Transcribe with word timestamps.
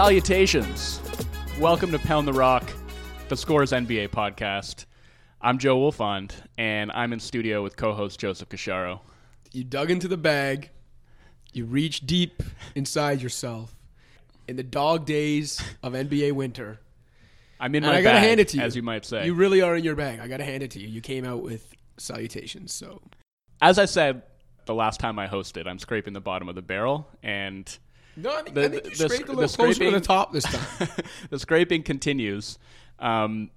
Salutations. 0.00 0.98
Welcome 1.58 1.90
to 1.90 1.98
Pound 1.98 2.26
the 2.26 2.32
Rock, 2.32 2.64
the 3.28 3.36
Scores 3.36 3.70
NBA 3.70 4.08
podcast. 4.08 4.86
I'm 5.42 5.58
Joe 5.58 5.78
Wolfond, 5.78 6.32
and 6.56 6.90
I'm 6.92 7.12
in 7.12 7.20
studio 7.20 7.62
with 7.62 7.76
co-host 7.76 8.18
Joseph 8.18 8.48
Casciaro. 8.48 9.00
You 9.52 9.62
dug 9.62 9.90
into 9.90 10.08
the 10.08 10.16
bag. 10.16 10.70
You 11.52 11.66
reached 11.66 12.06
deep 12.06 12.42
inside 12.74 13.20
yourself. 13.20 13.76
In 14.48 14.56
the 14.56 14.62
dog 14.62 15.04
days 15.04 15.62
of 15.82 15.92
NBA 15.92 16.32
winter, 16.32 16.80
I'm 17.60 17.74
in 17.74 17.84
and 17.84 17.92
my 17.92 17.98
I 17.98 18.02
gotta 18.02 18.20
bag, 18.20 18.26
hand 18.26 18.40
it 18.40 18.48
to 18.48 18.56
you, 18.56 18.62
as 18.62 18.74
you 18.74 18.82
might 18.82 19.04
say. 19.04 19.26
You 19.26 19.34
really 19.34 19.60
are 19.60 19.76
in 19.76 19.84
your 19.84 19.96
bag. 19.96 20.18
I 20.20 20.28
gotta 20.28 20.44
hand 20.44 20.62
it 20.62 20.70
to 20.70 20.80
you. 20.80 20.88
You 20.88 21.02
came 21.02 21.26
out 21.26 21.42
with 21.42 21.74
salutations. 21.98 22.72
So 22.72 23.02
as 23.60 23.78
I 23.78 23.84
said 23.84 24.22
the 24.64 24.74
last 24.74 24.98
time 24.98 25.18
I 25.18 25.26
hosted, 25.26 25.66
I'm 25.66 25.78
scraping 25.78 26.14
the 26.14 26.22
bottom 26.22 26.48
of 26.48 26.54
the 26.54 26.62
barrel, 26.62 27.06
and 27.22 27.78
no, 28.22 28.30
I 28.36 28.42
think, 28.42 28.54
The- 28.54 28.64
I 28.64 28.68
think 28.68 28.84
you 28.84 28.90
the- 28.90 28.96
scraped 29.08 29.26
the 29.26 29.32
a 29.32 29.34
little 29.34 29.48
closer 29.56 29.66
to 29.68 29.74
scraping- 29.74 29.94
the 29.94 30.00
top 30.00 30.32
this 30.32 30.44
time. 30.78 30.88
the 31.30 31.38
scraping 31.38 31.82
continues. 31.82 32.58
Um, 32.98 33.50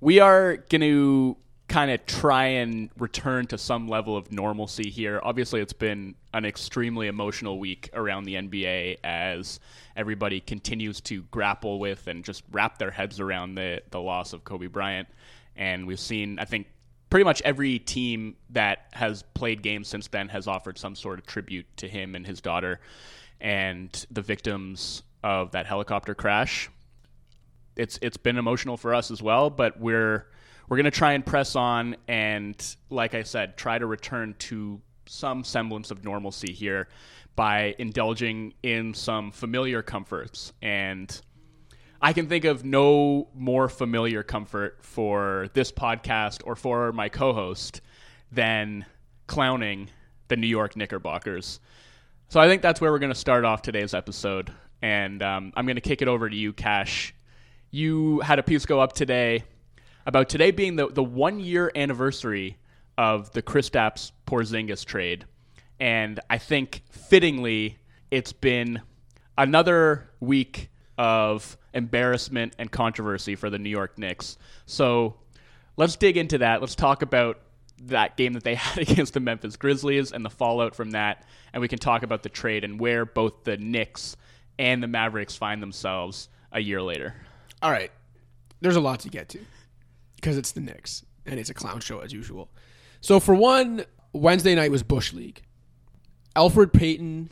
we 0.00 0.18
are 0.20 0.56
going 0.56 0.80
to 0.80 1.36
kind 1.68 1.90
of 1.90 2.04
try 2.06 2.44
and 2.46 2.90
return 2.98 3.46
to 3.46 3.56
some 3.56 3.88
level 3.88 4.16
of 4.16 4.30
normalcy 4.30 4.90
here. 4.90 5.20
Obviously, 5.22 5.60
it's 5.60 5.72
been 5.72 6.14
an 6.34 6.44
extremely 6.44 7.06
emotional 7.06 7.58
week 7.58 7.88
around 7.94 8.24
the 8.24 8.34
NBA 8.34 8.98
as 9.04 9.58
everybody 9.96 10.40
continues 10.40 11.00
to 11.02 11.22
grapple 11.30 11.78
with 11.78 12.08
and 12.08 12.24
just 12.24 12.42
wrap 12.50 12.78
their 12.78 12.90
heads 12.90 13.20
around 13.20 13.54
the, 13.54 13.80
the 13.90 14.00
loss 14.00 14.32
of 14.32 14.44
Kobe 14.44 14.66
Bryant. 14.66 15.08
And 15.56 15.86
we've 15.86 16.00
seen, 16.00 16.38
I 16.38 16.44
think, 16.44 16.66
pretty 17.08 17.24
much 17.24 17.40
every 17.42 17.78
team 17.78 18.36
that 18.50 18.86
has 18.92 19.22
played 19.34 19.62
games 19.62 19.86
since 19.88 20.08
then 20.08 20.28
has 20.30 20.46
offered 20.48 20.76
some 20.78 20.94
sort 20.94 21.18
of 21.18 21.26
tribute 21.26 21.66
to 21.76 21.86
him 21.88 22.14
and 22.14 22.26
his 22.26 22.40
daughter 22.40 22.80
and 23.42 24.06
the 24.10 24.22
victims 24.22 25.02
of 25.22 25.50
that 25.50 25.66
helicopter 25.66 26.14
crash 26.14 26.70
it's 27.76 27.98
it's 28.02 28.16
been 28.16 28.38
emotional 28.38 28.76
for 28.76 28.94
us 28.94 29.10
as 29.10 29.22
well, 29.22 29.50
but 29.50 29.78
we're 29.80 30.26
we're 30.68 30.76
going 30.76 30.84
to 30.84 30.90
try 30.90 31.12
and 31.12 31.24
press 31.24 31.56
on 31.56 31.96
and 32.08 32.76
like 32.90 33.14
I 33.14 33.22
said, 33.22 33.56
try 33.56 33.78
to 33.78 33.86
return 33.86 34.34
to 34.40 34.80
some 35.06 35.44
semblance 35.44 35.90
of 35.90 36.04
normalcy 36.04 36.52
here 36.52 36.88
by 37.34 37.74
indulging 37.78 38.54
in 38.62 38.94
some 38.94 39.30
familiar 39.32 39.82
comforts 39.82 40.52
and 40.62 41.20
I 42.00 42.12
can 42.12 42.28
think 42.28 42.44
of 42.44 42.64
no 42.64 43.28
more 43.32 43.68
familiar 43.68 44.22
comfort 44.24 44.78
for 44.80 45.48
this 45.52 45.70
podcast 45.70 46.42
or 46.44 46.56
for 46.56 46.92
my 46.92 47.08
co-host 47.08 47.80
than 48.32 48.86
clowning 49.28 49.88
the 50.26 50.36
New 50.36 50.48
York 50.48 50.76
Knickerbockers. 50.76 51.60
So 52.32 52.40
I 52.40 52.48
think 52.48 52.62
that's 52.62 52.80
where 52.80 52.90
we're 52.90 52.98
going 52.98 53.12
to 53.12 53.14
start 53.14 53.44
off 53.44 53.60
today's 53.60 53.92
episode, 53.92 54.50
and 54.80 55.22
um, 55.22 55.52
I'm 55.54 55.66
going 55.66 55.76
to 55.76 55.82
kick 55.82 56.00
it 56.00 56.08
over 56.08 56.30
to 56.30 56.34
you, 56.34 56.54
Cash. 56.54 57.14
You 57.70 58.20
had 58.20 58.38
a 58.38 58.42
piece 58.42 58.64
go 58.64 58.80
up 58.80 58.94
today 58.94 59.44
about 60.06 60.30
today 60.30 60.50
being 60.50 60.76
the, 60.76 60.88
the 60.88 61.02
one 61.02 61.40
year 61.40 61.70
anniversary 61.76 62.56
of 62.96 63.30
the 63.32 63.42
Kristaps 63.42 64.12
Porzingis 64.26 64.82
trade, 64.82 65.26
and 65.78 66.20
I 66.30 66.38
think 66.38 66.84
fittingly, 66.90 67.76
it's 68.10 68.32
been 68.32 68.80
another 69.36 70.08
week 70.18 70.70
of 70.96 71.58
embarrassment 71.74 72.54
and 72.58 72.70
controversy 72.70 73.34
for 73.34 73.50
the 73.50 73.58
New 73.58 73.68
York 73.68 73.98
Knicks. 73.98 74.38
So 74.64 75.16
let's 75.76 75.96
dig 75.96 76.16
into 76.16 76.38
that. 76.38 76.62
Let's 76.62 76.76
talk 76.76 77.02
about 77.02 77.42
that 77.86 78.16
game 78.16 78.32
that 78.34 78.44
they 78.44 78.54
had 78.56 78.78
against 78.78 79.14
the 79.14 79.20
Memphis 79.20 79.56
Grizzlies 79.56 80.12
and 80.12 80.24
the 80.24 80.30
fallout 80.30 80.74
from 80.74 80.92
that, 80.92 81.24
and 81.52 81.60
we 81.60 81.68
can 81.68 81.78
talk 81.78 82.02
about 82.02 82.22
the 82.22 82.28
trade 82.28 82.64
and 82.64 82.80
where 82.80 83.04
both 83.04 83.44
the 83.44 83.56
Knicks 83.56 84.16
and 84.58 84.82
the 84.82 84.88
Mavericks 84.88 85.36
find 85.36 85.62
themselves 85.62 86.28
a 86.52 86.60
year 86.60 86.82
later. 86.82 87.14
All 87.62 87.70
right, 87.70 87.90
there's 88.60 88.76
a 88.76 88.80
lot 88.80 89.00
to 89.00 89.08
get 89.08 89.28
to 89.30 89.40
because 90.16 90.36
it's 90.36 90.52
the 90.52 90.60
Knicks 90.60 91.04
and 91.26 91.38
it's 91.38 91.50
a 91.50 91.54
clown 91.54 91.80
show 91.80 92.00
as 92.00 92.12
usual. 92.12 92.50
So 93.00 93.20
for 93.20 93.34
one, 93.34 93.84
Wednesday 94.12 94.54
night 94.54 94.70
was 94.70 94.82
Bush 94.82 95.12
League. 95.12 95.42
Elfrid 96.36 96.72
Payton 96.72 97.30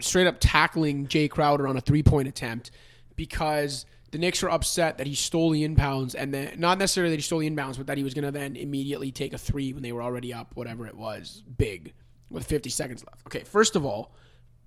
straight 0.00 0.26
up 0.26 0.36
tackling 0.40 1.06
Jae 1.06 1.30
Crowder 1.30 1.66
on 1.66 1.76
a 1.76 1.80
three 1.80 2.02
point 2.02 2.28
attempt 2.28 2.70
because 3.16 3.86
the 4.10 4.18
Knicks 4.18 4.42
were 4.42 4.50
upset 4.50 4.98
that 4.98 5.06
he 5.06 5.14
stole 5.14 5.50
the 5.50 5.66
inbounds 5.66 6.14
and 6.16 6.32
then 6.32 6.54
not 6.58 6.78
necessarily 6.78 7.10
that 7.10 7.16
he 7.16 7.22
stole 7.22 7.40
the 7.40 7.50
inbounds, 7.50 7.76
but 7.76 7.86
that 7.86 7.98
he 7.98 8.04
was 8.04 8.14
going 8.14 8.24
to 8.24 8.30
then 8.30 8.56
immediately 8.56 9.10
take 9.10 9.32
a 9.32 9.38
three 9.38 9.72
when 9.72 9.82
they 9.82 9.92
were 9.92 10.02
already 10.02 10.32
up, 10.32 10.52
whatever 10.54 10.86
it 10.86 10.96
was, 10.96 11.42
big 11.58 11.92
with 12.30 12.46
50 12.46 12.70
seconds 12.70 13.04
left. 13.04 13.26
Okay, 13.26 13.44
first 13.44 13.76
of 13.76 13.84
all, 13.84 14.12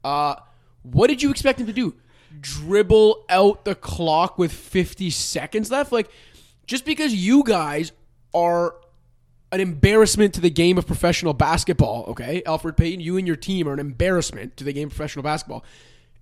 uh, 0.04 0.36
what 0.84 1.08
did 1.08 1.22
you 1.22 1.32
expect 1.32 1.60
him 1.60 1.68
to 1.68 1.74
do? 1.74 1.96
Dribble 2.40 3.26
out 3.30 3.66
the 3.66 3.76
clock 3.76 4.38
with 4.38 4.52
50 4.52 5.10
seconds 5.10 5.72
left? 5.72 5.92
Like, 5.92 6.10
just 6.68 6.86
because 6.86 7.14
you 7.14 7.44
guys 7.44 7.92
are 8.34 8.76
an 9.52 9.60
embarrassment 9.60 10.34
to 10.36 10.42
the 10.42 10.50
game 10.50 10.78
of 10.78 10.86
professional 10.86 11.34
basketball, 11.34 12.06
okay? 12.10 12.44
Elfrid 12.46 12.78
Payton, 12.78 13.00
you 13.00 13.18
and 13.18 13.26
your 13.26 13.36
team 13.36 13.68
are 13.68 13.74
an 13.74 13.80
embarrassment 13.80 14.58
to 14.58 14.64
the 14.64 14.74
game 14.74 14.88
of 14.88 14.96
professional 14.96 15.24
basketball. 15.24 15.64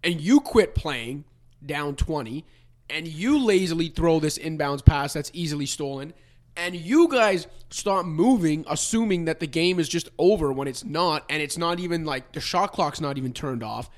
And 0.03 0.21
you 0.21 0.39
quit 0.39 0.75
playing 0.75 1.25
down 1.65 1.95
20, 1.95 2.45
and 2.89 3.07
you 3.07 3.43
lazily 3.43 3.89
throw 3.89 4.19
this 4.19 4.37
inbounds 4.37 4.83
pass 4.83 5.13
that's 5.13 5.31
easily 5.33 5.65
stolen, 5.65 6.13
and 6.55 6.75
you 6.75 7.07
guys 7.07 7.47
start 7.69 8.05
moving, 8.05 8.65
assuming 8.67 9.25
that 9.25 9.39
the 9.39 9.47
game 9.47 9.79
is 9.79 9.87
just 9.87 10.09
over 10.17 10.51
when 10.51 10.67
it's 10.67 10.83
not, 10.83 11.23
and 11.29 11.41
it's 11.41 11.57
not 11.57 11.79
even 11.79 12.05
like 12.05 12.31
the 12.31 12.41
shot 12.41 12.71
clock's 12.71 13.01
not 13.01 13.17
even 13.17 13.33
turned 13.33 13.63
off. 13.63 13.89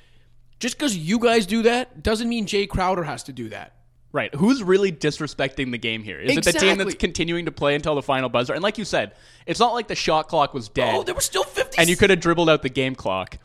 Just 0.60 0.78
because 0.78 0.98
you 0.98 1.20
guys 1.20 1.46
do 1.46 1.62
that 1.64 2.04
doesn't 2.04 2.28
mean 2.28 2.46
Jae 2.46 2.68
Crowder 2.68 3.04
has 3.04 3.24
to 3.24 3.34
do 3.34 3.50
that. 3.50 3.76
Right. 4.12 4.34
Who's 4.34 4.64
really 4.64 4.92
disrespecting 4.92 5.72
the 5.72 5.78
game 5.78 6.04
here? 6.04 6.20
Is 6.20 6.36
it 6.36 6.44
the 6.44 6.52
team 6.52 6.80
that's 6.80 6.96
continuing 6.96 7.46
to 7.46 7.52
play 7.52 7.76
until 7.76 7.96
the 7.96 8.02
final 8.02 8.28
buzzer? 8.28 8.54
And 8.54 8.64
like 8.64 8.78
you 8.78 8.86
said, 8.86 9.14
it's 9.46 9.60
not 9.60 9.74
like 9.74 9.88
the 9.88 9.96
shot 9.96 10.28
clock 10.28 10.54
was 10.54 10.68
dead. 10.68 10.96
Oh, 10.96 11.04
there 11.04 11.14
were 11.14 11.22
still 11.22 11.44
50 11.44 11.78
and 11.78 11.88
you 11.88 11.96
could 11.96 12.10
have 12.10 12.20
dribbled 12.20 12.50
out 12.50 12.64
the 12.64 12.70
game 12.70 12.96
clock. 12.96 13.38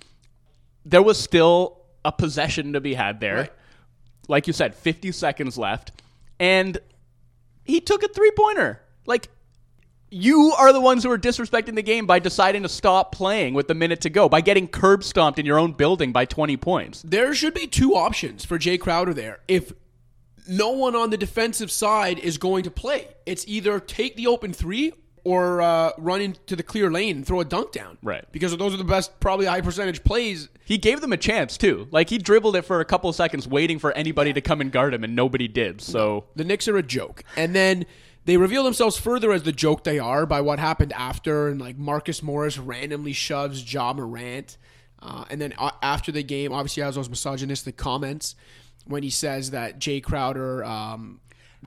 There 0.87 1.03
was 1.03 1.21
still 1.21 1.83
a 2.04 2.12
possession 2.12 2.72
to 2.72 2.81
be 2.81 2.94
had 2.94 3.21
there. 3.21 3.37
Right. 3.37 3.53
Like 4.28 4.46
you 4.46 4.52
said, 4.52 4.74
50 4.74 5.12
seconds 5.12 5.58
left. 5.58 5.92
And 6.38 6.78
he 7.64 7.80
took 7.80 8.02
a 8.02 8.08
three 8.08 8.32
pointer. 8.32 8.80
Like, 9.06 9.28
you 10.10 10.52
are 10.56 10.72
the 10.72 10.80
ones 10.80 11.02
who 11.02 11.10
are 11.10 11.18
disrespecting 11.18 11.74
the 11.74 11.82
game 11.82 12.06
by 12.06 12.20
deciding 12.20 12.62
to 12.62 12.68
stop 12.68 13.12
playing 13.12 13.54
with 13.54 13.66
the 13.68 13.74
minute 13.74 14.00
to 14.02 14.10
go, 14.10 14.28
by 14.28 14.40
getting 14.40 14.68
curb 14.68 15.02
stomped 15.02 15.38
in 15.38 15.46
your 15.46 15.58
own 15.58 15.72
building 15.72 16.12
by 16.12 16.24
20 16.24 16.56
points. 16.56 17.02
There 17.02 17.34
should 17.34 17.54
be 17.54 17.66
two 17.66 17.94
options 17.94 18.44
for 18.44 18.58
Jae 18.58 18.78
Crowder 18.78 19.12
there. 19.12 19.40
If 19.48 19.72
no 20.48 20.70
one 20.70 20.94
on 20.94 21.10
the 21.10 21.16
defensive 21.16 21.70
side 21.70 22.18
is 22.18 22.38
going 22.38 22.64
to 22.64 22.70
play, 22.70 23.08
it's 23.26 23.44
either 23.48 23.80
take 23.80 24.16
the 24.16 24.28
open 24.28 24.52
three 24.52 24.92
or 25.24 25.62
uh, 25.62 25.92
run 25.98 26.20
into 26.20 26.54
the 26.54 26.62
clear 26.62 26.90
lane 26.90 27.16
and 27.16 27.26
throw 27.26 27.40
a 27.40 27.44
dunk 27.44 27.72
down. 27.72 27.98
Right. 28.02 28.24
Because 28.30 28.56
those 28.56 28.74
are 28.74 28.76
the 28.76 28.84
best, 28.84 29.18
probably 29.20 29.46
high 29.46 29.62
percentage 29.62 30.04
plays. 30.04 30.48
He 30.64 30.78
gave 30.78 31.00
them 31.00 31.12
a 31.12 31.16
chance, 31.16 31.56
too. 31.56 31.88
Like, 31.90 32.10
he 32.10 32.18
dribbled 32.18 32.56
it 32.56 32.62
for 32.62 32.80
a 32.80 32.84
couple 32.84 33.10
of 33.10 33.16
seconds, 33.16 33.48
waiting 33.48 33.78
for 33.78 33.92
anybody 33.92 34.32
to 34.34 34.40
come 34.40 34.60
and 34.60 34.70
guard 34.70 34.94
him, 34.94 35.02
and 35.02 35.16
nobody 35.16 35.48
did. 35.48 35.80
So. 35.80 36.26
The 36.36 36.44
Knicks 36.44 36.68
are 36.68 36.76
a 36.76 36.82
joke. 36.82 37.24
And 37.36 37.54
then 37.54 37.86
they 38.24 38.36
reveal 38.36 38.64
themselves 38.64 38.96
further 38.96 39.32
as 39.32 39.42
the 39.42 39.52
joke 39.52 39.84
they 39.84 39.98
are 39.98 40.26
by 40.26 40.40
what 40.40 40.58
happened 40.58 40.92
after. 40.92 41.48
And 41.48 41.60
like 41.60 41.76
Marcus 41.76 42.22
Morris 42.22 42.58
randomly 42.58 43.12
shoves 43.12 43.72
Ja 43.72 43.92
Morant. 43.92 44.56
Uh, 45.00 45.24
and 45.28 45.41
then 45.41 45.52
uh, 45.58 45.70
after 45.82 46.10
the 46.12 46.22
game, 46.22 46.52
obviously 46.52 46.82
has 46.82 46.94
those 46.94 47.10
misogynistic 47.10 47.76
comments 47.76 48.36
when 48.86 49.02
he 49.02 49.10
says 49.10 49.50
that 49.50 49.78
Jae 49.78 50.02
Crowder 50.02 50.64
um, 50.64 51.20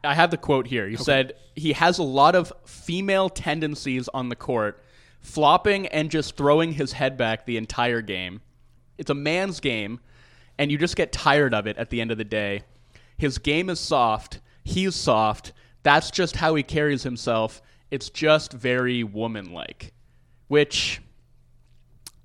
I 0.04 0.14
have 0.14 0.32
the 0.32 0.38
quote 0.38 0.68
here. 0.68 0.88
You 0.88 0.98
said 0.98 1.34
he 1.56 1.74
has 1.74 1.98
a 1.98 2.04
lot 2.04 2.36
of 2.36 2.54
female 2.66 3.30
tendencies 3.30 4.08
on 4.10 4.30
the 4.30 4.36
court, 4.36 4.84
flopping 5.22 5.88
and 5.88 6.12
just 6.12 6.38
throwing 6.38 6.74
his 6.74 6.94
head 6.94 7.18
back 7.18 7.46
the 7.46 7.58
entire 7.58 8.02
game. 8.02 8.42
It's 8.98 9.10
a 9.10 9.16
man's 9.16 9.60
game, 9.60 10.00
and 10.58 10.72
you 10.72 10.78
just 10.78 10.96
get 10.96 11.12
tired 11.12 11.54
of 11.54 11.68
it 11.68 11.78
at 11.78 11.90
the 11.90 12.02
end 12.02 12.12
of 12.12 12.18
the 12.18 12.24
day. 12.24 12.64
His 13.18 13.38
game 13.38 13.70
is 13.70 13.80
soft. 13.80 14.40
He's 14.64 14.96
soft. 14.96 15.54
That's 15.84 16.12
just 16.12 16.36
how 16.36 16.56
he 16.56 16.64
carries 16.64 17.04
himself. 17.04 17.62
It's 17.90 18.10
just 18.10 18.54
very 18.54 19.04
woman-like, 19.04 19.94
which 20.48 21.02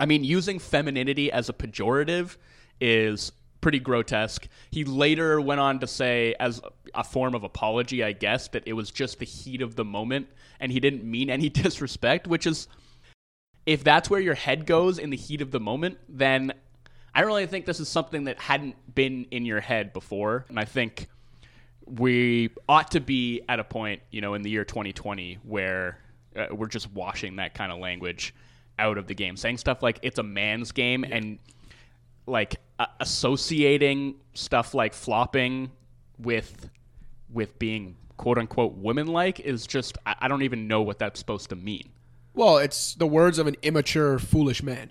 I 0.01 0.07
mean, 0.07 0.25
using 0.25 0.59
femininity 0.59 1.31
as 1.31 1.49
a 1.49 1.53
pejorative 1.53 2.37
is 2.81 3.31
pretty 3.63 3.79
grotesque. 3.79 4.47
He 4.71 4.85
later 4.85 5.41
went 5.41 5.61
on 5.61 5.79
to 5.79 5.87
say, 5.87 6.35
as 6.39 6.61
a 6.95 7.03
form 7.03 7.35
of 7.35 7.45
apology, 7.45 8.05
I 8.05 8.13
guess, 8.13 8.49
that 8.49 8.65
it 8.67 8.75
was 8.75 8.91
just 8.91 9.19
the 9.19 9.25
heat 9.25 9.63
of 9.63 9.77
the 9.77 9.85
moment 9.85 10.29
and 10.61 10.71
he 10.71 10.81
didn't 10.81 11.05
mean 11.05 11.31
any 11.31 11.49
disrespect, 11.65 12.27
which 12.27 12.47
is, 12.47 12.69
if 13.65 13.83
that's 13.83 14.11
where 14.11 14.21
your 14.21 14.35
head 14.35 14.67
goes 14.67 14.99
in 14.99 15.09
the 15.09 15.17
heat 15.17 15.41
of 15.41 15.51
the 15.51 15.61
moment, 15.61 15.99
then 16.09 16.53
I 17.15 17.21
don't 17.21 17.29
really 17.29 17.47
think 17.47 17.65
this 17.65 17.81
is 17.81 17.89
something 17.89 18.25
that 18.25 18.39
hadn't 18.39 18.77
been 18.95 19.27
in 19.31 19.47
your 19.47 19.61
head 19.61 19.93
before. 19.93 20.45
And 20.49 20.59
I 20.59 20.65
think 20.65 21.09
we 21.87 22.51
ought 22.69 22.91
to 22.93 23.01
be 23.01 23.43
at 23.49 23.61
a 23.61 23.65
point, 23.65 24.03
you 24.11 24.21
know, 24.21 24.35
in 24.35 24.43
the 24.43 24.51
year 24.51 24.65
2020 24.65 25.39
where 25.45 25.99
uh, 26.35 26.47
we're 26.53 26.67
just 26.67 26.91
washing 26.93 27.37
that 27.37 27.55
kind 27.55 27.71
of 27.71 27.79
language 27.79 28.35
out 28.79 28.99
of 28.99 29.07
the 29.07 29.15
game, 29.15 29.37
saying 29.37 29.59
stuff 29.59 29.83
like 29.83 29.99
it's 30.03 30.19
a 30.19 30.23
man's 30.23 30.73
game 30.73 31.05
and 31.05 31.39
like 32.27 32.57
uh, 32.79 32.87
associating 33.01 34.17
stuff 34.35 34.75
like 34.75 34.95
flopping 34.95 35.71
with 36.19 36.71
with 37.33 37.59
being 37.59 37.97
quote 38.17 38.39
unquote 38.39 38.75
women 38.75 39.07
like 39.07 39.41
is 39.41 39.67
just 39.67 39.99
I, 40.07 40.15
I 40.21 40.29
don't 40.29 40.43
even 40.43 40.69
know 40.69 40.83
what 40.83 40.99
that's 40.99 41.19
supposed 41.19 41.51
to 41.51 41.57
mean. 41.57 41.91
Well, 42.35 42.59
it's 42.59 42.95
the 42.95 43.07
words 43.07 43.39
of 43.39 43.47
an 43.47 43.57
immature, 43.63 44.19
foolish 44.19 44.63
man. 44.63 44.91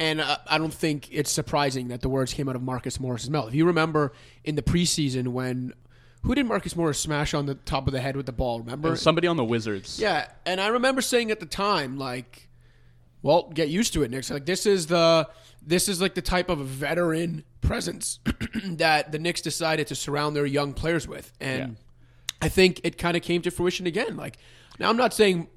And 0.00 0.20
uh, 0.20 0.38
I 0.46 0.58
don't 0.58 0.72
think 0.72 1.08
it's 1.12 1.30
surprising 1.30 1.88
that 1.88 2.00
the 2.00 2.08
words 2.08 2.32
came 2.32 2.48
out 2.48 2.56
of 2.56 2.62
Marcus 2.62 2.98
Morris's 2.98 3.30
mouth. 3.30 3.48
If 3.48 3.54
you 3.54 3.66
remember 3.66 4.12
in 4.44 4.54
the 4.54 4.62
preseason 4.62 5.28
when 5.28 5.74
who 6.22 6.34
did 6.34 6.46
Marcus 6.46 6.76
Morris 6.76 6.98
smash 6.98 7.32
on 7.32 7.46
the 7.46 7.54
top 7.54 7.86
of 7.86 7.92
the 7.92 8.00
head 8.00 8.16
with 8.16 8.26
the 8.26 8.32
ball? 8.32 8.60
Remember? 8.60 8.94
Somebody 8.96 9.26
on 9.26 9.36
the 9.36 9.44
Wizards. 9.44 9.98
Yeah, 9.98 10.26
and 10.44 10.60
I 10.60 10.68
remember 10.68 11.00
saying 11.00 11.30
at 11.30 11.40
the 11.40 11.46
time, 11.46 11.96
like, 11.96 12.49
well, 13.22 13.50
get 13.54 13.68
used 13.68 13.92
to 13.94 14.02
it, 14.02 14.10
Knicks. 14.10 14.30
Like 14.30 14.46
this 14.46 14.66
is 14.66 14.86
the 14.86 15.28
this 15.62 15.88
is 15.88 16.00
like 16.00 16.14
the 16.14 16.22
type 16.22 16.48
of 16.48 16.58
veteran 16.58 17.44
presence 17.60 18.18
that 18.64 19.12
the 19.12 19.18
Knicks 19.18 19.40
decided 19.40 19.86
to 19.88 19.94
surround 19.94 20.34
their 20.34 20.46
young 20.46 20.72
players 20.72 21.06
with, 21.06 21.32
and 21.40 21.58
Yeah. 21.58 21.68
I 22.42 22.48
think 22.48 22.80
it 22.84 22.96
kind 22.96 23.16
of 23.16 23.22
came 23.22 23.42
to 23.42 23.50
fruition 23.50 23.86
again. 23.86 24.16
Like 24.16 24.38
now, 24.78 24.88
I'm 24.88 24.96
not 24.96 25.12
saying 25.12 25.48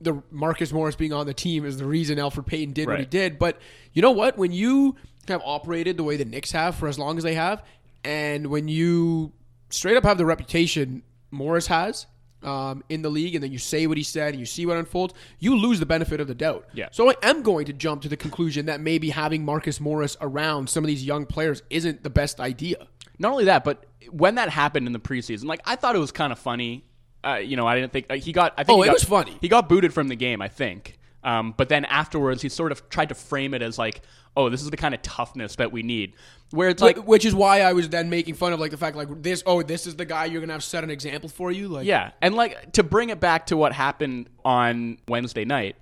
the 0.00 0.22
Marcus 0.30 0.72
Morris 0.72 0.96
being 0.96 1.12
on 1.12 1.26
the 1.26 1.34
team 1.34 1.64
is 1.64 1.76
the 1.78 1.86
reason 1.86 2.18
Elfrid 2.18 2.46
Payton 2.46 2.72
did 2.72 2.86
what 2.86 2.98
he 3.00 3.06
did, 3.06 3.38
but 3.38 3.58
you 3.92 4.02
know 4.02 4.10
what? 4.10 4.36
When 4.38 4.52
you 4.52 4.96
have 5.28 5.42
operated 5.44 5.96
the 5.96 6.02
way 6.04 6.16
the 6.16 6.24
Knicks 6.24 6.52
have 6.52 6.74
for 6.76 6.88
as 6.88 6.98
long 6.98 7.18
as 7.18 7.24
they 7.24 7.34
have, 7.34 7.62
and 8.04 8.46
when 8.48 8.68
you 8.68 9.32
straight 9.68 9.96
up 9.96 10.04
have 10.04 10.18
the 10.18 10.26
reputation 10.26 11.02
Morris 11.30 11.66
has 11.68 12.06
um, 12.42 12.82
in 12.88 13.02
the 13.02 13.10
league, 13.10 13.34
and 13.34 13.44
then 13.44 13.52
you 13.52 13.58
say 13.58 13.86
what 13.86 13.96
he 13.98 14.02
said 14.02 14.30
and 14.34 14.40
you 14.40 14.46
see 14.46 14.64
what 14.66 14.76
unfolds, 14.76 15.14
you 15.38 15.56
lose 15.56 15.78
the 15.80 15.86
benefit 15.86 16.20
of 16.20 16.26
the 16.28 16.34
doubt. 16.34 16.66
Yeah. 16.74 16.88
So 16.92 17.10
I 17.10 17.14
am 17.22 17.42
going 17.42 17.66
to 17.66 17.72
jump 17.72 18.02
to 18.02 18.08
the 18.08 18.16
conclusion 18.16 18.66
that 18.66 18.80
maybe 18.80 19.10
having 19.10 19.44
Marcus 19.44 19.80
Morris 19.80 20.16
around 20.20 20.70
some 20.70 20.82
of 20.84 20.88
these 20.88 21.04
young 21.04 21.26
players 21.26 21.62
isn't 21.70 22.02
the 22.02 22.10
best 22.10 22.40
idea. 22.40 22.86
Not 23.18 23.32
only 23.32 23.44
that, 23.44 23.64
but 23.64 23.84
when 24.10 24.36
that 24.36 24.48
happened 24.48 24.86
in 24.86 24.92
the 24.92 24.98
preseason, 25.00 25.44
like 25.44 25.60
I 25.66 25.76
thought 25.76 25.94
it 25.94 25.98
was 26.00 26.12
kind 26.12 26.32
of 26.32 26.38
funny. 26.38 26.84
Uh, 27.22 27.34
you 27.34 27.54
know, 27.56 27.66
I 27.66 27.74
didn't 27.78 27.92
think 27.92 28.06
uh, 28.08 28.14
he 28.14 28.32
got. 28.32 28.54
I 28.56 28.64
think 28.64 28.78
Oh, 28.78 28.82
he 28.82 28.86
it 28.86 28.92
got- 28.92 28.94
was 28.94 29.04
funny. 29.04 29.36
He 29.42 29.48
got 29.48 29.68
booted 29.68 29.92
from 29.92 30.08
the 30.08 30.16
game, 30.16 30.40
I 30.40 30.48
think. 30.48 30.96
Um, 31.22 31.54
but 31.56 31.68
then 31.68 31.84
afterwards, 31.84 32.42
he 32.42 32.48
sort 32.48 32.72
of 32.72 32.88
tried 32.88 33.10
to 33.10 33.14
frame 33.14 33.52
it 33.54 33.62
as 33.62 33.78
like, 33.78 34.02
"Oh, 34.36 34.48
this 34.48 34.62
is 34.62 34.70
the 34.70 34.76
kind 34.76 34.94
of 34.94 35.02
toughness 35.02 35.56
that 35.56 35.70
we 35.70 35.82
need." 35.82 36.14
Where 36.50 36.68
it's 36.68 36.82
like, 36.82 36.96
which 37.06 37.24
is 37.24 37.34
why 37.34 37.60
I 37.60 37.74
was 37.74 37.88
then 37.88 38.10
making 38.10 38.34
fun 38.34 38.52
of 38.52 38.60
like 38.60 38.70
the 38.70 38.76
fact 38.76 38.96
like 38.96 39.22
this. 39.22 39.42
Oh, 39.46 39.62
this 39.62 39.86
is 39.86 39.96
the 39.96 40.04
guy 40.04 40.24
you're 40.24 40.40
gonna 40.40 40.54
have 40.54 40.64
set 40.64 40.82
an 40.82 40.90
example 40.90 41.28
for 41.28 41.52
you. 41.52 41.68
Like, 41.68 41.86
Yeah, 41.86 42.10
and 42.22 42.34
like 42.34 42.72
to 42.72 42.82
bring 42.82 43.10
it 43.10 43.20
back 43.20 43.46
to 43.46 43.56
what 43.56 43.72
happened 43.72 44.28
on 44.44 44.98
Wednesday 45.08 45.44
night. 45.44 45.76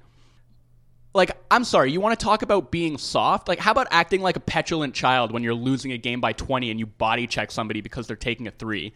Like, 1.14 1.30
I'm 1.50 1.64
sorry, 1.64 1.90
you 1.90 2.00
want 2.00 2.18
to 2.18 2.22
talk 2.22 2.42
about 2.42 2.70
being 2.70 2.98
soft? 2.98 3.48
Like, 3.48 3.58
how 3.58 3.72
about 3.72 3.88
acting 3.90 4.20
like 4.20 4.36
a 4.36 4.40
petulant 4.40 4.94
child 4.94 5.32
when 5.32 5.42
you're 5.42 5.54
losing 5.54 5.92
a 5.92 5.98
game 5.98 6.20
by 6.20 6.32
20 6.32 6.70
and 6.70 6.78
you 6.78 6.86
body 6.86 7.26
check 7.26 7.50
somebody 7.50 7.80
because 7.80 8.06
they're 8.06 8.14
taking 8.14 8.46
a 8.46 8.50
three? 8.50 8.92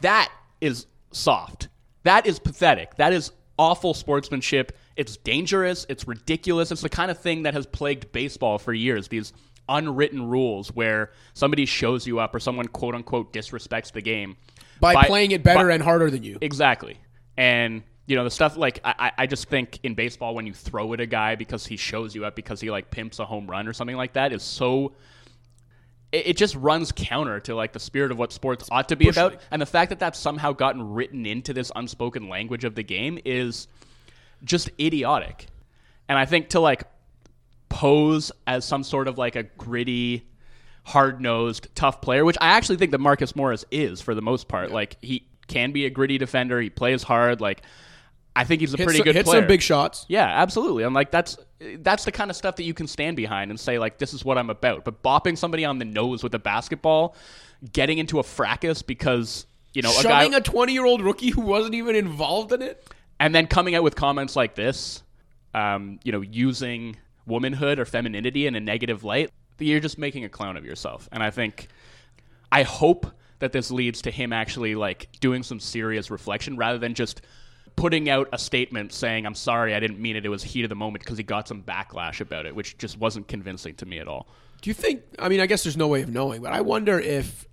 That 0.00 0.32
is 0.60 0.86
soft. 1.12 1.68
That 2.04 2.26
is 2.26 2.38
pathetic. 2.38 2.96
That 2.96 3.12
is 3.12 3.32
awful 3.58 3.94
sportsmanship. 3.94 4.76
It's 4.96 5.16
dangerous. 5.16 5.86
It's 5.88 6.06
ridiculous. 6.06 6.70
It's 6.70 6.82
the 6.82 6.88
kind 6.88 7.10
of 7.10 7.18
thing 7.18 7.42
that 7.42 7.54
has 7.54 7.66
plagued 7.66 8.12
baseball 8.12 8.58
for 8.58 8.72
years. 8.72 9.08
These 9.08 9.32
unwritten 9.68 10.28
rules 10.28 10.72
where 10.72 11.10
somebody 11.32 11.66
shows 11.66 12.06
you 12.06 12.20
up 12.20 12.34
or 12.34 12.40
someone 12.40 12.68
quote 12.68 12.94
unquote 12.94 13.32
disrespects 13.32 13.92
the 13.92 14.02
game 14.02 14.36
by, 14.80 15.06
playing 15.06 15.30
it 15.30 15.42
better 15.42 15.68
by- 15.68 15.74
and 15.74 15.82
harder 15.82 16.10
than 16.10 16.22
you. 16.22 16.38
Exactly. 16.40 16.98
And 17.36 17.82
you 18.06 18.16
know 18.16 18.24
the 18.24 18.30
stuff 18.30 18.56
like 18.56 18.80
I, 18.84 18.94
I 18.98 19.12
I 19.18 19.26
just 19.26 19.48
think 19.48 19.80
in 19.82 19.94
baseball 19.94 20.34
when 20.34 20.46
you 20.46 20.52
throw 20.52 20.92
at 20.92 21.00
a 21.00 21.06
guy 21.06 21.36
because 21.36 21.66
he 21.66 21.76
shows 21.76 22.14
you 22.14 22.26
up 22.26 22.36
because 22.36 22.60
he 22.60 22.70
like 22.70 22.90
pimps 22.90 23.18
a 23.18 23.24
home 23.24 23.48
run 23.50 23.66
or 23.66 23.72
something 23.72 23.96
like 23.96 24.12
that 24.12 24.32
is 24.32 24.42
so 24.42 24.92
it, 26.12 26.26
it 26.28 26.36
just 26.36 26.54
runs 26.56 26.92
counter 26.92 27.40
to 27.40 27.54
like 27.54 27.72
the 27.72 27.80
spirit 27.80 28.12
of 28.12 28.18
what 28.18 28.30
sports 28.30 28.68
ought 28.70 28.90
to 28.90 28.96
be 28.96 29.06
Bush 29.06 29.16
about 29.16 29.32
League. 29.32 29.40
and 29.50 29.62
the 29.62 29.66
fact 29.66 29.88
that 29.88 29.98
that's 29.98 30.18
somehow 30.18 30.52
gotten 30.52 30.92
written 30.92 31.24
into 31.24 31.54
this 31.54 31.72
unspoken 31.74 32.28
language 32.28 32.64
of 32.64 32.74
the 32.74 32.82
game 32.82 33.18
is 33.24 33.68
just 34.44 34.70
idiotic 34.78 35.46
and 36.08 36.18
i 36.18 36.24
think 36.24 36.48
to 36.50 36.60
like 36.60 36.84
pose 37.68 38.30
as 38.46 38.64
some 38.64 38.84
sort 38.84 39.08
of 39.08 39.18
like 39.18 39.36
a 39.36 39.42
gritty 39.42 40.24
hard-nosed 40.84 41.68
tough 41.74 42.00
player 42.00 42.24
which 42.24 42.36
i 42.40 42.48
actually 42.48 42.76
think 42.76 42.90
that 42.90 42.98
marcus 42.98 43.34
morris 43.34 43.64
is 43.70 44.00
for 44.00 44.14
the 44.14 44.22
most 44.22 44.48
part 44.48 44.70
like 44.70 44.96
he 45.00 45.26
can 45.48 45.72
be 45.72 45.86
a 45.86 45.90
gritty 45.90 46.18
defender 46.18 46.60
he 46.60 46.68
plays 46.70 47.02
hard 47.02 47.40
like 47.40 47.62
i 48.36 48.44
think 48.44 48.60
he's 48.60 48.74
a 48.74 48.76
Hit 48.76 48.84
pretty 48.84 48.98
some- 48.98 49.04
good 49.04 49.14
hit 49.14 49.24
player 49.24 49.40
some 49.40 49.48
big 49.48 49.62
shots. 49.62 50.04
yeah, 50.08 50.26
absolutely. 50.26 50.82
I'm 50.84 50.92
like 50.92 51.10
that's 51.10 51.38
that's 51.78 52.04
the 52.04 52.12
kind 52.12 52.30
of 52.30 52.36
stuff 52.36 52.56
that 52.56 52.64
you 52.64 52.74
can 52.74 52.86
stand 52.86 53.16
behind 53.16 53.50
and 53.50 53.58
say 53.58 53.78
like 53.78 53.98
this 53.98 54.12
is 54.12 54.24
what 54.24 54.36
I'm 54.36 54.50
about. 54.50 54.84
But 54.84 55.02
bopping 55.04 55.38
somebody 55.38 55.64
on 55.64 55.78
the 55.78 55.84
nose 55.84 56.22
with 56.24 56.34
a 56.34 56.38
basketball, 56.38 57.14
getting 57.72 57.98
into 57.98 58.18
a 58.18 58.22
fracas 58.24 58.82
because 58.82 59.46
you 59.72 59.82
know 59.82 59.90
a 59.98 60.02
guy, 60.02 60.24
Shoving 60.24 60.34
a 60.34 60.40
20 60.40 60.72
year 60.72 60.84
old 60.84 61.00
rookie 61.00 61.30
who 61.30 61.40
wasn't 61.42 61.74
even 61.76 61.94
involved 61.96 62.52
in 62.52 62.60
it. 62.60 62.84
And 63.20 63.34
then 63.34 63.46
coming 63.46 63.74
out 63.74 63.82
with 63.82 63.94
comments 63.96 64.36
like 64.36 64.54
this, 64.54 65.02
um, 65.54 65.98
you 66.04 66.12
know, 66.12 66.20
using 66.20 66.96
womanhood 67.26 67.78
or 67.78 67.84
femininity 67.84 68.46
in 68.46 68.54
a 68.54 68.60
negative 68.60 69.04
light, 69.04 69.30
you're 69.58 69.80
just 69.80 69.98
making 69.98 70.24
a 70.24 70.28
clown 70.28 70.56
of 70.56 70.64
yourself. 70.64 71.08
And 71.12 71.22
I 71.22 71.30
think, 71.30 71.68
I 72.50 72.62
hope 72.62 73.06
that 73.38 73.52
this 73.52 73.70
leads 73.70 74.02
to 74.02 74.10
him 74.10 74.32
actually 74.32 74.74
like 74.74 75.08
doing 75.20 75.42
some 75.42 75.60
serious 75.60 76.10
reflection 76.10 76.56
rather 76.56 76.78
than 76.78 76.94
just 76.94 77.22
putting 77.76 78.08
out 78.08 78.28
a 78.32 78.38
statement 78.38 78.92
saying, 78.92 79.26
I'm 79.26 79.34
sorry, 79.34 79.74
I 79.74 79.80
didn't 79.80 79.98
mean 79.98 80.16
it. 80.16 80.24
It 80.24 80.28
was 80.28 80.42
heat 80.42 80.64
of 80.64 80.68
the 80.68 80.76
moment 80.76 81.04
because 81.04 81.18
he 81.18 81.24
got 81.24 81.48
some 81.48 81.62
backlash 81.62 82.20
about 82.20 82.46
it, 82.46 82.54
which 82.54 82.78
just 82.78 82.98
wasn't 82.98 83.28
convincing 83.28 83.74
to 83.76 83.86
me 83.86 83.98
at 83.98 84.08
all. 84.08 84.28
Do 84.62 84.70
you 84.70 84.74
think? 84.74 85.02
I 85.18 85.28
mean, 85.28 85.40
I 85.40 85.46
guess 85.46 85.62
there's 85.64 85.76
no 85.76 85.88
way 85.88 86.02
of 86.02 86.08
knowing, 86.08 86.42
but 86.42 86.52
I 86.52 86.60
wonder 86.60 86.98
if 86.98 87.46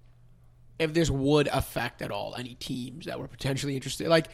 if 0.80 0.94
this 0.94 1.10
would 1.10 1.48
affect 1.48 2.02
at 2.02 2.10
all 2.10 2.36
any 2.38 2.56
teams 2.56 3.06
that 3.06 3.20
were 3.20 3.28
potentially 3.28 3.76
interested. 3.76 4.08
Like, 4.08 4.28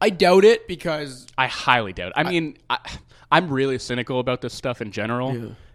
I 0.00 0.10
doubt 0.10 0.44
it 0.44 0.68
because 0.68 1.26
I 1.36 1.46
highly 1.46 1.92
doubt. 1.92 2.08
It. 2.08 2.14
I 2.16 2.30
mean, 2.30 2.56
I, 2.70 2.78
I'm 3.30 3.48
really 3.50 3.78
cynical 3.78 4.20
about 4.20 4.40
this 4.40 4.54
stuff 4.54 4.80
in 4.80 4.92
general, 4.92 5.32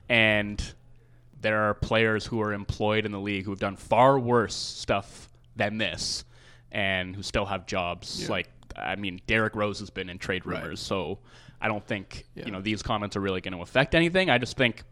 and 0.10 0.74
there 1.42 1.70
are 1.70 1.74
players 1.74 2.26
who 2.26 2.42
are 2.42 2.54
employed 2.54 3.06
in 3.06 3.12
the 3.12 3.20
league 3.20 3.46
who 3.46 3.52
have 3.52 3.60
done 3.60 3.76
far 3.76 4.18
worse 4.18 4.56
stuff 4.56 5.30
than 5.56 5.78
this, 5.78 6.24
and 6.72 7.16
who 7.16 7.22
still 7.22 7.46
have 7.46 7.66
jobs. 7.66 8.30
Like, 8.30 8.50
I 8.76 8.96
mean, 8.96 9.22
Derrick 9.28 9.56
Rose 9.56 9.80
has 9.80 9.90
been 9.90 10.10
in 10.10 10.18
trade 10.18 10.46
rumors, 10.46 10.80
so 10.80 11.20
I 11.62 11.68
don't 11.68 11.86
think 11.86 12.26
you 12.36 12.52
know 12.52 12.62
these 12.62 12.82
comments 12.82 13.16
are 13.16 13.22
really 13.22 13.42
going 13.42 13.54
to 13.54 13.62
affect 13.62 13.94
anything. 13.94 14.30
I 14.30 14.38
just 14.38 14.58
think 14.58 14.84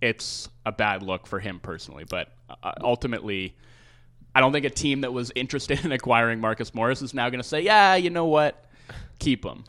it's 0.00 0.48
a 0.64 0.72
bad 0.72 1.02
look 1.02 1.26
for 1.26 1.40
him 1.40 1.60
personally, 1.60 2.04
but 2.08 2.32
uh, 2.62 2.72
ultimately. 2.80 3.54
I 4.34 4.40
don't 4.40 4.52
think 4.52 4.66
a 4.66 4.70
team 4.70 5.00
that 5.00 5.12
was 5.12 5.32
interested 5.34 5.84
in 5.84 5.90
acquiring 5.90 6.40
Marcus 6.40 6.72
Morris 6.72 7.02
is 7.02 7.12
now 7.12 7.28
going 7.28 7.40
to 7.40 7.48
say, 7.48 7.62
"Yeah, 7.62 7.96
you 7.96 8.10
know 8.10 8.26
what, 8.26 8.67
keep 9.18 9.42
them. 9.42 9.64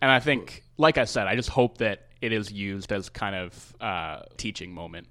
And 0.00 0.10
I 0.10 0.20
think, 0.20 0.64
like 0.76 0.98
I 0.98 1.04
said, 1.04 1.26
I 1.26 1.36
just 1.36 1.48
hope 1.48 1.78
that 1.78 2.08
it 2.20 2.32
is 2.32 2.52
used 2.52 2.92
as 2.92 3.08
kind 3.08 3.34
of 3.34 3.76
uh, 3.80 4.20
teaching 4.36 4.72
moment. 4.72 5.06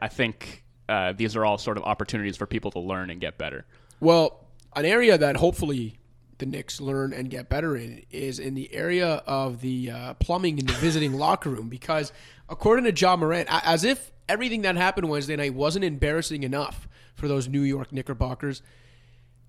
I 0.00 0.08
think 0.08 0.64
uh, 0.88 1.12
these 1.12 1.36
are 1.36 1.44
all 1.44 1.58
sort 1.58 1.76
of 1.76 1.84
opportunities 1.84 2.36
for 2.36 2.46
people 2.46 2.70
to 2.72 2.80
learn 2.80 3.10
and 3.10 3.20
get 3.20 3.38
better. 3.38 3.64
Well, 4.00 4.46
an 4.76 4.84
area 4.84 5.16
that 5.16 5.36
hopefully 5.36 5.98
the 6.38 6.46
Knicks 6.46 6.80
learn 6.80 7.12
and 7.12 7.30
get 7.30 7.48
better 7.48 7.76
in 7.76 8.04
is 8.10 8.38
in 8.38 8.54
the 8.54 8.72
area 8.74 9.22
of 9.26 9.60
the 9.60 9.90
uh, 9.90 10.14
plumbing 10.14 10.58
in 10.58 10.66
the 10.66 10.72
visiting 10.74 11.12
locker 11.18 11.50
room. 11.50 11.68
Because 11.68 12.12
according 12.48 12.84
to 12.84 12.92
Ja 12.92 13.16
Morant, 13.16 13.48
as 13.50 13.84
if 13.84 14.12
everything 14.28 14.62
that 14.62 14.76
happened 14.76 15.08
Wednesday 15.08 15.36
night 15.36 15.54
wasn't 15.54 15.84
embarrassing 15.84 16.42
enough 16.42 16.88
for 17.14 17.28
those 17.28 17.48
New 17.48 17.62
York 17.62 17.92
Knickerbockers, 17.92 18.62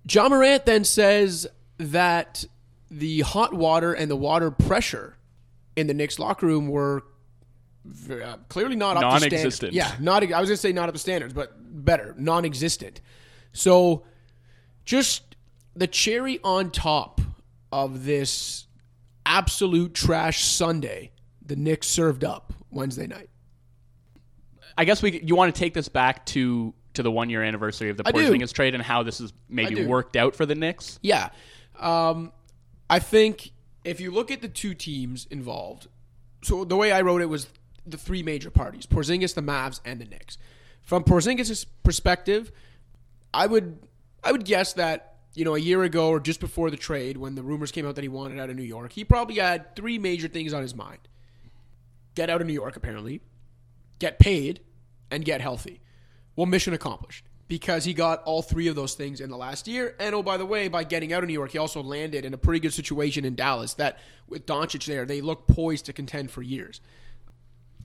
Ja 0.08 0.28
Morant 0.28 0.64
then 0.66 0.84
says 0.84 1.46
that 1.78 2.44
the 2.90 3.20
hot 3.20 3.52
water 3.52 3.92
and 3.92 4.10
the 4.10 4.16
water 4.16 4.50
pressure 4.50 5.16
in 5.74 5.86
the 5.86 5.94
Knicks 5.94 6.18
locker 6.18 6.46
room 6.46 6.68
were 6.68 7.04
uh, 8.10 8.36
clearly 8.48 8.76
not 8.76 8.96
up 8.96 9.20
to 9.22 9.30
standards. 9.30 9.62
Yeah, 9.74 9.92
not. 10.00 10.22
I 10.22 10.40
was 10.40 10.48
going 10.48 10.56
to 10.56 10.56
say 10.56 10.72
not 10.72 10.88
up 10.88 10.94
to 10.94 10.98
standards, 10.98 11.32
but 11.32 11.52
better, 11.58 12.14
non-existent. 12.18 13.00
So, 13.52 14.04
just 14.84 15.36
the 15.74 15.86
cherry 15.86 16.40
on 16.42 16.70
top 16.70 17.20
of 17.72 18.04
this 18.04 18.66
absolute 19.24 19.94
trash 19.94 20.44
Sunday, 20.44 21.12
the 21.44 21.56
Knicks 21.56 21.86
served 21.86 22.24
up 22.24 22.52
Wednesday 22.70 23.06
night. 23.06 23.30
I 24.78 24.84
guess 24.84 25.02
we 25.02 25.20
you 25.20 25.34
want 25.36 25.54
to 25.54 25.58
take 25.58 25.74
this 25.74 25.88
back 25.88 26.26
to 26.26 26.74
to 26.94 27.02
the 27.02 27.10
one 27.10 27.30
year 27.30 27.42
anniversary 27.42 27.90
of 27.90 27.96
the. 27.96 28.04
Porzingis 28.04 28.52
trade 28.52 28.74
and 28.74 28.82
how 28.82 29.02
this 29.02 29.18
has 29.18 29.32
maybe 29.48 29.84
worked 29.84 30.16
out 30.16 30.34
for 30.34 30.46
the 30.46 30.54
Knicks. 30.54 30.98
Yeah. 31.02 31.30
Um, 31.78 32.32
I 32.88 32.98
think 32.98 33.52
if 33.84 34.00
you 34.00 34.10
look 34.10 34.30
at 34.30 34.42
the 34.42 34.48
two 34.48 34.74
teams 34.74 35.26
involved, 35.30 35.88
so 36.42 36.64
the 36.64 36.76
way 36.76 36.92
I 36.92 37.00
wrote 37.00 37.22
it 37.22 37.28
was 37.28 37.48
the 37.86 37.96
three 37.96 38.22
major 38.22 38.50
parties 38.50 38.86
Porzingis, 38.86 39.34
the 39.34 39.42
Mavs, 39.42 39.80
and 39.84 40.00
the 40.00 40.04
Knicks. 40.04 40.38
From 40.82 41.04
Porzingis' 41.04 41.66
perspective, 41.82 42.52
I 43.34 43.46
would 43.46 43.78
I 44.22 44.32
would 44.32 44.44
guess 44.44 44.72
that, 44.74 45.16
you 45.34 45.44
know, 45.44 45.54
a 45.54 45.60
year 45.60 45.82
ago 45.82 46.08
or 46.08 46.20
just 46.20 46.40
before 46.40 46.70
the 46.70 46.76
trade, 46.76 47.16
when 47.16 47.34
the 47.34 47.42
rumors 47.42 47.72
came 47.72 47.86
out 47.86 47.94
that 47.96 48.02
he 48.02 48.08
wanted 48.08 48.38
out 48.38 48.50
of 48.50 48.56
New 48.56 48.62
York, 48.62 48.92
he 48.92 49.04
probably 49.04 49.36
had 49.36 49.74
three 49.76 49.98
major 49.98 50.28
things 50.28 50.52
on 50.52 50.62
his 50.62 50.74
mind. 50.74 51.08
Get 52.14 52.30
out 52.30 52.40
of 52.40 52.46
New 52.46 52.54
York, 52.54 52.76
apparently. 52.76 53.20
Get 53.98 54.18
paid, 54.18 54.60
and 55.10 55.24
get 55.24 55.40
healthy. 55.40 55.80
Well, 56.34 56.46
mission 56.46 56.74
accomplished 56.74 57.24
because 57.48 57.84
he 57.84 57.94
got 57.94 58.22
all 58.24 58.42
three 58.42 58.66
of 58.68 58.74
those 58.74 58.94
things 58.94 59.20
in 59.20 59.30
the 59.30 59.36
last 59.36 59.68
year. 59.68 59.94
And 60.00 60.14
oh, 60.14 60.22
by 60.22 60.36
the 60.36 60.46
way, 60.46 60.68
by 60.68 60.84
getting 60.84 61.12
out 61.12 61.22
of 61.22 61.28
New 61.28 61.34
York, 61.34 61.52
he 61.52 61.58
also 61.58 61.82
landed 61.82 62.24
in 62.24 62.34
a 62.34 62.38
pretty 62.38 62.60
good 62.60 62.74
situation 62.74 63.24
in 63.24 63.34
Dallas 63.34 63.74
that 63.74 63.98
with 64.26 64.46
Doncic 64.46 64.84
there, 64.86 65.04
they 65.04 65.20
look 65.20 65.46
poised 65.46 65.86
to 65.86 65.92
contend 65.92 66.30
for 66.30 66.42
years. 66.42 66.80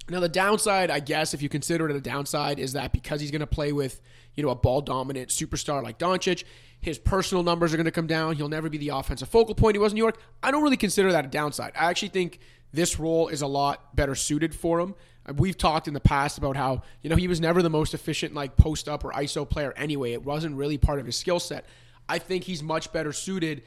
Now, 0.10 0.20
the 0.20 0.30
downside, 0.30 0.90
I 0.90 1.00
guess, 1.00 1.34
if 1.34 1.42
you 1.42 1.50
consider 1.50 1.88
it 1.90 1.96
a 1.96 2.02
downside, 2.02 2.60
is 2.60 2.74
that 2.74 2.92
because 2.92 3.22
he's 3.22 3.32
going 3.32 3.42
to 3.42 3.48
play 3.48 3.72
with, 3.72 4.02
you 4.36 4.44
know, 4.44 4.50
a 4.50 4.56
ball 4.56 4.82
dominant 4.82 5.30
superstar 5.30 5.84
like 5.84 6.00
Doncic, 6.00 6.44
his 6.82 6.98
personal 6.98 7.44
numbers 7.44 7.72
are 7.74 7.78
going 7.78 7.86
to 7.86 7.92
come 7.92 8.08
down. 8.08 8.36
He'll 8.36 8.50
never 8.50 8.68
be 8.68 8.80
the 8.80 8.90
offensive 8.90 9.30
focal 9.30 9.54
point 9.54 9.76
he 9.76 9.80
was 9.80 9.94
in 9.94 9.96
New 9.96 10.04
York. 10.04 10.20
I 10.42 10.50
don't 10.50 10.64
really 10.64 10.78
consider 10.78 11.12
that 11.12 11.26
a 11.26 11.28
downside. 11.28 11.74
I 11.76 11.86
actually 11.86 12.10
think 12.10 12.40
this 12.74 13.00
role 13.00 13.28
is 13.28 13.44
a 13.44 13.48
lot 13.48 13.96
better 13.96 14.16
suited 14.16 14.56
for 14.56 14.80
him. 14.80 14.96
We've 15.38 15.58
talked 15.58 15.88
in 15.88 15.94
the 15.94 16.00
past 16.00 16.38
about 16.38 16.56
how, 16.56 16.84
you 17.02 17.10
know, 17.10 17.16
he 17.16 17.28
was 17.28 17.40
never 17.40 17.62
the 17.62 17.70
most 17.70 17.94
efficient, 17.94 18.34
like, 18.34 18.58
post 18.58 18.90
up 18.90 19.04
or 19.04 19.12
ISO 19.12 19.50
player 19.50 19.74
anyway. 19.76 20.14
It 20.14 20.24
wasn't 20.24 20.56
really 20.56 20.78
part 20.78 21.00
of 21.00 21.06
his 21.06 21.16
skill 21.16 21.40
set. 21.40 21.66
I 22.08 22.20
think 22.20 22.44
he's 22.44 22.62
much 22.62 22.92
better 22.92 23.14
suited 23.14 23.64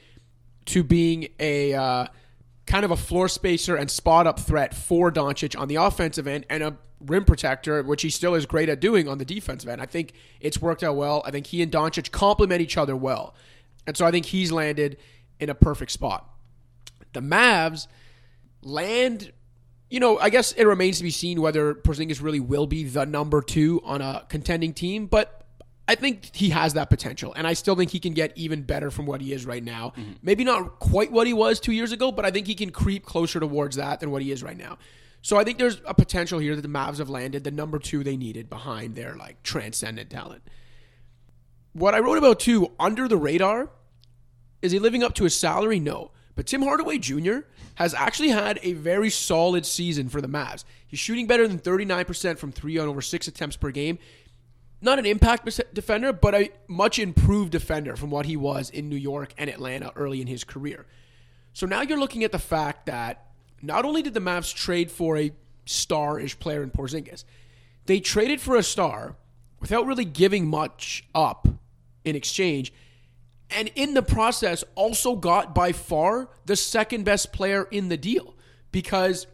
to 0.65 0.83
being 0.83 1.29
a 1.39 1.73
uh, 1.73 2.07
kind 2.65 2.85
of 2.85 2.91
a 2.91 2.97
floor 2.97 3.27
spacer 3.27 3.75
and 3.75 3.89
spot 3.89 4.27
up 4.27 4.39
threat 4.39 4.73
for 4.73 5.11
Doncic 5.11 5.59
on 5.59 5.67
the 5.67 5.75
offensive 5.75 6.27
end 6.27 6.45
and 6.49 6.63
a 6.63 6.77
rim 6.99 7.25
protector, 7.25 7.83
which 7.83 8.01
he 8.01 8.09
still 8.09 8.35
is 8.35 8.45
great 8.45 8.69
at 8.69 8.79
doing 8.79 9.07
on 9.07 9.17
the 9.17 9.25
defensive 9.25 9.69
end. 9.69 9.81
I 9.81 9.85
think 9.85 10.13
it's 10.39 10.61
worked 10.61 10.83
out 10.83 10.95
well. 10.95 11.21
I 11.25 11.31
think 11.31 11.47
he 11.47 11.61
and 11.61 11.71
Doncic 11.71 12.11
complement 12.11 12.61
each 12.61 12.77
other 12.77 12.95
well. 12.95 13.35
And 13.87 13.95
so 13.95 14.05
I 14.05 14.11
think 14.11 14.25
he's 14.25 14.51
landed 14.51 14.97
in 15.39 15.49
a 15.49 15.55
perfect 15.55 15.91
spot. 15.91 16.27
The 17.13 17.21
Mavs 17.21 17.87
land, 18.61 19.31
you 19.89 19.99
know, 19.99 20.17
I 20.17 20.29
guess 20.29 20.51
it 20.53 20.65
remains 20.65 20.97
to 20.97 21.03
be 21.03 21.11
seen 21.11 21.41
whether 21.41 21.75
Porzingis 21.75 22.21
really 22.21 22.39
will 22.39 22.67
be 22.67 22.83
the 22.83 23.05
number 23.05 23.41
two 23.41 23.81
on 23.83 24.01
a 24.01 24.25
contending 24.29 24.73
team, 24.73 25.05
but 25.05 25.45
I 25.87 25.95
think 25.95 26.35
he 26.35 26.49
has 26.49 26.73
that 26.73 26.89
potential, 26.89 27.33
and 27.35 27.45
I 27.45 27.53
still 27.53 27.75
think 27.75 27.91
he 27.91 27.99
can 27.99 28.13
get 28.13 28.35
even 28.35 28.63
better 28.63 28.89
from 28.89 29.05
what 29.05 29.21
he 29.21 29.31
is 29.33 29.45
right 29.45 29.63
now. 29.63 29.93
Mm-hmm. 29.95 30.13
Maybe 30.23 30.43
not 30.43 30.79
quite 30.79 31.11
what 31.11 31.27
he 31.27 31.33
was 31.33 31.59
two 31.59 31.73
years 31.73 31.91
ago, 31.91 32.11
but 32.11 32.25
I 32.25 32.31
think 32.31 32.47
he 32.47 32.55
can 32.55 32.71
creep 32.71 33.05
closer 33.05 33.39
towards 33.39 33.75
that 33.75 33.99
than 33.99 34.09
what 34.09 34.23
he 34.23 34.31
is 34.31 34.41
right 34.41 34.57
now. 34.57 34.79
So 35.21 35.37
I 35.37 35.43
think 35.43 35.59
there's 35.59 35.81
a 35.85 35.93
potential 35.93 36.39
here 36.39 36.55
that 36.55 36.61
the 36.61 36.67
Mavs 36.67 36.97
have 36.97 37.09
landed 37.09 37.43
the 37.43 37.51
number 37.51 37.77
two 37.79 38.03
they 38.03 38.17
needed 38.17 38.49
behind 38.49 38.95
their 38.95 39.15
like 39.15 39.41
transcendent 39.43 40.09
talent. 40.09 40.43
What 41.73 41.93
I 41.93 41.99
wrote 41.99 42.17
about 42.17 42.39
too, 42.39 42.71
under 42.79 43.07
the 43.07 43.17
radar, 43.17 43.69
is 44.61 44.71
he 44.71 44.79
living 44.79 45.03
up 45.03 45.13
to 45.15 45.23
his 45.23 45.35
salary? 45.35 45.79
No. 45.79 46.11
But 46.35 46.47
Tim 46.47 46.61
Hardaway 46.61 46.97
Jr. 46.97 47.39
has 47.75 47.93
actually 47.93 48.29
had 48.29 48.59
a 48.61 48.73
very 48.73 49.09
solid 49.09 49.65
season 49.65 50.09
for 50.09 50.21
the 50.21 50.27
Mavs. 50.27 50.65
He's 50.85 50.99
shooting 50.99 51.27
better 51.27 51.47
than 51.47 51.59
39% 51.59 52.37
from 52.37 52.51
three 52.51 52.77
on 52.77 52.87
over 52.87 53.01
six 53.01 53.27
attempts 53.27 53.55
per 53.55 53.71
game. 53.71 53.97
Not 54.81 54.99
an 54.99 55.05
impact 55.05 55.49
defender, 55.73 56.11
but 56.11 56.35
a 56.35 56.51
much 56.67 56.99
improved 56.99 57.51
defender 57.51 57.95
from 57.95 58.11
what 58.11 58.25
he 58.25 58.35
was 58.35 58.69
in 58.69 58.89
New 58.89 58.97
York 58.97 59.33
and 59.37 59.49
Atlanta 59.49 59.91
early 59.95 60.21
in 60.21 60.27
his 60.27 60.43
career. 60.43 60.85
So 61.53 61.65
now 61.65 61.81
you're 61.81 61.97
looking 61.97 62.25
at 62.25 62.33
the 62.33 62.39
fact 62.39 62.85
that 62.85 63.27
not 63.61 63.85
only 63.85 64.01
did 64.01 64.13
the 64.13 64.19
Mavs 64.19 64.53
trade 64.53 64.91
for 64.91 65.17
a 65.17 65.31
star-ish 65.65 66.37
player 66.37 66.61
in 66.61 66.69
Porzingis, 66.69 67.23
they 67.85 68.01
traded 68.01 68.41
for 68.41 68.57
a 68.57 68.63
star 68.63 69.15
without 69.61 69.85
really 69.85 70.05
giving 70.05 70.47
much 70.47 71.07
up 71.15 71.47
in 72.03 72.15
exchange 72.15 72.73
and 73.51 73.69
in 73.75 73.93
the 73.93 74.01
process 74.01 74.63
also 74.75 75.15
got 75.15 75.53
by 75.53 75.71
far 75.71 76.29
the 76.45 76.55
second 76.55 77.03
best 77.05 77.31
player 77.31 77.67
in 77.71 77.89
the 77.89 77.97
deal 77.97 78.35
because 78.71 79.27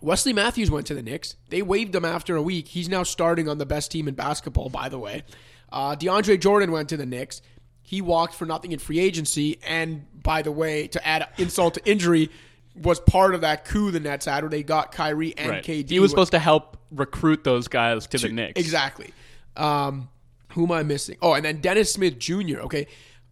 Wesley 0.00 0.32
Matthews 0.32 0.70
went 0.70 0.86
to 0.86 0.94
the 0.94 1.02
Knicks. 1.02 1.36
They 1.48 1.62
waived 1.62 1.94
him 1.94 2.04
after 2.04 2.36
a 2.36 2.42
week. 2.42 2.68
He's 2.68 2.88
now 2.88 3.02
starting 3.02 3.48
on 3.48 3.58
the 3.58 3.66
best 3.66 3.90
team 3.90 4.08
in 4.08 4.14
basketball, 4.14 4.68
by 4.68 4.88
the 4.88 4.98
way. 4.98 5.24
Uh, 5.70 5.96
DeAndre 5.96 6.38
Jordan 6.40 6.70
went 6.70 6.88
to 6.90 6.96
the 6.96 7.06
Knicks. 7.06 7.42
He 7.82 8.00
walked 8.00 8.34
for 8.34 8.46
nothing 8.46 8.72
in 8.72 8.78
free 8.78 8.98
agency, 8.98 9.58
and 9.66 10.04
by 10.22 10.42
the 10.42 10.50
way, 10.52 10.88
to 10.88 11.06
add 11.06 11.28
insult 11.38 11.74
to 11.74 11.88
injury, 11.88 12.30
was 12.74 13.00
part 13.00 13.34
of 13.34 13.40
that 13.42 13.64
coup 13.64 13.90
the 13.90 14.00
Nets 14.00 14.26
had 14.26 14.42
where 14.42 14.50
they 14.50 14.62
got 14.62 14.92
Kyrie 14.92 15.36
and 15.38 15.50
Right. 15.50 15.64
KD. 15.64 15.88
He 15.88 15.98
was 16.00 16.10
supposed 16.10 16.32
to 16.32 16.38
help 16.38 16.76
recruit 16.90 17.42
those 17.44 17.68
guys 17.68 18.06
to 18.08 18.18
the 18.18 18.28
Knicks. 18.28 18.60
Exactly. 18.60 19.12
Um, 19.56 20.08
who 20.50 20.64
am 20.64 20.72
I 20.72 20.82
missing? 20.82 21.16
Oh, 21.22 21.32
and 21.34 21.44
then 21.44 21.60
Dennis 21.60 21.92
Smith 21.92 22.18
Jr. 22.18 22.58
Okay, 22.60 22.86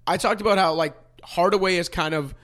I 0.06 0.16
talked 0.16 0.40
about 0.40 0.58
how 0.58 0.74
like 0.74 0.94
Hardaway 1.22 1.76
has 1.76 1.88
kind 1.88 2.14
of 2.14 2.34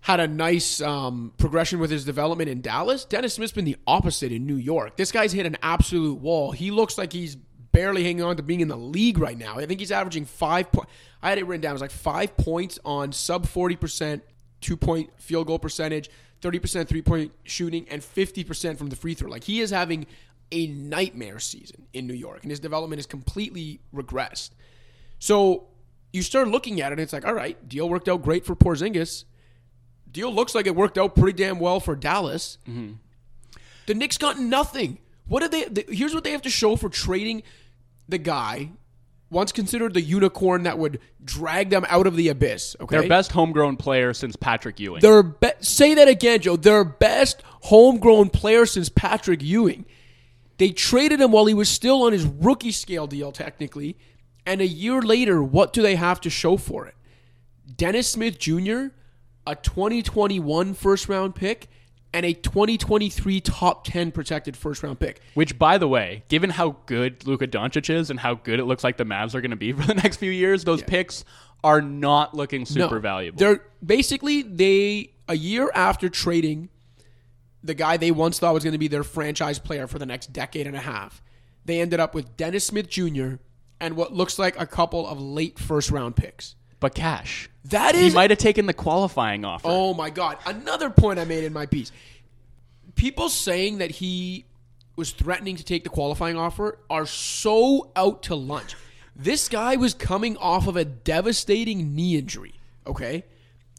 had 0.00 0.20
a 0.20 0.28
nice 0.28 0.80
um, 0.80 1.32
progression 1.38 1.78
with 1.80 1.90
his 1.90 2.04
development 2.04 2.48
in 2.48 2.60
Dallas. 2.60 3.04
Dennis 3.04 3.34
Smith's 3.34 3.52
been 3.52 3.64
the 3.64 3.76
opposite 3.86 4.32
in 4.32 4.46
New 4.46 4.56
York. 4.56 4.96
This 4.96 5.12
guy's 5.12 5.32
hit 5.32 5.46
an 5.46 5.56
absolute 5.62 6.18
wall. 6.18 6.52
He 6.52 6.70
looks 6.70 6.96
like 6.96 7.12
he's 7.12 7.36
barely 7.72 8.04
hanging 8.04 8.22
on 8.22 8.36
to 8.36 8.42
being 8.42 8.60
in 8.60 8.68
the 8.68 8.76
league 8.76 9.18
right 9.18 9.36
now. 9.36 9.58
I 9.58 9.66
think 9.66 9.80
he's 9.80 9.92
averaging 9.92 10.24
five. 10.24 10.70
Po- 10.72 10.86
I 11.22 11.28
had 11.30 11.38
it 11.38 11.46
written 11.46 11.60
down. 11.60 11.70
It 11.70 11.74
was 11.74 11.82
like 11.82 11.90
five 11.90 12.36
points 12.36 12.78
on 12.84 13.12
sub 13.12 13.46
forty 13.46 13.76
percent 13.76 14.22
two 14.60 14.76
point 14.76 15.10
field 15.16 15.46
goal 15.46 15.58
percentage, 15.58 16.10
thirty 16.40 16.58
percent 16.58 16.88
three 16.88 17.02
point 17.02 17.32
shooting, 17.44 17.86
and 17.90 18.02
fifty 18.02 18.44
percent 18.44 18.78
from 18.78 18.88
the 18.88 18.96
free 18.96 19.14
throw. 19.14 19.28
Like 19.28 19.44
he 19.44 19.60
is 19.60 19.70
having 19.70 20.06
a 20.50 20.66
nightmare 20.68 21.38
season 21.38 21.86
in 21.92 22.06
New 22.06 22.14
York, 22.14 22.42
and 22.42 22.50
his 22.50 22.60
development 22.60 23.00
is 23.00 23.06
completely 23.06 23.80
regressed. 23.94 24.50
So 25.18 25.66
you 26.12 26.22
start 26.22 26.48
looking 26.48 26.80
at 26.80 26.90
it, 26.92 26.94
and 26.94 27.00
it's 27.00 27.12
like, 27.12 27.26
all 27.26 27.34
right, 27.34 27.68
deal 27.68 27.88
worked 27.88 28.08
out 28.08 28.22
great 28.22 28.44
for 28.44 28.56
Porzingis. 28.56 29.24
Deal 30.10 30.32
looks 30.32 30.54
like 30.54 30.66
it 30.66 30.74
worked 30.74 30.96
out 30.96 31.14
pretty 31.14 31.36
damn 31.42 31.58
well 31.58 31.80
for 31.80 31.94
Dallas. 31.94 32.58
Mm-hmm. 32.68 32.94
The 33.86 33.94
Knicks 33.94 34.16
got 34.18 34.38
nothing. 34.38 34.98
What 35.26 35.40
did 35.40 35.50
they? 35.50 35.64
The, 35.64 35.94
here's 35.94 36.14
what 36.14 36.24
they 36.24 36.32
have 36.32 36.42
to 36.42 36.50
show 36.50 36.76
for 36.76 36.88
trading 36.88 37.42
the 38.08 38.16
guy, 38.18 38.70
once 39.30 39.52
considered 39.52 39.92
the 39.92 40.00
unicorn 40.00 40.62
that 40.62 40.78
would 40.78 40.98
drag 41.22 41.68
them 41.68 41.84
out 41.90 42.06
of 42.06 42.16
the 42.16 42.28
abyss. 42.28 42.74
Okay, 42.80 43.00
Their 43.00 43.08
best 43.08 43.32
homegrown 43.32 43.76
player 43.76 44.14
since 44.14 44.34
Patrick 44.36 44.80
Ewing. 44.80 45.00
their 45.00 45.22
be- 45.22 45.50
say 45.60 45.94
that 45.94 46.08
again, 46.08 46.40
Joe. 46.40 46.56
Their 46.56 46.84
best 46.84 47.42
homegrown 47.62 48.30
player 48.30 48.64
since 48.64 48.88
Patrick 48.88 49.42
Ewing. 49.42 49.84
They 50.56 50.70
traded 50.70 51.20
him 51.20 51.30
while 51.30 51.44
he 51.46 51.54
was 51.54 51.68
still 51.68 52.02
on 52.04 52.12
his 52.12 52.24
rookie 52.24 52.72
scale 52.72 53.06
deal, 53.06 53.30
technically. 53.30 53.96
And 54.48 54.62
a 54.62 54.66
year 54.66 55.02
later, 55.02 55.42
what 55.42 55.74
do 55.74 55.82
they 55.82 55.96
have 55.96 56.22
to 56.22 56.30
show 56.30 56.56
for 56.56 56.86
it? 56.86 56.94
Dennis 57.76 58.08
Smith 58.08 58.38
Jr., 58.38 58.86
a 59.46 59.54
2021 59.54 60.72
first 60.72 61.06
round 61.06 61.34
pick, 61.34 61.68
and 62.14 62.24
a 62.24 62.32
2023 62.32 63.42
top 63.42 63.84
10 63.84 64.10
protected 64.10 64.56
first 64.56 64.82
round 64.82 64.98
pick. 64.98 65.20
Which, 65.34 65.58
by 65.58 65.76
the 65.76 65.86
way, 65.86 66.24
given 66.28 66.48
how 66.48 66.76
good 66.86 67.26
Luka 67.26 67.46
Doncic 67.46 67.90
is 67.90 68.08
and 68.08 68.18
how 68.18 68.36
good 68.36 68.58
it 68.58 68.64
looks 68.64 68.82
like 68.82 68.96
the 68.96 69.04
Mavs 69.04 69.34
are 69.34 69.42
going 69.42 69.50
to 69.50 69.56
be 69.56 69.72
for 69.74 69.86
the 69.86 69.94
next 69.94 70.16
few 70.16 70.30
years, 70.30 70.64
those 70.64 70.82
picks 70.82 71.26
are 71.62 71.82
not 71.82 72.34
looking 72.34 72.64
super 72.64 72.94
No. 72.94 73.00
valuable. 73.00 73.38
They're 73.38 73.62
basically 73.84 74.40
they 74.40 75.12
a 75.28 75.36
year 75.36 75.70
after 75.74 76.08
trading 76.08 76.70
the 77.62 77.74
guy 77.74 77.98
they 77.98 78.12
once 78.12 78.38
thought 78.38 78.54
was 78.54 78.64
going 78.64 78.72
to 78.72 78.78
be 78.78 78.88
their 78.88 79.04
franchise 79.04 79.58
player 79.58 79.86
for 79.86 79.98
the 79.98 80.06
next 80.06 80.32
decade 80.32 80.66
and 80.66 80.74
a 80.76 80.80
half. 80.80 81.20
They 81.66 81.82
ended 81.82 82.00
up 82.00 82.14
with 82.14 82.34
Dennis 82.38 82.64
Smith 82.64 82.88
Jr. 82.88 83.34
and 83.80 83.96
what 83.96 84.12
looks 84.12 84.38
like 84.38 84.58
a 84.60 84.66
couple 84.66 85.06
of 85.06 85.20
late 85.20 85.58
first 85.58 85.90
round 85.90 86.16
picks. 86.16 86.54
but 86.80 86.94
cash. 86.94 87.48
That 87.64 87.94
is. 87.94 88.12
He 88.12 88.14
might 88.16 88.30
have 88.30 88.38
taken 88.38 88.66
the 88.66 88.72
qualifying 88.74 89.44
offer. 89.44 89.68
Oh 89.68 89.92
my 89.94 90.10
god! 90.10 90.38
Another 90.46 90.88
point 90.90 91.18
I 91.18 91.24
made 91.24 91.44
in 91.44 91.52
my 91.52 91.66
piece. 91.66 91.92
People 92.94 93.28
saying 93.28 93.78
that 93.78 93.90
he 93.90 94.46
was 94.96 95.12
threatening 95.12 95.56
to 95.56 95.64
take 95.64 95.84
the 95.84 95.90
qualifying 95.90 96.36
offer 96.36 96.78
are 96.90 97.06
so 97.06 97.90
out 97.94 98.22
to 98.24 98.34
lunch. 98.34 98.74
This 99.14 99.48
guy 99.48 99.76
was 99.76 99.94
coming 99.94 100.36
off 100.38 100.66
of 100.66 100.76
a 100.76 100.84
devastating 100.84 101.94
knee 101.94 102.16
injury, 102.16 102.54
okay? 102.86 103.24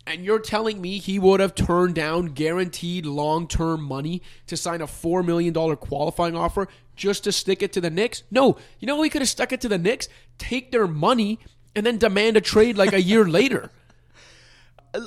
And 0.08 0.24
you're 0.24 0.40
telling 0.40 0.82
me 0.82 0.98
he 0.98 1.20
would 1.20 1.40
have 1.40 1.56
turned 1.56 1.96
down 1.96 2.28
guaranteed 2.28 3.06
long 3.06 3.48
term 3.48 3.84
money 3.84 4.22
to 4.48 4.56
sign 4.58 4.82
a 4.82 4.88
$4 4.88 5.26
million 5.26 5.54
qualifying 5.76 6.36
offer 6.36 6.68
just 7.00 7.24
to 7.24 7.32
stick 7.32 7.64
it 7.64 7.74
to 7.74 7.82
the 7.82 7.90
Knicks? 7.90 8.24
No. 8.30 8.58
You 8.80 8.86
know, 8.86 9.02
he 9.02 9.10
could 9.10 9.22
have 9.22 9.30
stuck 9.30 9.52
it 9.52 9.62
to 9.62 9.70
the 9.70 9.78
Knicks, 9.78 10.10
take 10.38 10.72
their 10.72 10.86
money, 10.86 11.40
and 11.76 11.86
then 11.86 11.98
demand 11.98 12.38
a 12.38 12.42
trade 12.42 12.78
like 12.78 12.94
a 12.94 13.02
year 13.02 13.26
later. 13.26 13.72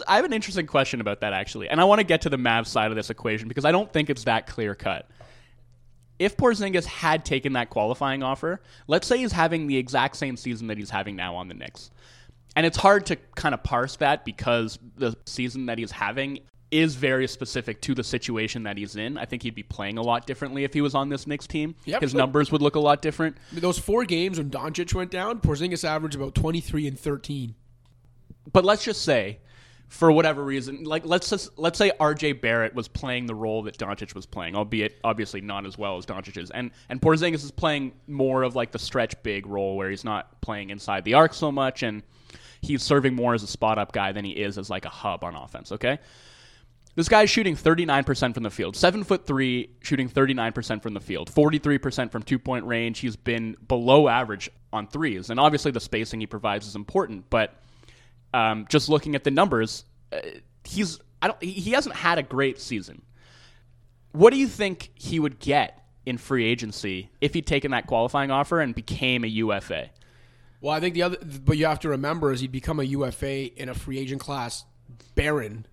I 0.06 0.16
have 0.16 0.24
an 0.24 0.32
interesting 0.32 0.66
question 0.66 1.00
about 1.00 1.20
that 1.20 1.32
actually, 1.32 1.68
and 1.68 1.80
I 1.80 1.84
want 1.84 1.98
to 1.98 2.04
get 2.04 2.22
to 2.22 2.30
the 2.30 2.36
Mavs 2.36 2.68
side 2.68 2.90
of 2.90 2.96
this 2.96 3.10
equation 3.10 3.48
because 3.48 3.64
I 3.64 3.72
don't 3.72 3.92
think 3.92 4.10
it's 4.10 4.24
that 4.24 4.46
clear 4.46 4.74
cut. 4.74 5.08
If 6.18 6.36
Porzingis 6.36 6.84
had 6.84 7.24
taken 7.24 7.54
that 7.54 7.68
qualifying 7.68 8.22
offer, 8.22 8.60
let's 8.86 9.08
say 9.08 9.18
he's 9.18 9.32
having 9.32 9.66
the 9.66 9.76
exact 9.76 10.16
same 10.16 10.36
season 10.36 10.68
that 10.68 10.78
he's 10.78 10.90
having 10.90 11.16
now 11.16 11.34
on 11.34 11.48
the 11.48 11.54
Knicks, 11.54 11.90
and 12.54 12.64
it's 12.64 12.76
hard 12.76 13.06
to 13.06 13.16
kind 13.34 13.54
of 13.54 13.64
parse 13.64 13.96
that 13.96 14.24
because 14.24 14.78
the 14.96 15.16
season 15.26 15.66
that 15.66 15.78
he's 15.78 15.90
having 15.90 16.38
is 16.72 16.94
very 16.94 17.28
specific 17.28 17.82
to 17.82 17.94
the 17.94 18.02
situation 18.02 18.62
that 18.62 18.78
he's 18.78 18.96
in. 18.96 19.18
I 19.18 19.26
think 19.26 19.42
he'd 19.42 19.54
be 19.54 19.62
playing 19.62 19.98
a 19.98 20.02
lot 20.02 20.26
differently 20.26 20.64
if 20.64 20.72
he 20.72 20.80
was 20.80 20.94
on 20.94 21.10
this 21.10 21.26
Knicks 21.26 21.46
team. 21.46 21.74
Yep. 21.84 22.00
His 22.00 22.14
numbers 22.14 22.50
would 22.50 22.62
look 22.62 22.74
a 22.74 22.80
lot 22.80 23.02
different. 23.02 23.36
Those 23.52 23.78
four 23.78 24.04
games 24.04 24.38
when 24.38 24.50
Doncic 24.50 24.94
went 24.94 25.10
down, 25.10 25.40
Porzingis 25.40 25.84
averaged 25.84 26.16
about 26.16 26.34
23 26.34 26.88
and 26.88 26.98
13. 26.98 27.54
But 28.50 28.64
let's 28.64 28.84
just 28.84 29.02
say, 29.02 29.38
for 29.88 30.10
whatever 30.10 30.42
reason, 30.42 30.84
like 30.84 31.04
let's 31.04 31.28
just 31.28 31.58
let's 31.58 31.78
say 31.78 31.92
RJ 32.00 32.40
Barrett 32.40 32.74
was 32.74 32.88
playing 32.88 33.26
the 33.26 33.34
role 33.34 33.62
that 33.64 33.76
Doncic 33.76 34.14
was 34.14 34.24
playing, 34.24 34.56
albeit 34.56 34.98
obviously 35.04 35.42
not 35.42 35.66
as 35.66 35.76
well 35.76 35.98
as 35.98 36.06
Doncic 36.06 36.38
is, 36.38 36.50
and 36.50 36.70
and 36.88 37.00
Porzingis 37.00 37.44
is 37.44 37.50
playing 37.50 37.92
more 38.08 38.42
of 38.42 38.56
like 38.56 38.72
the 38.72 38.78
stretch 38.78 39.22
big 39.22 39.46
role 39.46 39.76
where 39.76 39.90
he's 39.90 40.04
not 40.04 40.40
playing 40.40 40.70
inside 40.70 41.04
the 41.04 41.12
arc 41.14 41.34
so 41.34 41.52
much, 41.52 41.82
and 41.82 42.02
he's 42.62 42.82
serving 42.82 43.14
more 43.14 43.34
as 43.34 43.42
a 43.42 43.46
spot 43.46 43.78
up 43.78 43.92
guy 43.92 44.12
than 44.12 44.24
he 44.24 44.30
is 44.30 44.56
as 44.56 44.70
like 44.70 44.86
a 44.86 44.90
hub 44.90 45.22
on 45.22 45.36
offense. 45.36 45.70
Okay. 45.70 45.98
This 46.94 47.08
guy's 47.08 47.30
shooting 47.30 47.56
39% 47.56 48.34
from 48.34 48.42
the 48.42 48.50
field. 48.50 48.76
Seven 48.76 49.02
foot 49.02 49.26
three, 49.26 49.70
shooting 49.80 50.10
39% 50.10 50.82
from 50.82 50.92
the 50.92 51.00
field. 51.00 51.30
43% 51.30 52.12
from 52.12 52.22
two 52.22 52.38
point 52.38 52.66
range. 52.66 52.98
He's 52.98 53.16
been 53.16 53.56
below 53.66 54.08
average 54.08 54.50
on 54.72 54.86
threes. 54.86 55.30
And 55.30 55.40
obviously, 55.40 55.70
the 55.70 55.80
spacing 55.80 56.20
he 56.20 56.26
provides 56.26 56.66
is 56.66 56.76
important. 56.76 57.30
But 57.30 57.54
um, 58.34 58.66
just 58.68 58.90
looking 58.90 59.14
at 59.14 59.24
the 59.24 59.30
numbers, 59.30 59.84
uh, 60.12 60.18
he's 60.64 61.00
I 61.22 61.28
don't 61.28 61.42
he 61.42 61.70
hasn't 61.70 61.96
had 61.96 62.18
a 62.18 62.22
great 62.22 62.60
season. 62.60 63.02
What 64.12 64.30
do 64.32 64.38
you 64.38 64.48
think 64.48 64.90
he 64.94 65.18
would 65.18 65.38
get 65.38 65.86
in 66.04 66.18
free 66.18 66.44
agency 66.44 67.10
if 67.20 67.32
he'd 67.32 67.46
taken 67.46 67.70
that 67.70 67.86
qualifying 67.86 68.30
offer 68.30 68.60
and 68.60 68.74
became 68.74 69.24
a 69.24 69.28
UFA? 69.28 69.90
Well, 70.60 70.74
I 70.74 70.80
think 70.80 70.94
the 70.94 71.02
other, 71.02 71.16
but 71.22 71.56
you 71.56 71.66
have 71.66 71.80
to 71.80 71.88
remember 71.88 72.32
is 72.32 72.40
he'd 72.40 72.52
become 72.52 72.80
a 72.80 72.84
UFA 72.84 73.60
in 73.60 73.68
a 73.68 73.74
free 73.74 73.98
agent 73.98 74.20
class 74.20 74.64
barren 75.14 75.66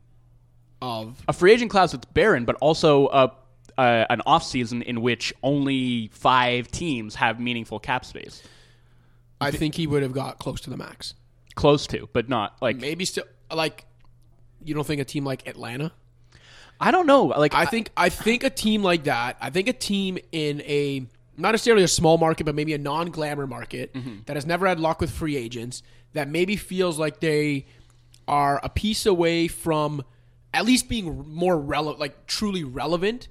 of 0.81 1.21
a 1.27 1.33
free 1.33 1.51
agent 1.51 1.71
class 1.71 1.91
that's 1.91 2.05
barren, 2.05 2.45
but 2.45 2.55
also 2.61 3.07
a, 3.07 3.31
a 3.77 4.05
an 4.09 4.21
off 4.25 4.43
season 4.43 4.81
in 4.81 5.01
which 5.01 5.33
only 5.43 6.09
five 6.13 6.69
teams 6.71 7.15
have 7.15 7.39
meaningful 7.39 7.79
cap 7.79 8.05
space. 8.05 8.43
I 9.41 9.51
think 9.51 9.75
he 9.75 9.87
would 9.87 10.03
have 10.03 10.13
got 10.13 10.39
close 10.39 10.61
to 10.61 10.69
the 10.69 10.77
max. 10.77 11.13
Close 11.55 11.87
to, 11.87 12.09
but 12.13 12.29
not 12.29 12.61
like 12.61 12.77
Maybe 12.77 13.05
still 13.05 13.25
like 13.53 13.85
you 14.63 14.73
don't 14.73 14.85
think 14.85 15.01
a 15.01 15.05
team 15.05 15.25
like 15.25 15.47
Atlanta? 15.47 15.91
I 16.79 16.91
don't 16.91 17.05
know. 17.05 17.25
Like 17.25 17.53
I 17.53 17.65
think 17.65 17.91
I 17.97 18.09
think 18.09 18.43
a 18.43 18.49
team 18.49 18.83
like 18.83 19.05
that. 19.05 19.37
I 19.41 19.49
think 19.49 19.67
a 19.67 19.73
team 19.73 20.17
in 20.31 20.61
a 20.61 21.05
not 21.37 21.51
necessarily 21.51 21.83
a 21.83 21.89
small 21.89 22.17
market, 22.17 22.45
but 22.45 22.55
maybe 22.55 22.73
a 22.73 22.77
non-glamour 22.77 23.47
market 23.47 23.93
mm-hmm. 23.93 24.19
that 24.25 24.35
has 24.35 24.45
never 24.45 24.67
had 24.67 24.79
luck 24.79 24.99
with 24.99 25.09
free 25.11 25.35
agents. 25.35 25.83
That 26.13 26.27
maybe 26.27 26.55
feels 26.55 26.97
like 26.97 27.19
they 27.19 27.65
are 28.27 28.59
a 28.63 28.69
piece 28.69 29.05
away 29.05 29.47
from 29.47 30.03
at 30.53 30.65
least 30.65 30.89
being 30.89 31.27
more 31.27 31.57
relevant, 31.57 31.99
like 31.99 32.25
truly 32.27 32.63
relevant. 32.63 33.27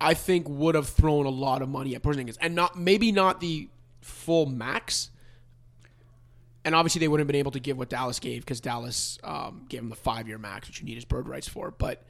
I 0.00 0.14
think 0.14 0.48
would 0.48 0.74
have 0.74 0.88
thrown 0.88 1.24
a 1.24 1.30
lot 1.30 1.62
of 1.62 1.68
money 1.68 1.94
at 1.94 2.02
Porzingis, 2.02 2.36
and 2.40 2.54
not 2.54 2.78
maybe 2.78 3.12
not 3.12 3.40
the 3.40 3.68
full 4.00 4.46
max. 4.46 5.10
And 6.64 6.74
obviously, 6.74 7.00
they 7.00 7.08
wouldn't 7.08 7.26
have 7.26 7.32
been 7.32 7.38
able 7.38 7.52
to 7.52 7.60
give 7.60 7.78
what 7.78 7.90
Dallas 7.90 8.18
gave 8.18 8.40
because 8.40 8.60
Dallas 8.60 9.18
um, 9.22 9.66
gave 9.68 9.80
him 9.80 9.90
the 9.90 9.96
five-year 9.96 10.38
max, 10.38 10.66
which 10.66 10.80
you 10.80 10.86
need 10.86 10.94
his 10.94 11.04
bird 11.04 11.28
rights 11.28 11.48
for. 11.48 11.70
But 11.70 12.04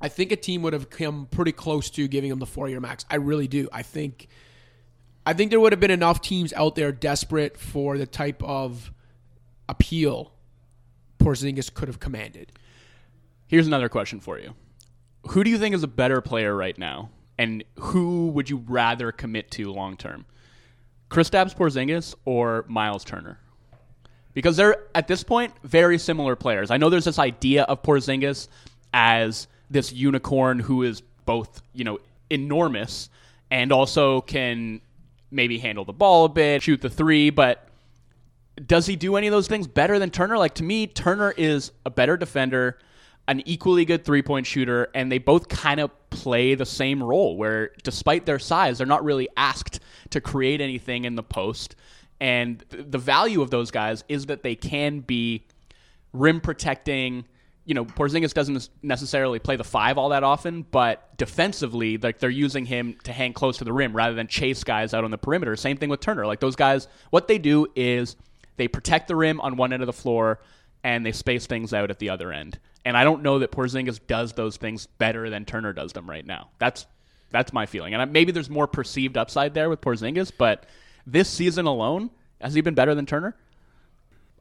I 0.00 0.08
think 0.08 0.32
a 0.32 0.36
team 0.36 0.62
would 0.62 0.72
have 0.72 0.90
come 0.90 1.28
pretty 1.30 1.52
close 1.52 1.90
to 1.90 2.08
giving 2.08 2.30
him 2.30 2.38
the 2.40 2.46
four-year 2.46 2.80
max. 2.80 3.04
I 3.10 3.16
really 3.16 3.46
do. 3.46 3.68
I 3.72 3.82
think, 3.82 4.28
I 5.24 5.34
think 5.34 5.50
there 5.50 5.60
would 5.60 5.72
have 5.72 5.80
been 5.80 5.90
enough 5.90 6.20
teams 6.20 6.52
out 6.54 6.74
there 6.74 6.92
desperate 6.92 7.58
for 7.58 7.98
the 7.98 8.06
type 8.06 8.42
of 8.42 8.90
appeal 9.68 10.32
Porzingis 11.18 11.72
could 11.72 11.88
have 11.88 12.00
commanded. 12.00 12.52
Here's 13.52 13.66
another 13.66 13.90
question 13.90 14.18
for 14.18 14.38
you. 14.38 14.54
Who 15.28 15.44
do 15.44 15.50
you 15.50 15.58
think 15.58 15.74
is 15.74 15.82
a 15.82 15.86
better 15.86 16.22
player 16.22 16.56
right 16.56 16.78
now? 16.78 17.10
And 17.36 17.62
who 17.78 18.28
would 18.28 18.48
you 18.48 18.64
rather 18.66 19.12
commit 19.12 19.50
to 19.50 19.70
long 19.70 19.98
term? 19.98 20.24
Kristaps 21.10 21.54
Porzingis 21.54 22.14
or 22.24 22.64
Myles 22.66 23.04
Turner? 23.04 23.38
Because 24.32 24.56
they're 24.56 24.78
at 24.94 25.06
this 25.06 25.22
point 25.22 25.52
very 25.64 25.98
similar 25.98 26.34
players. 26.34 26.70
I 26.70 26.78
know 26.78 26.88
there's 26.88 27.04
this 27.04 27.18
idea 27.18 27.64
of 27.64 27.82
Porzingis 27.82 28.48
as 28.94 29.48
this 29.68 29.92
unicorn 29.92 30.58
who 30.58 30.82
is 30.82 31.02
both, 31.26 31.60
you 31.74 31.84
know, 31.84 31.98
enormous 32.30 33.10
and 33.50 33.70
also 33.70 34.22
can 34.22 34.80
maybe 35.30 35.58
handle 35.58 35.84
the 35.84 35.92
ball 35.92 36.24
a 36.24 36.30
bit, 36.30 36.62
shoot 36.62 36.80
the 36.80 36.88
3, 36.88 37.28
but 37.28 37.68
does 38.66 38.86
he 38.86 38.96
do 38.96 39.16
any 39.16 39.26
of 39.26 39.32
those 39.32 39.46
things 39.46 39.66
better 39.66 39.98
than 39.98 40.08
Turner? 40.08 40.38
Like 40.38 40.54
to 40.54 40.64
me, 40.64 40.86
Turner 40.86 41.34
is 41.36 41.70
a 41.84 41.90
better 41.90 42.16
defender, 42.16 42.78
an 43.32 43.42
equally 43.48 43.84
good 43.84 44.04
three 44.04 44.22
point 44.22 44.46
shooter, 44.46 44.88
and 44.94 45.10
they 45.10 45.18
both 45.18 45.48
kind 45.48 45.80
of 45.80 45.90
play 46.10 46.54
the 46.54 46.66
same 46.66 47.02
role 47.02 47.36
where 47.36 47.70
despite 47.82 48.26
their 48.26 48.38
size, 48.38 48.78
they're 48.78 48.86
not 48.86 49.02
really 49.04 49.28
asked 49.36 49.80
to 50.10 50.20
create 50.20 50.60
anything 50.60 51.04
in 51.04 51.16
the 51.16 51.22
post. 51.22 51.74
And 52.20 52.62
th- 52.70 52.84
the 52.88 52.98
value 52.98 53.40
of 53.42 53.50
those 53.50 53.70
guys 53.70 54.04
is 54.08 54.26
that 54.26 54.42
they 54.42 54.54
can 54.54 55.00
be 55.00 55.46
rim 56.12 56.40
protecting. 56.40 57.24
You 57.64 57.74
know, 57.74 57.86
Porzingis 57.86 58.34
doesn't 58.34 58.68
necessarily 58.82 59.38
play 59.38 59.56
the 59.56 59.64
five 59.64 59.96
all 59.96 60.10
that 60.10 60.22
often, 60.22 60.66
but 60.70 61.16
defensively, 61.16 61.96
like 61.96 62.18
they're 62.18 62.30
using 62.30 62.66
him 62.66 62.98
to 63.04 63.12
hang 63.12 63.32
close 63.32 63.56
to 63.58 63.64
the 63.64 63.72
rim 63.72 63.96
rather 63.96 64.14
than 64.14 64.26
chase 64.26 64.62
guys 64.62 64.92
out 64.92 65.04
on 65.04 65.10
the 65.10 65.18
perimeter. 65.18 65.56
Same 65.56 65.78
thing 65.78 65.88
with 65.88 66.00
Turner. 66.00 66.26
Like 66.26 66.40
those 66.40 66.56
guys, 66.56 66.86
what 67.10 67.28
they 67.28 67.38
do 67.38 67.66
is 67.74 68.16
they 68.56 68.68
protect 68.68 69.08
the 69.08 69.16
rim 69.16 69.40
on 69.40 69.56
one 69.56 69.72
end 69.72 69.82
of 69.82 69.86
the 69.86 69.92
floor 69.92 70.40
and 70.84 71.06
they 71.06 71.12
space 71.12 71.46
things 71.46 71.72
out 71.72 71.90
at 71.90 71.98
the 71.98 72.10
other 72.10 72.30
end. 72.30 72.58
And 72.84 72.96
I 72.96 73.04
don't 73.04 73.22
know 73.22 73.38
that 73.40 73.52
Porzingis 73.52 74.00
does 74.06 74.32
those 74.32 74.56
things 74.56 74.86
better 74.86 75.30
than 75.30 75.44
Turner 75.44 75.72
does 75.72 75.92
them 75.92 76.08
right 76.08 76.26
now. 76.26 76.50
That's 76.58 76.86
that's 77.30 77.52
my 77.52 77.66
feeling. 77.66 77.94
And 77.94 78.12
maybe 78.12 78.32
there's 78.32 78.50
more 78.50 78.66
perceived 78.66 79.16
upside 79.16 79.54
there 79.54 79.70
with 79.70 79.80
Porzingis, 79.80 80.32
but 80.36 80.66
this 81.06 81.28
season 81.28 81.66
alone, 81.66 82.10
has 82.40 82.54
he 82.54 82.60
been 82.60 82.74
better 82.74 82.94
than 82.94 83.06
Turner? 83.06 83.36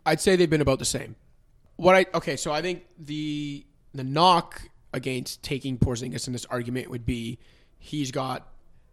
I'd 0.05 0.19
say 0.19 0.35
they've 0.35 0.49
been 0.49 0.61
about 0.61 0.79
the 0.79 0.85
same. 0.85 1.15
What 1.77 1.95
I 1.95 2.05
okay, 2.13 2.35
so 2.35 2.51
I 2.51 2.61
think 2.61 2.83
the 2.99 3.65
the 3.93 4.03
knock 4.03 4.61
against 4.93 5.41
taking 5.43 5.77
Porzingis 5.77 6.27
in 6.27 6.33
this 6.33 6.45
argument 6.45 6.89
would 6.89 7.05
be 7.05 7.39
he's 7.79 8.11
got 8.11 8.47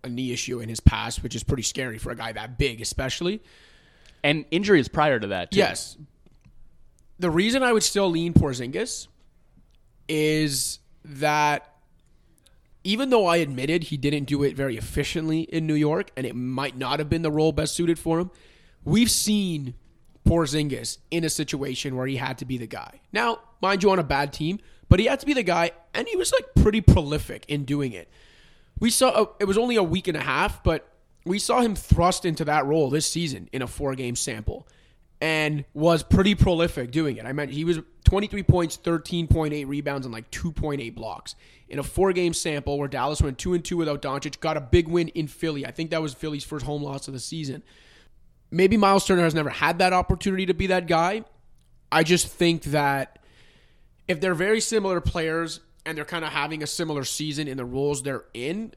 a 0.04 0.08
knee 0.08 0.32
issue 0.32 0.60
in 0.60 0.68
his 0.68 0.80
past, 0.80 1.22
which 1.22 1.34
is 1.34 1.42
pretty 1.42 1.62
scary 1.62 1.98
for 1.98 2.10
a 2.10 2.16
guy 2.16 2.32
that 2.32 2.58
big, 2.58 2.80
especially. 2.80 3.42
And 4.22 4.44
injuries 4.50 4.88
prior 4.88 5.18
to 5.18 5.28
that, 5.28 5.52
too. 5.52 5.58
Yes. 5.58 5.96
The 7.18 7.30
reason 7.30 7.62
I 7.62 7.72
would 7.72 7.82
still 7.82 8.10
lean 8.10 8.32
Porzingis 8.32 9.08
is 10.08 10.78
that 11.04 11.74
even 12.84 13.10
though 13.10 13.26
I 13.26 13.36
admitted 13.38 13.84
he 13.84 13.96
didn't 13.96 14.24
do 14.24 14.42
it 14.42 14.56
very 14.56 14.76
efficiently 14.76 15.40
in 15.42 15.66
New 15.66 15.74
York 15.74 16.10
and 16.16 16.26
it 16.26 16.34
might 16.34 16.76
not 16.76 16.98
have 16.98 17.08
been 17.08 17.22
the 17.22 17.30
role 17.30 17.52
best 17.52 17.74
suited 17.74 17.98
for 17.98 18.18
him, 18.18 18.30
we've 18.84 19.10
seen 19.10 19.74
Porzingis 20.26 20.98
in 21.10 21.24
a 21.24 21.30
situation 21.30 21.96
where 21.96 22.06
he 22.06 22.16
had 22.16 22.38
to 22.38 22.44
be 22.44 22.58
the 22.58 22.66
guy. 22.66 23.00
Now, 23.12 23.40
mind 23.60 23.82
you, 23.82 23.90
on 23.90 23.98
a 23.98 24.04
bad 24.04 24.32
team, 24.32 24.58
but 24.88 25.00
he 25.00 25.06
had 25.06 25.20
to 25.20 25.26
be 25.26 25.34
the 25.34 25.42
guy, 25.42 25.72
and 25.92 26.08
he 26.08 26.16
was 26.16 26.32
like 26.32 26.46
pretty 26.62 26.80
prolific 26.80 27.44
in 27.48 27.64
doing 27.64 27.92
it. 27.92 28.08
We 28.80 28.90
saw 28.90 29.26
it 29.38 29.44
was 29.44 29.58
only 29.58 29.76
a 29.76 29.82
week 29.82 30.08
and 30.08 30.16
a 30.16 30.22
half, 30.22 30.62
but 30.62 30.88
we 31.24 31.38
saw 31.38 31.60
him 31.60 31.74
thrust 31.74 32.24
into 32.24 32.44
that 32.44 32.64
role 32.64 32.90
this 32.90 33.06
season 33.06 33.48
in 33.52 33.60
a 33.60 33.66
four 33.66 33.94
game 33.94 34.16
sample 34.16 34.66
and 35.20 35.64
was 35.74 36.02
pretty 36.02 36.34
prolific 36.34 36.90
doing 36.90 37.16
it. 37.16 37.26
I 37.26 37.32
meant 37.32 37.50
he 37.50 37.64
was 37.64 37.80
23 38.04 38.42
points, 38.44 38.78
13.8 38.78 39.66
rebounds, 39.66 40.06
and 40.06 40.12
like 40.12 40.30
2.8 40.30 40.94
blocks 40.94 41.34
in 41.68 41.78
a 41.78 41.82
four 41.82 42.12
game 42.12 42.32
sample 42.32 42.78
where 42.78 42.88
Dallas 42.88 43.20
went 43.20 43.38
2 43.38 43.54
and 43.54 43.64
2 43.64 43.76
without 43.76 44.00
Doncic, 44.00 44.40
got 44.40 44.56
a 44.56 44.60
big 44.60 44.88
win 44.88 45.08
in 45.08 45.26
Philly. 45.26 45.66
I 45.66 45.70
think 45.70 45.90
that 45.90 46.00
was 46.00 46.14
Philly's 46.14 46.44
first 46.44 46.64
home 46.64 46.82
loss 46.82 47.08
of 47.08 47.14
the 47.14 47.20
season. 47.20 47.62
Maybe 48.50 48.76
Myles 48.76 49.06
Turner 49.06 49.22
has 49.22 49.34
never 49.34 49.50
had 49.50 49.78
that 49.78 49.92
opportunity 49.92 50.46
to 50.46 50.54
be 50.54 50.68
that 50.68 50.86
guy. 50.86 51.24
I 51.92 52.02
just 52.02 52.28
think 52.28 52.64
that 52.64 53.18
if 54.06 54.20
they're 54.20 54.34
very 54.34 54.60
similar 54.60 55.00
players 55.00 55.60
and 55.84 55.98
they're 55.98 56.04
kind 56.04 56.24
of 56.24 56.32
having 56.32 56.62
a 56.62 56.66
similar 56.66 57.04
season 57.04 57.48
in 57.48 57.56
the 57.56 57.64
roles 57.64 58.02
they're 58.02 58.24
in, 58.32 58.72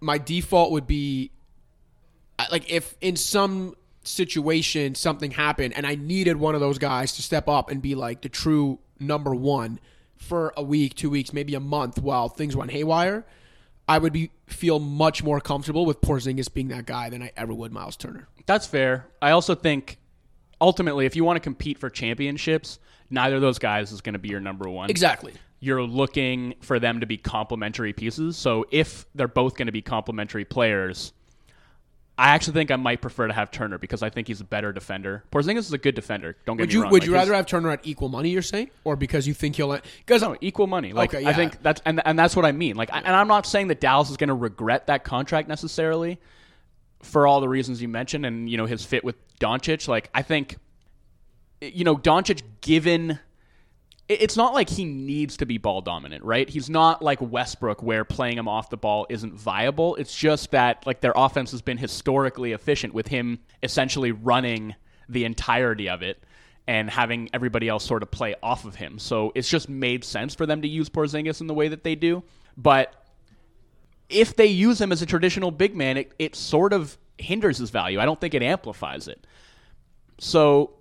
my 0.00 0.18
default 0.18 0.72
would 0.72 0.86
be 0.86 1.30
like 2.50 2.68
if 2.70 2.96
in 3.00 3.14
some 3.14 3.76
situation 4.04 4.94
something 4.94 5.30
happened 5.30 5.74
and 5.76 5.86
I 5.86 5.94
needed 5.94 6.36
one 6.36 6.54
of 6.54 6.60
those 6.60 6.78
guys 6.78 7.12
to 7.12 7.22
step 7.22 7.48
up 7.48 7.70
and 7.70 7.80
be 7.80 7.94
like 7.94 8.22
the 8.22 8.28
true 8.28 8.78
number 8.98 9.34
one 9.34 9.78
for 10.16 10.52
a 10.56 10.62
week, 10.62 10.94
two 10.94 11.10
weeks, 11.10 11.32
maybe 11.32 11.54
a 11.54 11.60
month 11.60 12.00
while 12.00 12.28
things 12.28 12.56
went 12.56 12.70
haywire, 12.70 13.24
I 13.88 13.98
would 13.98 14.12
be 14.12 14.30
feel 14.46 14.78
much 14.78 15.22
more 15.22 15.40
comfortable 15.40 15.84
with 15.84 16.00
Porzingis 16.00 16.52
being 16.52 16.68
that 16.68 16.86
guy 16.86 17.10
than 17.10 17.22
I 17.22 17.32
ever 17.36 17.52
would 17.52 17.72
Myles 17.72 17.96
Turner. 17.96 18.28
That's 18.46 18.66
fair. 18.66 19.06
I 19.20 19.32
also 19.32 19.54
think 19.54 19.98
ultimately, 20.60 21.06
if 21.06 21.16
you 21.16 21.24
want 21.24 21.36
to 21.36 21.40
compete 21.40 21.78
for 21.78 21.90
championships, 21.90 22.78
neither 23.10 23.36
of 23.36 23.42
those 23.42 23.58
guys 23.58 23.92
is 23.92 24.00
going 24.00 24.14
to 24.14 24.18
be 24.18 24.28
your 24.28 24.40
number 24.40 24.68
one. 24.68 24.88
Exactly. 24.88 25.32
You're 25.60 25.82
looking 25.82 26.54
for 26.60 26.78
them 26.78 27.00
to 27.00 27.06
be 27.06 27.16
complementary 27.16 27.92
pieces. 27.92 28.36
So 28.36 28.66
if 28.70 29.06
they're 29.14 29.28
both 29.28 29.56
going 29.56 29.66
to 29.66 29.72
be 29.72 29.82
complementary 29.82 30.44
players, 30.44 31.12
I 32.22 32.28
actually 32.28 32.52
think 32.52 32.70
I 32.70 32.76
might 32.76 33.00
prefer 33.00 33.26
to 33.26 33.32
have 33.32 33.50
Turner 33.50 33.78
because 33.78 34.00
I 34.00 34.08
think 34.08 34.28
he's 34.28 34.40
a 34.40 34.44
better 34.44 34.72
defender. 34.72 35.24
Porzingis 35.32 35.58
is 35.58 35.72
a 35.72 35.78
good 35.78 35.96
defender. 35.96 36.36
Don't 36.46 36.56
get 36.56 36.62
Would 36.62 36.68
me 36.68 36.74
you 36.74 36.82
wrong. 36.82 36.92
would 36.92 37.02
Like, 37.02 37.08
you 37.08 37.14
rather 37.14 37.34
have 37.34 37.46
Turner 37.46 37.70
at 37.72 37.80
equal 37.82 38.08
money? 38.08 38.28
You're 38.30 38.42
saying, 38.42 38.70
or 38.84 38.94
because 38.94 39.26
you 39.26 39.34
think 39.34 39.56
he'll 39.56 39.76
because 39.98 40.22
no 40.22 40.36
equal 40.40 40.68
money? 40.68 40.92
Like 40.92 41.12
Okay, 41.12 41.26
I 41.26 41.32
think 41.32 41.60
that's 41.62 41.82
and 41.84 42.00
and 42.04 42.16
that's 42.16 42.36
what 42.36 42.44
I 42.44 42.52
mean. 42.52 42.76
Like, 42.76 42.92
I, 42.92 42.98
and 42.98 43.08
I'm 43.08 43.26
not 43.26 43.44
saying 43.44 43.66
that 43.68 43.80
Dallas 43.80 44.08
is 44.08 44.16
going 44.16 44.28
to 44.28 44.34
regret 44.34 44.86
that 44.86 45.02
contract 45.02 45.48
necessarily 45.48 46.20
for 47.02 47.26
all 47.26 47.40
the 47.40 47.48
reasons 47.48 47.82
you 47.82 47.88
mentioned, 47.88 48.24
and 48.24 48.48
you 48.48 48.56
know 48.56 48.66
his 48.66 48.84
fit 48.84 49.02
with 49.02 49.16
Doncic. 49.40 49.88
Like, 49.88 50.08
I 50.14 50.22
think 50.22 50.58
you 51.60 51.82
know 51.82 51.96
Doncic, 51.96 52.42
given 52.60 53.18
it's 54.08 54.36
not 54.36 54.52
like 54.52 54.68
he 54.68 54.84
needs 54.84 55.36
to 55.38 55.46
be 55.46 55.58
ball 55.58 55.80
dominant, 55.80 56.24
right? 56.24 56.48
He's 56.48 56.68
not 56.68 57.02
like 57.02 57.20
Westbrook 57.20 57.82
where 57.82 58.04
playing 58.04 58.38
him 58.38 58.48
off 58.48 58.68
the 58.70 58.76
ball 58.76 59.06
isn't 59.08 59.34
viable. 59.34 59.94
It's 59.96 60.14
just 60.14 60.50
that 60.50 60.86
like 60.86 61.00
their 61.00 61.12
offense 61.14 61.50
has 61.52 61.62
been 61.62 61.78
historically 61.78 62.52
efficient 62.52 62.94
with 62.94 63.08
him 63.08 63.38
essentially 63.62 64.12
running 64.12 64.74
the 65.08 65.24
entirety 65.24 65.88
of 65.88 66.02
it 66.02 66.22
and 66.66 66.88
having 66.90 67.28
everybody 67.32 67.68
else 67.68 67.84
sort 67.84 68.02
of 68.02 68.10
play 68.10 68.34
off 68.42 68.64
of 68.64 68.74
him. 68.74 68.98
So 68.98 69.32
it's 69.34 69.48
just 69.48 69.68
made 69.68 70.04
sense 70.04 70.34
for 70.34 70.46
them 70.46 70.62
to 70.62 70.68
use 70.68 70.88
Porzingis 70.88 71.40
in 71.40 71.46
the 71.46 71.54
way 71.54 71.68
that 71.68 71.84
they 71.84 71.94
do. 71.94 72.22
But 72.56 72.94
if 74.08 74.36
they 74.36 74.46
use 74.46 74.80
him 74.80 74.92
as 74.92 75.02
a 75.02 75.06
traditional 75.06 75.50
big 75.50 75.74
man, 75.74 75.96
it, 75.96 76.12
it 76.18 76.36
sort 76.36 76.72
of 76.72 76.98
hinders 77.18 77.58
his 77.58 77.70
value. 77.70 78.00
I 78.00 78.04
don't 78.04 78.20
think 78.20 78.34
it 78.34 78.42
amplifies 78.42 79.08
it. 79.08 79.26
So, 80.18 80.74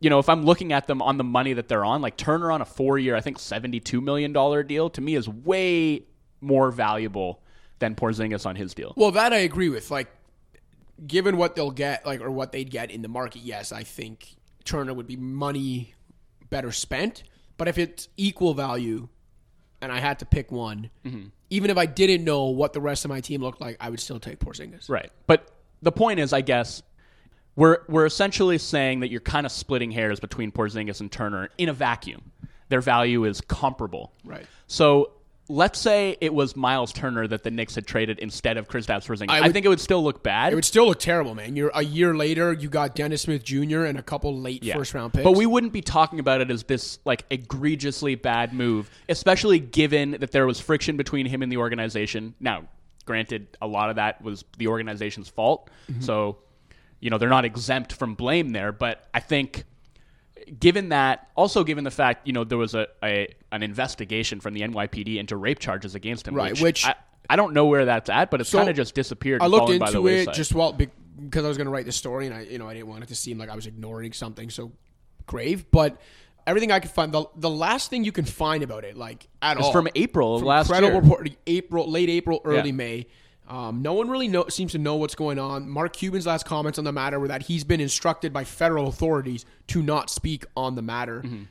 you 0.00 0.10
know, 0.10 0.18
if 0.18 0.28
I'm 0.28 0.44
looking 0.44 0.72
at 0.72 0.86
them 0.86 1.00
on 1.00 1.16
the 1.18 1.24
money 1.24 1.52
that 1.54 1.68
they're 1.68 1.84
on, 1.84 2.02
like 2.02 2.16
Turner 2.16 2.50
on 2.52 2.60
a 2.60 2.64
four 2.64 2.98
year, 2.98 3.16
I 3.16 3.20
think 3.20 3.38
$72 3.38 4.02
million 4.02 4.32
deal, 4.66 4.90
to 4.90 5.00
me 5.00 5.14
is 5.14 5.28
way 5.28 6.02
more 6.40 6.70
valuable 6.70 7.40
than 7.78 7.94
Porzingis 7.94 8.44
on 8.46 8.56
his 8.56 8.74
deal. 8.74 8.92
Well, 8.96 9.12
that 9.12 9.32
I 9.32 9.38
agree 9.38 9.68
with. 9.68 9.90
Like, 9.90 10.08
given 11.06 11.36
what 11.36 11.56
they'll 11.56 11.70
get, 11.70 12.06
like, 12.06 12.20
or 12.20 12.30
what 12.30 12.52
they'd 12.52 12.70
get 12.70 12.90
in 12.90 13.02
the 13.02 13.08
market, 13.08 13.42
yes, 13.42 13.72
I 13.72 13.82
think 13.82 14.36
Turner 14.64 14.92
would 14.94 15.06
be 15.06 15.16
money 15.16 15.94
better 16.50 16.70
spent. 16.72 17.22
But 17.56 17.68
if 17.68 17.78
it's 17.78 18.08
equal 18.16 18.54
value, 18.54 19.08
and 19.80 19.90
I 19.92 20.00
had 20.00 20.18
to 20.20 20.26
pick 20.26 20.50
one, 20.52 20.90
Mm-hmm. 21.04 21.26
even 21.50 21.70
if 21.70 21.78
I 21.78 21.86
didn't 21.86 22.24
know 22.24 22.44
what 22.44 22.72
the 22.72 22.80
rest 22.80 23.04
of 23.04 23.08
my 23.08 23.20
team 23.20 23.40
looked 23.42 23.60
like, 23.60 23.76
I 23.80 23.90
would 23.90 24.00
still 24.00 24.20
take 24.20 24.38
Porzingis. 24.38 24.88
Right. 24.88 25.10
But 25.26 25.50
the 25.82 25.92
point 25.92 26.20
is, 26.20 26.32
I 26.32 26.40
guess, 26.40 26.82
we're, 27.56 27.78
we're 27.88 28.06
essentially 28.06 28.58
saying 28.58 29.00
that 29.00 29.10
you're 29.10 29.20
kind 29.20 29.46
of 29.46 29.52
splitting 29.52 29.90
hairs 29.90 30.20
between 30.20 30.50
Porzingis 30.52 31.00
and 31.00 31.10
Turner 31.10 31.48
in 31.58 31.68
a 31.68 31.72
vacuum. 31.72 32.32
Their 32.68 32.80
value 32.80 33.24
is 33.24 33.40
comparable. 33.40 34.12
Right. 34.24 34.46
So 34.66 35.12
let's 35.48 35.78
say 35.78 36.16
it 36.20 36.32
was 36.32 36.56
Myles 36.56 36.92
Turner 36.92 37.28
that 37.28 37.42
the 37.42 37.50
Knicks 37.50 37.74
had 37.74 37.86
traded 37.86 38.18
instead 38.18 38.56
of 38.56 38.66
Kristaps 38.66 39.06
Porzingis. 39.06 39.28
I, 39.30 39.42
would- 39.42 39.52
think 39.52 39.66
it 39.66 39.68
would 39.68 39.80
still 39.80 40.02
look 40.02 40.22
bad. 40.22 40.52
It 40.52 40.56
would 40.56 40.64
still 40.64 40.86
look 40.86 40.98
terrible, 40.98 41.34
man. 41.34 41.54
You're 41.54 41.70
a 41.74 41.84
year 41.84 42.14
later, 42.16 42.52
you 42.52 42.68
got 42.68 42.94
Dennis 42.94 43.22
Smith 43.22 43.44
Jr. 43.44 43.84
and 43.84 43.98
a 43.98 44.02
couple 44.02 44.36
late 44.38 44.64
Yeah. 44.64 44.74
first 44.76 44.94
round 44.94 45.12
picks. 45.12 45.22
But 45.24 45.32
we 45.32 45.46
wouldn't 45.46 45.72
be 45.74 45.82
talking 45.82 46.18
about 46.18 46.40
it 46.40 46.50
as 46.50 46.64
this 46.64 46.98
like 47.04 47.24
egregiously 47.30 48.14
bad 48.14 48.52
move, 48.54 48.90
especially 49.08 49.58
given 49.60 50.12
that 50.20 50.30
there 50.32 50.46
was 50.46 50.58
friction 50.58 50.96
between 50.96 51.26
him 51.26 51.42
and 51.42 51.52
the 51.52 51.58
organization. 51.58 52.34
Now, 52.40 52.64
granted, 53.04 53.46
a 53.60 53.66
lot 53.66 53.90
of 53.90 53.96
that 53.96 54.22
was 54.22 54.44
the 54.56 54.68
organization's 54.68 55.28
fault. 55.28 55.68
Mm-hmm. 55.90 56.00
So, 56.00 56.38
you 57.04 57.10
know, 57.10 57.18
they're 57.18 57.28
not 57.28 57.44
exempt 57.44 57.92
from 57.92 58.14
blame 58.14 58.48
there, 58.52 58.72
but 58.72 59.06
I 59.12 59.20
think 59.20 59.64
given 60.58 60.88
that 60.88 61.28
also 61.36 61.62
given 61.64 61.84
the 61.84 61.90
fact, 61.90 62.26
you 62.26 62.32
know, 62.32 62.44
there 62.44 62.56
was 62.58 62.74
a, 62.74 62.86
a 63.02 63.28
an 63.52 63.62
investigation 63.62 64.40
from 64.40 64.54
the 64.54 64.62
NYPD 64.62 65.18
into 65.18 65.36
rape 65.36 65.58
charges 65.58 65.94
against 65.94 66.26
him, 66.26 66.34
Right, 66.34 66.52
which, 66.52 66.62
which- 66.62 66.86
I, 66.86 66.94
I 67.28 67.36
don't 67.36 67.52
know 67.52 67.66
where 67.66 67.84
that's 67.84 68.08
at, 68.08 68.30
but 68.30 68.40
it's 68.40 68.48
So, 68.50 68.58
kind 68.58 68.70
of 68.70 68.76
just 68.76 68.94
disappeared. 68.94 69.42
I 69.42 69.46
looked 69.46 69.64
fallen 69.66 69.78
by 69.78 69.90
the 69.90 69.98
into 69.98 70.08
it 70.08 70.12
wayside. 70.20 70.34
just 70.34 70.54
well 70.54 70.72
be- 70.72 70.88
because 71.22 71.44
I 71.44 71.48
was 71.48 71.56
going 71.58 71.66
to 71.66 71.70
write 71.70 71.86
the 71.86 71.92
story, 71.92 72.26
and 72.26 72.34
I, 72.34 72.40
you 72.42 72.58
know, 72.58 72.68
I 72.68 72.74
didn't 72.74 72.88
want 72.88 73.02
it 73.02 73.06
to 73.08 73.14
seem 73.14 73.36
like 73.38 73.48
I 73.50 73.54
was 73.54 73.66
ignoring 73.66 74.12
something 74.14 74.48
so 74.50 74.72
grave. 75.26 75.70
But 75.70 76.00
everything 76.46 76.72
I 76.72 76.80
could 76.80 76.90
find, 76.90 77.12
the, 77.12 77.24
the 77.36 77.48
last 77.50 77.88
thing 77.90 78.02
you 78.04 78.12
can 78.12 78.24
find 78.24 78.62
about 78.62 78.84
it, 78.84 78.96
like 78.96 79.28
at 79.40 79.56
it's 79.56 79.66
all, 79.66 79.72
from 79.72 79.88
April 79.94 80.38
from 80.38 80.48
last 80.48 80.70
year. 80.70 80.94
reporting, 80.94 81.36
April, 81.46 81.90
late 81.90 82.08
April, 82.10 82.40
early 82.44 82.70
Yeah. 82.70 82.74
May. 82.74 83.06
Um, 83.46 83.82
no 83.82 83.92
one 83.92 84.08
really 84.08 84.28
know, 84.28 84.46
seems 84.48 84.72
to 84.72 84.78
know 84.78 84.96
what's 84.96 85.14
going 85.14 85.38
on. 85.38 85.68
Mark 85.68 85.92
Cuban's 85.94 86.26
last 86.26 86.46
comments 86.46 86.78
on 86.78 86.84
the 86.84 86.92
matter 86.92 87.20
were 87.20 87.28
that 87.28 87.42
he's 87.42 87.62
been 87.62 87.80
instructed 87.80 88.32
by 88.32 88.44
federal 88.44 88.88
authorities 88.88 89.44
to 89.68 89.82
not 89.82 90.08
speak 90.08 90.46
on 90.56 90.74
the 90.76 90.82
matter. 90.82 91.20
Mm-hmm. 91.20 91.42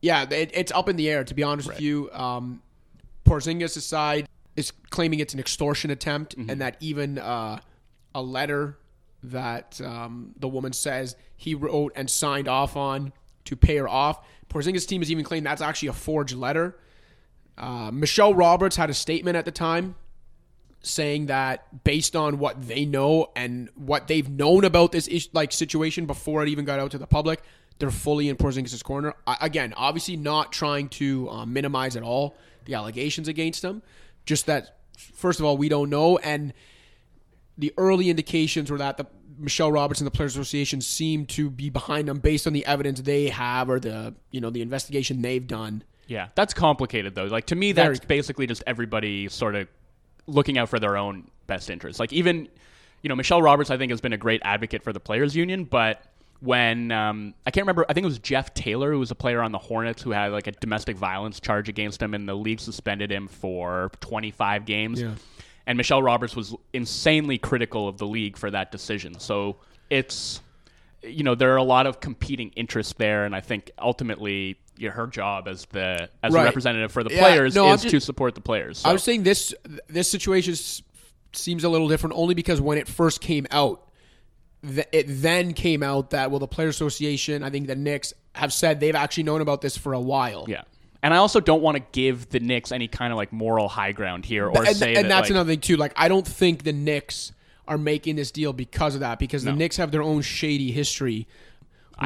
Yeah, 0.00 0.22
it, 0.28 0.50
it's 0.52 0.72
up 0.72 0.88
in 0.88 0.96
the 0.96 1.08
air. 1.08 1.22
To 1.22 1.34
be 1.34 1.44
honest 1.44 1.68
with 1.68 1.80
you, 1.80 2.10
um, 2.12 2.60
Porzingis' 3.24 3.80
side 3.82 4.28
is 4.56 4.72
claiming 4.90 5.20
it's 5.20 5.32
an 5.32 5.38
extortion 5.40 5.90
attempt, 5.92 6.36
Mm-hmm. 6.36 6.50
and 6.50 6.60
that 6.60 6.76
even 6.80 7.18
uh, 7.18 7.60
a 8.14 8.20
letter 8.22 8.78
that 9.22 9.80
um, 9.80 10.34
the 10.40 10.48
woman 10.48 10.72
says 10.72 11.14
he 11.36 11.54
wrote 11.54 11.92
and 11.94 12.10
signed 12.10 12.48
off 12.48 12.76
on 12.76 13.12
to 13.44 13.54
pay 13.54 13.76
her 13.76 13.88
off. 13.88 14.26
Porzingis' 14.48 14.88
team 14.88 15.00
has 15.00 15.10
even 15.12 15.22
claimed 15.24 15.46
that's 15.46 15.62
actually 15.62 15.88
a 15.88 15.92
forged 15.92 16.34
letter. 16.34 16.76
Uh, 17.56 17.90
Michelle 17.92 18.34
Roberts 18.34 18.74
had 18.74 18.90
a 18.90 18.94
statement 18.94 19.36
at 19.36 19.44
the 19.44 19.52
time 19.52 19.94
saying 20.82 21.26
that 21.26 21.84
based 21.84 22.16
on 22.16 22.38
what 22.38 22.66
they 22.66 22.84
know 22.84 23.30
and 23.36 23.68
what 23.74 24.08
they've 24.08 24.28
known 24.28 24.64
about 24.64 24.92
this 24.92 25.08
ish, 25.08 25.28
like 25.32 25.52
situation 25.52 26.06
before 26.06 26.42
it 26.42 26.48
even 26.48 26.64
got 26.64 26.80
out 26.80 26.90
to 26.90 26.98
the 26.98 27.06
public, 27.06 27.42
they're 27.78 27.90
fully 27.90 28.28
in 28.28 28.36
Porzingis' 28.36 28.82
corner. 28.82 29.14
I, 29.26 29.36
again, 29.40 29.74
obviously 29.76 30.16
not 30.16 30.52
trying 30.52 30.88
to 30.90 31.28
um, 31.30 31.52
minimize 31.52 31.96
at 31.96 32.02
all 32.02 32.36
the 32.64 32.74
allegations 32.74 33.28
against 33.28 33.64
him. 33.64 33.82
Just 34.26 34.46
that, 34.46 34.78
first 34.96 35.40
of 35.40 35.46
all, 35.46 35.56
we 35.56 35.68
don't 35.68 35.90
know, 35.90 36.18
and 36.18 36.52
the 37.58 37.72
early 37.76 38.10
indications 38.10 38.70
were 38.70 38.78
that 38.78 38.96
the 38.96 39.06
Michelle 39.38 39.72
Roberts 39.72 40.00
and 40.00 40.06
the 40.06 40.10
Players 40.10 40.36
Association 40.36 40.80
seem 40.80 41.26
to 41.26 41.50
be 41.50 41.70
behind 41.70 42.08
them 42.08 42.18
based 42.18 42.46
on 42.46 42.52
the 42.52 42.64
evidence 42.66 43.00
they 43.00 43.28
have 43.28 43.68
or 43.68 43.80
the 43.80 44.14
you 44.30 44.40
know 44.40 44.50
the 44.50 44.62
investigation 44.62 45.22
they've 45.22 45.46
done. 45.46 45.82
Yeah, 46.06 46.28
that's 46.34 46.54
complicated 46.54 47.14
though. 47.14 47.24
Like 47.24 47.46
to 47.46 47.56
me, 47.56 47.72
Very 47.72 47.94
that's 47.94 48.04
basically 48.04 48.46
just 48.46 48.62
everybody 48.66 49.28
sort 49.28 49.54
of 49.54 49.68
looking 50.26 50.58
out 50.58 50.68
for 50.68 50.78
their 50.78 50.96
own 50.96 51.30
best 51.46 51.70
interests. 51.70 52.00
Like 52.00 52.12
even, 52.12 52.48
you 53.02 53.08
know, 53.08 53.16
Michelle 53.16 53.42
Roberts, 53.42 53.70
I 53.70 53.76
think 53.76 53.90
has 53.90 54.00
been 54.00 54.12
a 54.12 54.18
great 54.18 54.40
advocate 54.44 54.82
for 54.82 54.92
the 54.92 55.00
players' 55.00 55.34
union, 55.34 55.64
but 55.64 56.02
when 56.40 56.90
um, 56.90 57.34
I 57.46 57.52
can't 57.52 57.62
remember, 57.64 57.86
I 57.88 57.92
think 57.92 58.02
it 58.02 58.08
was 58.08 58.18
Jeff 58.18 58.52
Taylor 58.52 58.92
who 58.92 58.98
was 58.98 59.12
a 59.12 59.14
player 59.14 59.40
on 59.40 59.52
the 59.52 59.58
Hornets 59.58 60.02
who 60.02 60.10
had 60.10 60.32
like 60.32 60.48
a 60.48 60.52
domestic 60.52 60.96
violence 60.96 61.38
charge 61.38 61.68
against 61.68 62.02
him, 62.02 62.14
and 62.14 62.28
the 62.28 62.34
league 62.34 62.58
suspended 62.58 63.12
him 63.12 63.28
for 63.28 63.92
25 64.00 64.64
games. 64.64 65.00
Yeah. 65.00 65.14
And 65.66 65.76
Michelle 65.76 66.02
Roberts 66.02 66.34
was 66.34 66.54
insanely 66.72 67.38
critical 67.38 67.86
of 67.86 67.98
the 67.98 68.06
league 68.06 68.36
for 68.36 68.50
that 68.50 68.72
decision. 68.72 69.20
So 69.20 69.58
it's 69.88 70.40
you 71.02 71.22
know 71.22 71.36
there 71.36 71.52
are 71.52 71.58
a 71.58 71.62
lot 71.62 71.86
of 71.86 72.00
competing 72.00 72.50
interests 72.56 72.94
there, 72.94 73.24
and 73.24 73.36
I 73.36 73.40
think 73.40 73.70
ultimately 73.78 74.58
you 74.82 74.88
know, 74.88 74.94
her 74.94 75.06
job 75.06 75.48
as 75.48 75.64
the 75.70 76.08
as 76.22 76.32
Right. 76.34 76.42
a 76.42 76.44
representative 76.44 76.92
for 76.92 77.02
the 77.04 77.12
Yeah, 77.14 77.20
players 77.20 77.54
no, 77.54 77.72
is 77.72 77.82
ju- 77.82 77.90
to 77.90 78.00
support 78.00 78.34
the 78.34 78.40
players. 78.40 78.78
So. 78.78 78.90
I 78.90 78.92
was 78.92 79.02
saying 79.02 79.22
this 79.22 79.54
this 79.88 80.10
situation 80.10 80.54
seems 81.32 81.64
a 81.64 81.68
little 81.68 81.88
different 81.88 82.14
only 82.16 82.34
because 82.34 82.60
when 82.60 82.76
it 82.78 82.86
first 82.88 83.20
came 83.20 83.46
out, 83.50 83.88
th- 84.66 84.88
it 84.92 85.06
then 85.08 85.54
came 85.54 85.82
out 85.82 86.10
that 86.10 86.30
well 86.30 86.40
the 86.40 86.48
player 86.48 86.68
Association, 86.68 87.42
I 87.42 87.50
think 87.50 87.66
the 87.66 87.76
Knicks 87.76 88.12
have 88.34 88.52
said 88.52 88.80
they've 88.80 88.94
actually 88.94 89.24
known 89.24 89.40
about 89.40 89.60
this 89.62 89.76
for 89.76 89.92
a 89.92 90.00
while. 90.00 90.44
yeah, 90.48 90.62
and 91.02 91.12
I 91.14 91.18
also 91.18 91.40
don't 91.40 91.62
want 91.62 91.76
to 91.78 91.82
give 91.92 92.28
the 92.30 92.40
Knicks 92.40 92.72
any 92.72 92.88
kind 92.88 93.12
of 93.12 93.16
like 93.16 93.32
moral 93.32 93.68
high 93.68 93.92
ground 93.92 94.24
here, 94.24 94.48
or 94.48 94.64
and, 94.66 94.76
say 94.76 94.94
and 94.94 95.04
that 95.04 95.08
that's 95.08 95.22
like, 95.24 95.30
another 95.30 95.52
thing 95.52 95.60
too. 95.60 95.76
Like 95.76 95.92
I 95.96 96.08
don't 96.08 96.26
think 96.26 96.64
the 96.64 96.72
Knicks 96.72 97.32
are 97.68 97.78
making 97.78 98.16
this 98.16 98.30
deal 98.30 98.52
because 98.52 98.94
of 98.94 99.00
that 99.00 99.18
because 99.18 99.44
the 99.44 99.52
Knicks 99.52 99.76
have 99.76 99.90
their 99.92 100.02
own 100.02 100.20
shady 100.22 100.72
history. 100.72 101.26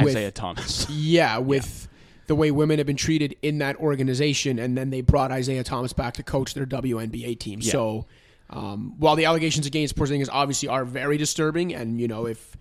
with- 0.03 0.09
Isiah 0.09 0.31
Thomas. 0.31 0.87
Yeah, 0.91 1.39
with 1.39 1.89
the 2.27 2.35
way 2.35 2.51
women 2.51 2.79
have 2.79 2.87
been 2.87 2.97
treated 2.97 3.37
in 3.43 3.59
that 3.59 3.77
organization, 3.77 4.59
and 4.59 4.77
then 4.77 4.91
they 4.91 5.01
brought 5.01 5.31
Isiah 5.37 5.65
Thomas 5.65 5.93
back 5.93 6.15
to 6.15 6.23
coach 6.23 6.55
their 6.55 6.67
WNBA 6.67 7.39
team. 7.39 7.61
So, 7.63 8.07
um, 8.51 8.95
while 8.99 9.17
the 9.17 9.25
allegations 9.25 9.67
against 9.67 9.97
Porzingis 9.97 10.29
obviously 10.33 10.69
are 10.69 10.85
very 10.85 11.17
disturbing, 11.19 11.75
and 11.75 12.01
you 12.01 12.09
know 12.09 12.27
if 12.27 12.57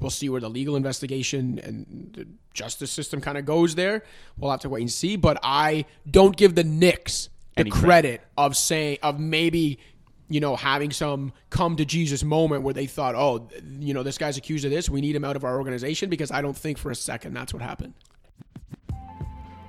we'll 0.00 0.10
see 0.10 0.28
where 0.28 0.40
the 0.40 0.48
legal 0.48 0.76
investigation 0.76 1.58
and 1.62 2.10
the 2.14 2.26
justice 2.54 2.90
system 2.90 3.20
kind 3.20 3.36
of 3.38 3.44
goes 3.44 3.74
there, 3.74 4.02
we'll 4.38 4.50
have 4.50 4.60
to 4.60 4.68
wait 4.68 4.80
and 4.80 4.90
see. 4.90 5.16
But 5.16 5.38
I 5.42 5.84
don't 6.10 6.36
give 6.36 6.54
the 6.54 6.64
Knicks 6.64 7.28
the 7.54 7.60
Any 7.60 7.70
credit. 7.70 7.84
credit 7.84 8.20
of 8.36 8.56
saying 8.56 8.98
of 9.02 9.18
maybe. 9.20 9.78
You 10.26 10.40
know, 10.40 10.56
having 10.56 10.90
some 10.90 11.34
come 11.50 11.76
to 11.76 11.84
Jesus 11.84 12.24
moment 12.24 12.62
where 12.62 12.72
they 12.72 12.86
thought, 12.86 13.14
oh, 13.14 13.50
you 13.78 13.92
know, 13.92 14.02
this 14.02 14.16
guy's 14.16 14.38
accused 14.38 14.64
of 14.64 14.70
this. 14.70 14.88
We 14.88 15.02
need 15.02 15.14
him 15.14 15.22
out 15.22 15.36
of 15.36 15.44
our 15.44 15.58
organization 15.58 16.08
because 16.08 16.30
I 16.30 16.40
don't 16.40 16.56
think 16.56 16.78
for 16.78 16.90
a 16.90 16.94
second 16.94 17.34
that's 17.34 17.52
what 17.52 17.62
happened. 17.62 17.92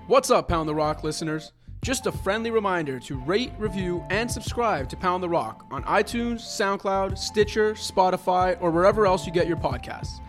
What's 0.08 0.30
up, 0.30 0.48
Pound 0.48 0.70
the 0.70 0.76
Rock 0.76 1.04
listeners? 1.04 1.52
Just 1.82 2.06
a 2.06 2.12
friendly 2.12 2.52
reminder 2.52 3.00
to 3.00 3.18
rate, 3.22 3.52
review, 3.58 4.06
and 4.12 4.30
subscribe 4.30 4.88
to 4.90 4.96
Pound 4.96 5.24
the 5.24 5.30
Rock 5.30 5.66
on 5.72 5.84
iTunes, 5.86 6.42
SoundCloud, 6.42 7.18
Stitcher, 7.18 7.74
Spotify, 7.74 8.56
or 8.62 8.70
wherever 8.70 9.08
else 9.08 9.26
you 9.26 9.32
get 9.32 9.48
your 9.48 9.58
podcasts. 9.58 10.20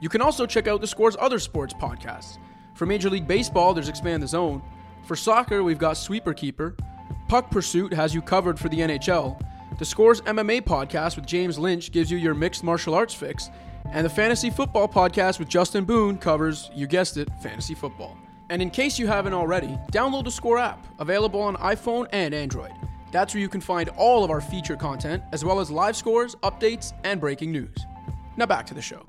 You 0.00 0.08
can 0.08 0.20
also 0.20 0.46
check 0.46 0.68
out 0.68 0.80
the 0.80 0.86
Score's 0.86 1.16
other 1.18 1.40
sports 1.40 1.74
podcasts. 1.74 2.38
For 2.74 2.86
Major 2.86 3.10
League 3.10 3.26
Baseball, 3.26 3.74
there's 3.74 3.88
Expand 3.88 4.22
the 4.22 4.28
Zone. 4.28 4.62
For 5.02 5.16
soccer, 5.16 5.64
we've 5.64 5.76
got 5.76 5.96
Sweeper 5.96 6.32
Keeper. 6.32 6.76
Puck 7.26 7.50
Pursuit 7.50 7.92
has 7.92 8.14
you 8.14 8.22
covered 8.22 8.60
for 8.60 8.68
the 8.68 8.78
NHL. 8.78 9.40
The 9.80 9.84
Scores 9.84 10.20
MMA 10.20 10.62
podcast 10.62 11.16
with 11.16 11.26
James 11.26 11.58
Lynch 11.58 11.90
gives 11.90 12.12
you 12.12 12.16
your 12.16 12.34
mixed 12.34 12.62
martial 12.62 12.94
arts 12.94 13.14
fix. 13.14 13.50
And 13.90 14.04
the 14.04 14.10
Fantasy 14.10 14.50
Football 14.50 14.86
podcast 14.86 15.40
with 15.40 15.48
Justin 15.48 15.84
Boone 15.84 16.16
covers, 16.16 16.70
you 16.76 16.86
guessed 16.86 17.16
it, 17.16 17.28
fantasy 17.42 17.74
football. 17.74 18.16
And 18.48 18.62
in 18.62 18.70
case 18.70 18.98
you 18.98 19.06
haven't 19.06 19.34
already, 19.34 19.78
download 19.92 20.24
the 20.24 20.30
Score 20.30 20.58
app, 20.58 20.86
available 21.00 21.40
on 21.40 21.56
iPhone 21.56 22.06
and 22.12 22.32
Android. 22.32 22.72
That's 23.12 23.34
where 23.34 23.40
you 23.40 23.48
can 23.48 23.60
find 23.60 23.88
all 23.90 24.24
of 24.24 24.30
our 24.30 24.40
feature 24.40 24.76
content, 24.76 25.22
as 25.32 25.44
well 25.44 25.58
as 25.58 25.70
live 25.70 25.96
scores, 25.96 26.34
updates, 26.36 26.92
and 27.04 27.20
breaking 27.20 27.50
news. 27.50 27.76
Now 28.36 28.46
back 28.46 28.66
to 28.66 28.74
the 28.74 28.82
show. 28.82 29.02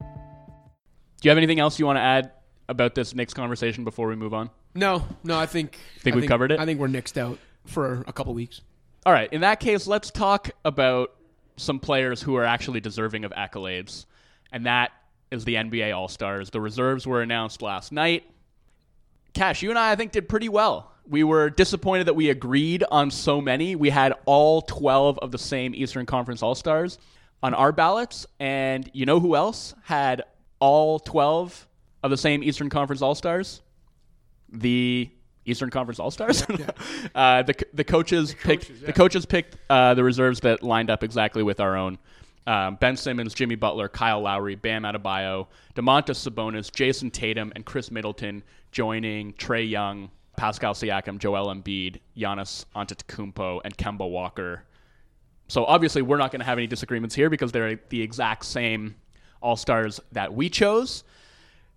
Do 0.00 1.26
you 1.26 1.30
have 1.30 1.38
anything 1.38 1.58
else 1.58 1.78
you 1.78 1.86
want 1.86 1.96
to 1.96 2.02
add 2.02 2.32
about 2.68 2.94
this 2.94 3.14
Knicks 3.14 3.34
conversation 3.34 3.84
before 3.84 4.06
we 4.08 4.16
move 4.16 4.32
on? 4.32 4.50
No, 4.74 5.04
no, 5.24 5.38
I 5.38 5.46
think 5.46 5.78
Think 6.00 6.14
I 6.14 6.20
we've 6.20 6.28
covered 6.28 6.52
it? 6.52 6.60
I 6.60 6.64
think 6.64 6.78
we're 6.78 6.88
nixed 6.88 7.16
out 7.16 7.38
for 7.66 8.04
a 8.06 8.12
couple 8.12 8.32
weeks. 8.34 8.60
All 9.04 9.12
right. 9.12 9.32
In 9.32 9.40
that 9.40 9.58
case, 9.58 9.86
let's 9.86 10.10
talk 10.10 10.50
about 10.64 11.14
some 11.56 11.80
players 11.80 12.22
who 12.22 12.36
are 12.36 12.44
actually 12.44 12.80
deserving 12.80 13.24
of 13.24 13.32
accolades, 13.32 14.06
and 14.52 14.66
that 14.66 14.92
is 15.30 15.44
the 15.44 15.56
NBA 15.56 15.94
All 15.96 16.08
Stars. 16.08 16.50
The 16.50 16.60
reserves 16.60 17.06
were 17.06 17.22
announced 17.22 17.62
last 17.62 17.90
night. 17.90 18.24
Cash, 19.38 19.62
you 19.62 19.70
and 19.70 19.78
I, 19.78 19.92
I 19.92 19.94
think, 19.94 20.10
did 20.10 20.28
pretty 20.28 20.48
well. 20.48 20.90
We 21.08 21.22
were 21.22 21.48
disappointed 21.48 22.08
that 22.08 22.14
we 22.14 22.28
agreed 22.28 22.82
on 22.90 23.12
so 23.12 23.40
many. 23.40 23.76
We 23.76 23.88
had 23.88 24.14
all 24.26 24.62
12 24.62 25.20
of 25.20 25.30
the 25.30 25.38
same 25.38 25.76
Eastern 25.76 26.06
Conference 26.06 26.42
All 26.42 26.56
Stars 26.56 26.98
on 27.40 27.54
our 27.54 27.70
ballots, 27.70 28.26
and 28.40 28.90
you 28.92 29.06
know 29.06 29.20
who 29.20 29.36
else 29.36 29.76
had 29.84 30.24
all 30.58 30.98
12 30.98 31.68
of 32.02 32.10
the 32.10 32.16
same 32.16 32.42
Eastern 32.42 32.68
Conference 32.68 33.00
All 33.00 33.14
Stars? 33.14 33.62
The 34.52 35.08
Eastern 35.44 35.70
Conference 35.70 36.00
All 36.00 36.10
Stars. 36.10 36.42
uh, 37.14 37.44
the 37.44 37.54
the 37.72 37.84
coaches 37.84 38.34
picked 38.34 38.64
coaches, 38.64 38.80
the 38.80 38.86
yeah. 38.88 38.92
coaches 38.92 39.24
picked 39.24 39.56
uh, 39.70 39.94
the 39.94 40.02
reserves 40.02 40.40
that 40.40 40.64
lined 40.64 40.90
up 40.90 41.04
exactly 41.04 41.44
with 41.44 41.60
our 41.60 41.76
own. 41.76 41.98
Um, 42.48 42.76
ben 42.76 42.96
Simmons, 42.96 43.34
Jimmy 43.34 43.56
Butler, 43.56 43.90
Kyle 43.90 44.22
Lowry, 44.22 44.54
Bam 44.54 44.84
Adebayo, 44.84 45.48
Domantas 45.74 46.16
Sabonis, 46.26 46.70
Jayson 46.72 47.10
Tatum, 47.12 47.52
and 47.54 47.66
Khris 47.66 47.90
Middleton 47.90 48.42
joining 48.72 49.34
Trae 49.34 49.68
Young, 49.68 50.10
Pascal 50.38 50.72
Siakam, 50.72 51.18
Joel 51.18 51.54
Embiid, 51.54 52.00
Giannis 52.16 52.64
Antetokounmpo, 52.74 53.60
and 53.66 53.76
Kemba 53.76 54.08
Walker. 54.08 54.64
So 55.48 55.66
obviously, 55.66 56.00
we're 56.00 56.16
not 56.16 56.32
going 56.32 56.40
to 56.40 56.46
have 56.46 56.56
any 56.56 56.66
disagreements 56.66 57.14
here 57.14 57.28
because 57.28 57.52
they're 57.52 57.78
the 57.90 58.00
exact 58.00 58.46
same 58.46 58.94
All 59.42 59.56
Stars 59.56 60.00
that 60.12 60.32
we 60.32 60.48
chose. 60.48 61.04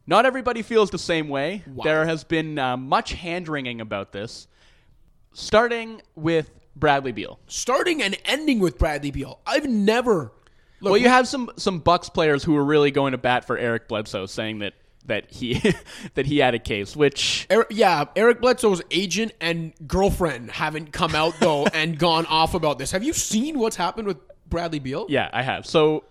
Not 0.07 0.25
everybody 0.25 0.61
feels 0.61 0.89
the 0.89 0.97
same 0.97 1.27
way. 1.27 1.63
There 1.83 2.05
has 2.05 2.23
been 2.23 2.57
uh, 2.57 2.77
much 2.77 3.11
hand 3.11 3.49
wringing 3.49 3.81
about 3.81 4.13
this, 4.13 4.47
starting 5.33 6.01
with 6.15 6.49
Bradley 6.77 7.11
Beal. 7.11 7.39
Starting 7.47 8.01
and 8.01 8.17
ending 8.23 8.59
with 8.59 8.77
Bradley 8.77 9.11
Beal. 9.11 9.39
I've 9.45 9.67
never. 9.69 10.31
Look, 10.81 10.91
Well, 10.91 11.01
you 11.01 11.09
have 11.09 11.27
some 11.27 11.49
some 11.57 11.79
Bucks 11.79 12.09
players 12.09 12.43
who 12.43 12.53
were 12.53 12.63
really 12.63 12.91
going 12.91 13.11
to 13.11 13.17
bat 13.17 13.45
for 13.45 13.57
Eric 13.57 13.87
Bledsoe, 13.87 14.25
saying 14.25 14.59
that 14.59 14.73
that 15.05 15.31
he 15.31 15.61
that 16.15 16.25
he 16.25 16.39
had 16.39 16.55
a 16.55 16.59
case, 16.59 16.95
which 16.95 17.47
Eric, 17.49 17.67
yeah, 17.71 18.05
Eric 18.15 18.41
Bledsoe's 18.41 18.81
agent 18.91 19.33
and 19.39 19.73
girlfriend 19.87 20.51
haven't 20.51 20.91
come 20.91 21.15
out 21.15 21.33
though 21.39 21.65
and 21.73 21.97
gone 21.97 22.25
off 22.25 22.53
about 22.53 22.79
this. 22.79 22.91
Have 22.91 23.03
you 23.03 23.13
seen 23.13 23.59
what's 23.59 23.75
happened 23.75 24.07
with 24.07 24.17
Bradley 24.49 24.79
Beal? 24.79 25.05
yeah, 25.09 25.29
I 25.31 25.43
have. 25.43 25.65
So 25.65 26.03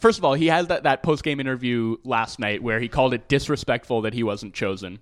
first 0.00 0.18
of 0.18 0.24
all, 0.24 0.34
he 0.34 0.46
had 0.46 0.68
that 0.68 0.82
that 0.82 1.02
post 1.02 1.22
game 1.22 1.40
interview 1.40 1.96
last 2.04 2.38
night 2.38 2.62
where 2.62 2.80
he 2.80 2.88
called 2.88 3.14
it 3.14 3.28
disrespectful 3.28 4.02
that 4.02 4.14
he 4.14 4.22
wasn't 4.22 4.54
chosen. 4.54 4.98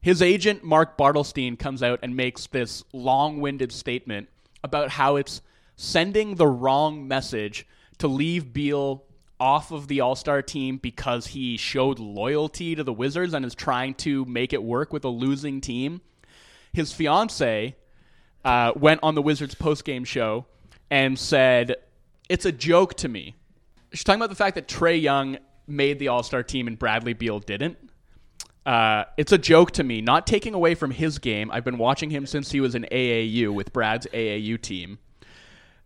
His 0.00 0.22
agent 0.22 0.64
Mark 0.64 0.96
Bartelstein 0.96 1.58
comes 1.58 1.82
out 1.82 2.00
and 2.02 2.16
makes 2.16 2.46
this 2.46 2.82
long-winded 2.94 3.70
statement 3.70 4.28
about 4.64 4.88
how 4.88 5.16
it's 5.16 5.42
sending 5.76 6.36
the 6.36 6.46
wrong 6.46 7.06
message 7.06 7.66
to 8.00 8.08
leave 8.08 8.52
Beal 8.52 9.04
off 9.38 9.72
of 9.72 9.88
the 9.88 10.00
All-Star 10.00 10.42
team 10.42 10.76
because 10.76 11.28
he 11.28 11.56
showed 11.56 11.98
loyalty 11.98 12.74
to 12.74 12.84
the 12.84 12.92
Wizards 12.92 13.32
and 13.32 13.44
is 13.44 13.54
trying 13.54 13.94
to 13.94 14.24
make 14.26 14.52
it 14.52 14.62
work 14.62 14.92
with 14.92 15.04
a 15.04 15.08
losing 15.08 15.60
team. 15.60 16.02
His 16.72 16.92
fiance 16.92 17.74
uh, 18.44 18.72
went 18.76 19.00
on 19.02 19.14
the 19.14 19.22
Wizards 19.22 19.54
post-game 19.54 20.04
show 20.04 20.46
and 20.90 21.18
said, 21.18 21.76
"It's 22.28 22.44
a 22.44 22.52
joke 22.52 22.94
to 22.96 23.08
me." 23.08 23.34
She's 23.92 24.04
talking 24.04 24.20
about 24.20 24.30
the 24.30 24.36
fact 24.36 24.54
that 24.56 24.68
Trae 24.68 25.00
Young 25.00 25.38
made 25.66 25.98
the 25.98 26.08
All 26.08 26.22
Star 26.22 26.42
team 26.42 26.66
and 26.66 26.78
Bradley 26.78 27.14
Beal 27.14 27.38
didn't. 27.38 27.78
Uh, 28.66 29.04
it's 29.16 29.32
a 29.32 29.38
joke 29.38 29.70
to 29.72 29.82
me, 29.82 30.00
not 30.00 30.26
taking 30.26 30.54
away 30.54 30.74
from 30.74 30.90
his 30.90 31.18
game. 31.18 31.50
I've 31.50 31.64
been 31.64 31.78
watching 31.78 32.10
him 32.10 32.26
since 32.26 32.52
he 32.52 32.60
was 32.60 32.74
in 32.74 32.86
AAU 32.92 33.52
with 33.54 33.72
Brad's 33.72 34.06
AAU 34.12 34.60
team. 34.60 34.98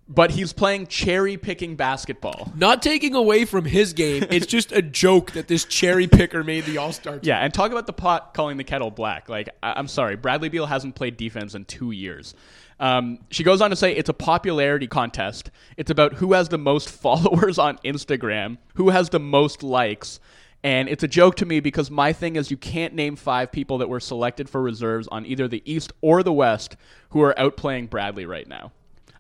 But 0.07 0.33
he's 0.33 0.53
playing 0.53 0.89
cherry 0.89 1.39
picking 1.39 1.77
basketball. 1.77 2.53
Not 2.55 2.83
taking 2.83 3.15
away 3.15 3.47
from 3.47 3.65
his 3.65 3.95
game, 3.95 4.27
it's 4.31 4.45
just 4.47 4.71
a 4.73 4.83
joke 4.83 5.33
that 5.33 5.49
this 5.49 5.65
cherry 5.65 6.07
picker 6.07 6.45
made 6.45 6.65
the 6.67 6.77
All 6.77 6.93
Star 6.93 7.15
team. 7.15 7.21
Yeah, 7.23 7.39
and 7.39 7.55
talk 7.55 7.71
about 7.71 7.87
the 7.87 7.95
pot 7.95 8.35
calling 8.35 8.59
the 8.59 8.65
kettle 8.65 8.91
black. 8.91 9.31
Like, 9.31 9.49
I- 9.63 9.73
I'm 9.77 9.89
sorry, 9.89 10.17
Bradley 10.17 10.51
Beal 10.51 10.67
hasn't 10.67 10.95
played 10.95 11.17
defense 11.17 11.55
in 11.55 11.65
two 11.65 11.91
years. 11.91 12.35
Um, 12.79 13.21
she 13.31 13.45
goes 13.45 13.63
on 13.63 13.71
to 13.71 13.77
say 13.77 13.95
it's 13.95 14.11
a 14.11 14.15
popularity 14.15 14.87
contest. 14.89 15.51
It's 15.79 15.91
about 15.91 16.15
who 16.15 16.35
has 16.35 16.51
the 16.51 16.59
most 16.59 16.91
followers 17.03 17.59
on 17.59 17.79
Instagram, 17.79 18.59
who 18.75 18.91
has 18.91 19.09
the 19.09 19.21
most 19.21 19.63
likes. 19.63 20.21
And 20.63 20.89
it's 20.89 21.03
a 21.03 21.09
joke 21.09 21.37
to 21.37 21.47
me 21.47 21.61
because 21.61 21.91
my 21.91 22.13
thing 22.13 22.37
is 22.37 22.51
you 22.51 22.57
can't 22.59 22.95
name 22.95 23.17
five 23.17 23.53
people 23.53 23.79
that 23.79 23.89
were 23.89 24.01
selected 24.01 24.51
for 24.51 24.61
reserves 24.61 25.09
on 25.09 25.25
either 25.25 25.47
the 25.49 25.63
East 25.65 25.93
or 26.03 26.23
the 26.23 26.33
West 26.33 26.77
who 27.11 27.23
are 27.23 27.35
outplaying 27.39 27.89
Bradley 27.89 28.27
right 28.27 28.49
now. 28.49 28.73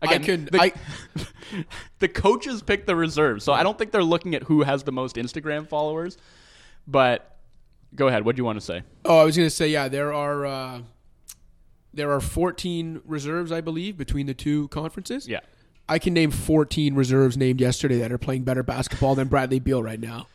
Again, 0.05 0.23
can- 0.25 0.45
the, 0.47 0.61
I- 0.61 0.73
the 1.99 2.09
coaches 2.09 2.62
pick 2.62 2.87
the 2.87 2.97
reserves, 2.97 3.45
so 3.45 3.53
I 3.53 3.62
don't 3.62 3.77
think 3.79 3.90
they're 3.93 4.03
looking 4.03 4.35
at 4.35 4.45
who 4.45 4.62
has 4.62 4.83
the 4.85 4.93
most 4.93 5.17
Instagram 5.17 5.69
followers. 5.69 6.17
But 6.87 7.37
go 7.95 8.09
ahead. 8.09 8.25
What 8.25 8.37
do 8.37 8.40
you 8.40 8.45
want 8.45 8.59
to 8.59 8.64
say? 8.64 8.83
Oh, 9.05 9.19
I 9.21 9.25
was 9.25 9.37
going 9.37 9.47
to 9.47 9.55
say, 9.55 9.69
yeah, 9.69 9.88
there 9.88 10.12
are 10.12 10.45
uh, 10.47 10.81
there 11.93 12.11
are 12.12 12.21
14 12.21 13.01
reserves, 13.05 13.53
I 13.53 13.61
believe, 13.61 13.97
between 13.97 14.27
the 14.27 14.35
two 14.35 14.69
conferences. 14.69 15.29
Yeah. 15.29 15.40
I 15.88 15.99
can 15.99 16.14
name 16.14 16.31
14 16.31 16.95
reserves 16.95 17.37
named 17.37 17.61
yesterday 17.61 17.99
that 17.99 18.11
are 18.11 18.19
playing 18.19 18.45
better 18.45 18.62
basketball 18.62 19.14
than 19.14 19.29
Bradley 19.29 19.61
Beal 19.61 19.83
right 19.83 20.01
now. 20.01 20.29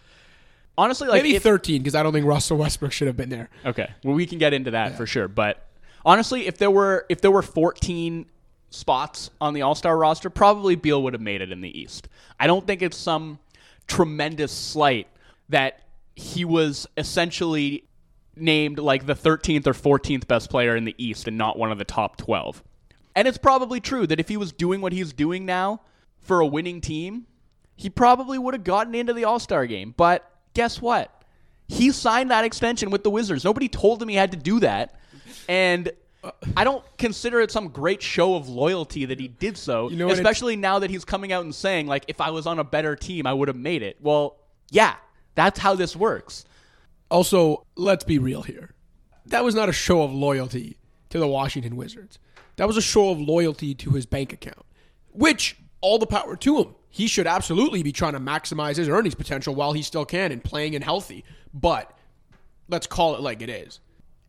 Honestly, 0.77 1.08
like 1.08 1.23
Maybe 1.23 1.36
if, 1.36 1.43
13 1.43 1.82
because 1.82 1.95
I 1.95 2.03
don't 2.03 2.13
think 2.13 2.25
Russell 2.25 2.58
Westbrook 2.58 2.91
should 2.93 3.08
have 3.08 3.17
been 3.17 3.29
there. 3.29 3.49
okay, 3.65 3.89
well 4.03 4.13
we 4.15 4.25
can 4.25 4.38
get 4.38 4.53
into 4.53 4.71
that 4.71 4.95
for 4.95 5.05
sure. 5.05 5.27
But 5.27 5.67
honestly, 6.05 6.47
if 6.47 6.58
there 6.58 6.71
were 6.71 7.05
if 7.10 7.19
there 7.19 7.32
were 7.32 7.41
14 7.41 8.25
spots 8.69 9.29
on 9.41 9.53
the 9.53 9.62
All 9.62 9.75
Star 9.75 9.97
roster, 9.97 10.29
probably 10.29 10.75
Beal 10.75 11.01
would 11.03 11.13
have 11.13 11.21
made 11.21 11.41
it 11.41 11.51
in 11.51 11.62
the 11.62 11.79
East. 11.79 12.08
I 12.39 12.47
don't 12.47 12.65
think 12.65 12.82
it's 12.82 12.97
some 12.97 13.39
tremendous 13.88 14.51
slight 14.51 15.08
that 15.49 15.82
he 16.15 16.45
was 16.45 16.88
essentially 16.97 17.86
named 18.36 18.79
like 18.79 19.05
the 19.05 19.15
13th 19.15 19.67
or 19.67 19.73
14th 19.73 20.27
best 20.27 20.49
player 20.49 20.75
in 20.75 20.86
the 20.86 20.95
East 20.97 21.27
and 21.27 21.38
not 21.38 21.58
one 21.58 21.71
of 21.71 21.77
the 21.77 21.86
top 21.86 22.17
12. 22.17 22.63
And 23.15 23.27
it's 23.27 23.38
probably 23.38 23.79
true 23.79 24.08
that 24.08 24.19
if 24.19 24.29
he 24.29 24.38
was 24.38 24.51
doing 24.51 24.82
what 24.82 24.93
he's 24.93 25.13
doing 25.13 25.45
now 25.45 25.82
for 26.19 26.39
a 26.39 26.45
winning 26.45 26.79
team, 26.79 27.25
he 27.75 27.89
probably 27.89 28.38
would 28.38 28.53
have 28.53 28.63
gotten 28.63 28.93
into 28.95 29.13
the 29.13 29.25
All 29.25 29.39
Star 29.39 29.65
game. 29.65 29.93
But 29.97 30.29
guess 30.53 30.82
what? 30.82 31.23
He 31.67 31.91
signed 31.91 32.32
that 32.32 32.45
extension 32.45 32.89
with 32.89 33.03
the 33.03 33.10
Wizards. 33.10 33.43
Nobody 33.43 33.67
told 33.67 34.01
him 34.01 34.10
he 34.10 34.15
had 34.15 34.32
to 34.32 34.38
do 34.38 34.60
that. 34.60 34.99
And 35.47 35.91
I 36.55 36.63
don't 36.63 36.84
consider 36.97 37.39
it 37.39 37.49
some 37.51 37.69
great 37.69 38.01
show 38.01 38.36
of 38.36 38.49
loyalty 38.49 39.05
that 39.05 39.19
he 39.19 39.29
did 39.29 39.58
so, 39.58 39.89
You 39.89 39.95
know 39.95 40.10
especially 40.10 40.55
now 40.55 40.79
that 40.79 40.89
he's 40.89 41.05
coming 41.05 41.32
out 41.32 41.45
and 41.45 41.55
saying, 41.55 41.88
like, 41.88 42.05
if 42.08 42.19
I 42.19 42.32
was 42.32 42.45
on 42.45 42.60
a 42.60 42.63
better 42.63 42.95
team, 42.95 43.25
I 43.25 43.34
would 43.34 43.47
have 43.47 43.58
made 43.58 43.82
it. 43.82 43.97
Well, 44.01 44.36
yeah, 44.69 44.95
that's 45.36 45.60
how 45.60 45.75
this 45.75 45.95
works. 45.95 46.45
Also, 47.10 47.65
let's 47.75 48.03
be 48.03 48.19
real 48.19 48.41
here. 48.41 48.73
That 49.27 49.43
was 49.43 49.55
not 49.55 49.69
a 49.69 49.73
show 49.73 50.03
of 50.03 50.12
loyalty 50.12 50.77
to 51.10 51.19
the 51.19 51.27
Washington 51.27 51.75
Wizards. 51.75 52.19
That 52.58 52.67
was 52.67 52.75
a 52.75 52.82
show 52.82 53.10
of 53.12 53.19
loyalty 53.19 53.73
to 53.75 53.91
his 53.91 54.05
bank 54.05 54.34
account, 54.34 54.65
which 55.12 55.55
all 55.82 55.97
the 55.97 56.05
power 56.05 56.36
to 56.36 56.58
him. 56.58 56.75
He 56.89 57.08
should 57.08 57.27
absolutely 57.27 57.84
be 57.84 57.91
trying 57.91 58.13
to 58.13 58.19
maximize 58.19 58.75
his 58.75 58.89
earnings 58.89 59.15
potential 59.15 59.55
while 59.55 59.73
he 59.73 59.82
still 59.82 60.05
can 60.05 60.32
and 60.32 60.43
playing 60.43 60.75
and 60.75 60.84
healthy. 60.84 61.23
But 61.53 61.95
let's 62.67 62.88
call 62.88 63.15
it 63.15 63.21
like 63.21 63.41
it 63.41 63.49
is. 63.49 63.79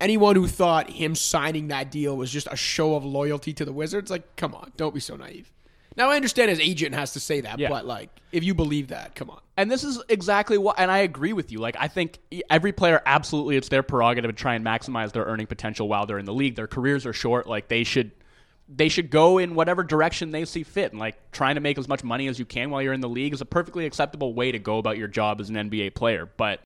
Anyone 0.00 0.34
who 0.34 0.46
thought 0.46 0.90
him 0.90 1.14
signing 1.14 1.68
that 1.68 1.90
deal 1.90 2.16
was 2.16 2.30
just 2.32 2.48
a 2.50 2.56
show 2.56 2.94
of 2.96 3.04
loyalty 3.04 3.52
to 3.52 3.64
the 3.64 3.72
Wizards, 3.72 4.10
like, 4.10 4.34
come 4.36 4.54
on, 4.54 4.72
don't 4.76 4.94
be 4.94 5.00
so 5.00 5.14
naive. 5.16 5.52
Now 5.96 6.08
I 6.10 6.16
understand 6.16 6.48
his 6.50 6.60
agent 6.60 6.94
has 6.94 7.12
to 7.12 7.20
say 7.20 7.40
that, 7.42 7.58
Yeah. 7.58 7.68
but 7.68 7.84
like, 7.84 8.08
if 8.32 8.42
you 8.42 8.54
believe 8.54 8.88
that, 8.88 9.14
come 9.14 9.28
on. 9.28 9.40
And 9.58 9.70
this 9.70 9.84
is 9.84 10.02
exactly 10.08 10.56
what, 10.56 10.78
and 10.78 10.90
I 10.90 10.98
agree 10.98 11.32
with 11.34 11.52
you. 11.52 11.58
Like, 11.58 11.76
I 11.78 11.88
think 11.88 12.18
every 12.48 12.72
player, 12.72 13.02
absolutely, 13.04 13.56
it's 13.56 13.68
their 13.68 13.82
prerogative 13.82 14.30
to 14.30 14.36
try 14.36 14.54
and 14.54 14.64
maximize 14.64 15.12
their 15.12 15.24
earning 15.24 15.46
potential 15.46 15.86
while 15.88 16.06
they're 16.06 16.18
in 16.18 16.24
the 16.24 16.32
league. 16.32 16.54
Their 16.54 16.68
careers 16.68 17.04
are 17.04 17.12
short. 17.12 17.46
Like, 17.46 17.68
they 17.68 17.84
should, 17.84 18.12
they 18.68 18.88
should 18.88 19.10
go 19.10 19.36
in 19.36 19.54
whatever 19.56 19.82
direction 19.82 20.30
they 20.30 20.44
see 20.46 20.62
fit. 20.62 20.92
And 20.92 21.00
like, 21.00 21.32
trying 21.32 21.56
to 21.56 21.60
make 21.60 21.76
as 21.76 21.88
much 21.88 22.02
money 22.04 22.28
as 22.28 22.38
you 22.38 22.46
can 22.46 22.70
while 22.70 22.80
you're 22.80 22.94
in 22.94 23.00
the 23.02 23.08
league 23.08 23.34
is 23.34 23.40
a 23.42 23.44
perfectly 23.46 23.84
acceptable 23.84 24.32
way 24.32 24.52
to 24.52 24.58
go 24.60 24.78
about 24.78 24.96
your 24.96 25.08
job 25.08 25.40
as 25.40 25.50
an 25.50 25.56
NBA 25.56 25.94
player. 25.94 26.30
But 26.38 26.60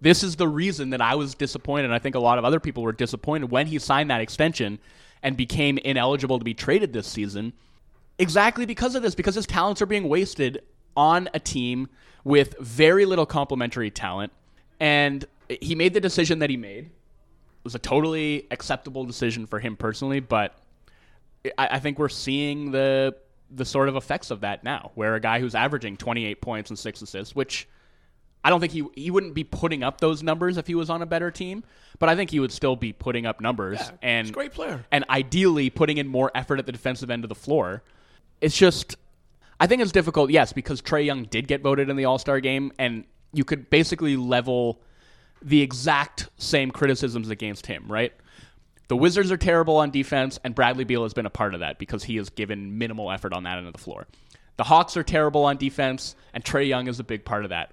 this 0.00 0.22
is 0.22 0.36
the 0.36 0.48
reason 0.48 0.90
that 0.90 1.00
I 1.00 1.14
was 1.14 1.34
disappointed. 1.34 1.90
I 1.90 1.98
think 1.98 2.14
a 2.14 2.20
lot 2.20 2.38
of 2.38 2.44
other 2.44 2.60
people 2.60 2.82
were 2.82 2.92
disappointed 2.92 3.50
when 3.50 3.66
he 3.66 3.78
signed 3.78 4.10
that 4.10 4.20
extension 4.20 4.78
and 5.22 5.36
became 5.36 5.78
ineligible 5.78 6.38
to 6.38 6.44
be 6.44 6.54
traded 6.54 6.92
this 6.92 7.06
season. 7.06 7.52
Exactly 8.18 8.66
because 8.66 8.94
of 8.94 9.02
this, 9.02 9.14
because 9.14 9.34
his 9.34 9.46
talents 9.46 9.82
are 9.82 9.86
being 9.86 10.08
wasted 10.08 10.62
on 10.96 11.28
a 11.34 11.40
team 11.40 11.88
with 12.24 12.56
very 12.58 13.04
little 13.04 13.26
complementary 13.26 13.90
talent. 13.90 14.32
And 14.80 15.24
he 15.48 15.74
made 15.74 15.94
the 15.94 16.00
decision 16.00 16.40
that 16.40 16.50
he 16.50 16.56
made. 16.56 16.86
It 16.86 17.64
was 17.64 17.74
a 17.74 17.80
totally 17.80 18.46
acceptable 18.50 19.04
decision 19.04 19.46
for 19.46 19.58
him 19.58 19.76
personally, 19.76 20.20
but 20.20 20.56
I, 21.56 21.68
I 21.72 21.78
think 21.80 21.98
we're 21.98 22.08
seeing 22.08 22.70
the 22.70 23.16
the 23.50 23.64
sort 23.64 23.88
of 23.88 23.96
effects 23.96 24.30
of 24.30 24.40
that 24.40 24.62
now, 24.62 24.90
where 24.94 25.14
a 25.14 25.20
guy 25.20 25.40
who's 25.40 25.54
averaging 25.54 25.96
28 25.96 26.42
points 26.42 26.68
and 26.68 26.78
six 26.78 27.00
assists, 27.00 27.34
which 27.34 27.66
I 28.44 28.50
don't 28.50 28.60
think 28.60 28.72
he 28.72 28.84
he 28.94 29.10
wouldn't 29.10 29.34
be 29.34 29.44
putting 29.44 29.82
up 29.82 30.00
those 30.00 30.22
numbers 30.22 30.56
if 30.56 30.66
he 30.66 30.74
was 30.74 30.90
on 30.90 31.02
a 31.02 31.06
better 31.06 31.30
team, 31.30 31.64
but 31.98 32.08
I 32.08 32.16
think 32.16 32.30
he 32.30 32.40
would 32.40 32.52
still 32.52 32.76
be 32.76 32.92
putting 32.92 33.26
up 33.26 33.40
numbers 33.40 33.78
Yeah, 33.80 33.90
and 34.02 34.32
great 34.32 34.52
player. 34.52 34.84
and 34.92 35.04
ideally 35.10 35.70
putting 35.70 35.98
in 35.98 36.06
more 36.06 36.30
effort 36.34 36.58
at 36.58 36.66
the 36.66 36.72
defensive 36.72 37.10
end 37.10 37.24
of 37.24 37.28
the 37.28 37.34
floor. 37.34 37.82
It's 38.40 38.56
just 38.56 38.96
I 39.60 39.66
think 39.66 39.82
it's 39.82 39.90
difficult, 39.92 40.30
yes, 40.30 40.52
because 40.52 40.80
Trae 40.80 41.04
Young 41.04 41.24
did 41.24 41.48
get 41.48 41.62
voted 41.62 41.90
in 41.90 41.96
the 41.96 42.04
All 42.04 42.18
Star 42.18 42.38
game, 42.40 42.72
and 42.78 43.04
you 43.32 43.44
could 43.44 43.68
basically 43.70 44.16
level 44.16 44.80
the 45.42 45.60
exact 45.62 46.28
same 46.38 46.70
criticisms 46.70 47.28
against 47.30 47.66
him, 47.66 47.84
right? 47.88 48.12
The 48.86 48.96
Wizards 48.96 49.30
are 49.32 49.36
terrible 49.36 49.76
on 49.76 49.90
defense, 49.90 50.38
and 50.44 50.54
Bradley 50.54 50.84
Beal 50.84 51.02
has 51.02 51.12
been 51.12 51.26
a 51.26 51.30
part 51.30 51.54
of 51.54 51.60
that 51.60 51.78
because 51.78 52.04
he 52.04 52.16
has 52.16 52.30
given 52.30 52.78
minimal 52.78 53.10
effort 53.10 53.32
on 53.32 53.42
that 53.42 53.58
end 53.58 53.66
of 53.66 53.72
the 53.72 53.78
floor. 53.78 54.06
The 54.56 54.64
Hawks 54.64 54.96
are 54.96 55.02
terrible 55.02 55.44
on 55.44 55.56
defense, 55.56 56.16
and 56.32 56.42
Trae 56.44 56.66
Young 56.66 56.86
is 56.88 56.98
a 56.98 57.04
big 57.04 57.24
part 57.24 57.44
of 57.44 57.50
that. 57.50 57.72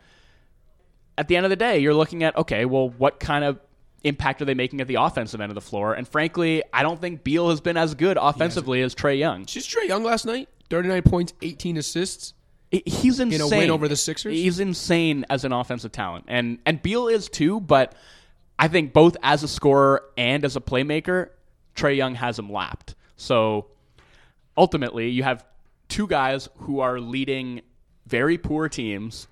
At 1.17 1.28
the 1.28 1.38
end 1.38 1.45
of 1.45 1.49
the 1.49 1.56
day, 1.56 1.80
you're 1.80 1.93
looking 1.93 2.23
at 2.23 2.36
okay, 2.36 2.65
well, 2.65 2.89
what 2.89 3.19
kind 3.19 3.43
of 3.43 3.60
impact 4.04 4.41
are 4.41 4.45
they 4.45 4.54
making 4.54 4.82
at 4.82 4.88
the 4.88 4.95
offensive 4.95 5.41
end 5.41 5.49
of 5.49 5.56
the 5.56 5.62
floor? 5.62 5.93
And 5.93 6.08
frankly, 6.08 6.63
I 6.73 6.84
don't 6.84 6.99
think 6.99 7.23
Beal 7.23 7.49
has 7.49 7.62
been 7.62 7.78
as 7.78 7.95
good 7.95 8.17
offensively 8.19 8.82
as 8.82 8.93
Trae 8.93 9.17
Young. 9.17 9.45
Just 9.45 9.69
Trae 9.69 9.88
Young 9.88 10.04
last 10.04 10.25
night, 10.25 10.49
39 10.69 11.01
points, 11.04 11.34
18 11.41 11.78
assists. 11.78 12.34
He's 12.71 13.19
insane. 13.19 13.41
a 13.41 13.47
win 13.47 13.69
over 13.69 13.88
the 13.88 13.95
Sixers? 13.95 14.34
He's 14.34 14.60
insane 14.60 15.25
as 15.30 15.45
an 15.45 15.54
offensive 15.54 15.91
talent, 15.91 16.25
and 16.28 16.60
and 16.65 16.82
Beal 16.82 17.08
is 17.08 17.30
too. 17.30 17.62
But 17.62 17.95
I 18.60 18.67
think 18.67 18.93
both 18.93 19.15
as 19.23 19.43
a 19.43 19.47
scorer 19.47 20.04
and 20.17 20.43
as 20.43 20.56
a 20.56 20.62
playmaker, 20.62 21.30
Trae 21.75 21.95
Young 21.95 22.15
has 22.15 22.38
him 22.38 22.51
lapped. 22.51 22.95
So 23.15 23.67
ultimately, 24.58 25.10
you 25.10 25.23
have 25.23 25.45
two 25.88 26.08
guys 26.08 26.49
who 26.58 26.80
are 26.80 26.99
leading 26.99 27.62
very 28.08 28.38
poor 28.38 28.69
teams 28.69 29.28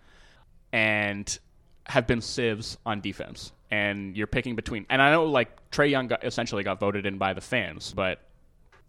and 0.71 1.37
have 1.85 2.07
been 2.07 2.21
sieves 2.21 2.77
on 2.85 3.01
defense. 3.01 3.51
And 3.71 4.15
you're 4.15 4.27
picking 4.27 4.55
between. 4.55 4.85
And 4.89 5.01
I 5.01 5.11
know 5.11 5.25
like 5.25 5.71
Trae 5.71 5.89
Young 5.89 6.07
got, 6.07 6.23
essentially 6.23 6.63
got 6.63 6.79
voted 6.79 7.05
in 7.05 7.17
by 7.17 7.33
the 7.33 7.41
fans, 7.41 7.93
but 7.95 8.19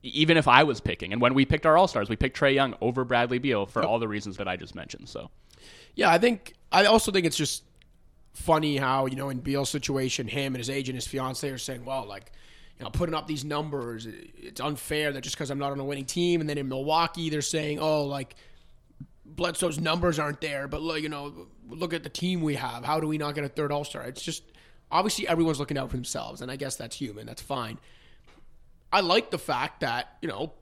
even 0.03 0.37
if 0.37 0.47
I 0.47 0.65
was 0.65 0.81
picking, 0.81 1.13
and 1.13 1.23
when 1.23 1.33
we 1.33 1.47
picked 1.47 1.65
our 1.65 1.79
All 1.79 1.89
Stars, 1.89 2.11
we 2.11 2.17
picked 2.17 2.39
Trae 2.39 2.55
Young 2.55 2.75
over 2.83 3.05
Bradley 3.05 3.39
Beal 3.39 3.65
for 3.65 3.83
all 3.83 3.99
the 3.99 4.07
reasons 4.07 4.37
that 4.37 4.47
I 4.47 4.57
just 4.57 4.75
mentioned. 4.75 5.09
So 5.09 5.31
Yeah, 5.95 6.11
I 6.11 6.19
think 6.19 6.55
I 6.71 6.85
also 6.85 7.11
think 7.11 7.25
it's 7.25 7.37
just 7.37 7.65
funny 8.35 8.77
how 8.77 9.07
you 9.07 9.17
know 9.17 9.31
in 9.31 9.39
Beal's 9.39 9.71
situation, 9.71 10.29
him 10.29 10.55
and 10.55 10.59
his 10.59 10.69
agent, 10.69 10.97
his 10.97 11.07
fiance 11.07 11.49
are 11.49 11.59
saying, 11.59 11.85
"Well, 11.85 12.07
like 12.07 12.33
you 12.79 12.85
know, 12.85 12.91
putting 12.91 13.15
up 13.15 13.27
these 13.27 13.45
numbers, 13.45 14.07
it's 14.07 14.61
unfair 14.61 15.13
that 15.13 15.23
just 15.23 15.37
because 15.37 15.51
I'm 15.51 15.59
not 15.59 15.73
on 15.73 15.81
a 15.81 15.85
winning 15.85 16.05
team." 16.05 16.41
And 16.43 16.51
then 16.51 16.59
in 16.59 16.69
Milwaukee, 16.69 17.31
they're 17.31 17.41
saying, 17.41 17.79
"Oh, 17.79 18.05
like 18.05 18.35
Bledsoe's 19.25 19.81
numbers 19.81 20.19
aren't 20.19 20.41
there, 20.41 20.69
but 20.69 20.83
look, 20.83 21.01
you 21.01 21.09
know, 21.09 21.47
look 21.69 21.93
at 21.93 22.03
the 22.03 22.09
team 22.09 22.43
we 22.43 22.55
have. 22.55 22.85
How 22.85 23.01
do 23.01 23.07
we 23.07 23.19
not 23.19 23.35
get 23.35 23.45
a 23.45 23.49
third 23.49 23.73
All 23.73 23.85
Star?" 23.85 24.03
It's 24.05 24.23
just 24.23 24.43
obviously 24.91 25.27
everyone's 25.29 25.59
looking 25.59 25.79
out 25.79 25.91
for 25.91 25.97
themselves, 25.97 26.41
and 26.41 26.51
I 26.51 26.57
guess 26.57 26.77
that's 26.77 26.97
human. 26.97 27.27
That's 27.27 27.43
fine. 27.43 27.79
I 28.93 29.01
like 29.01 29.31
the 29.31 29.39
fact 29.39 29.81
that 29.81 30.17
you 30.23 30.29
know 30.29 30.53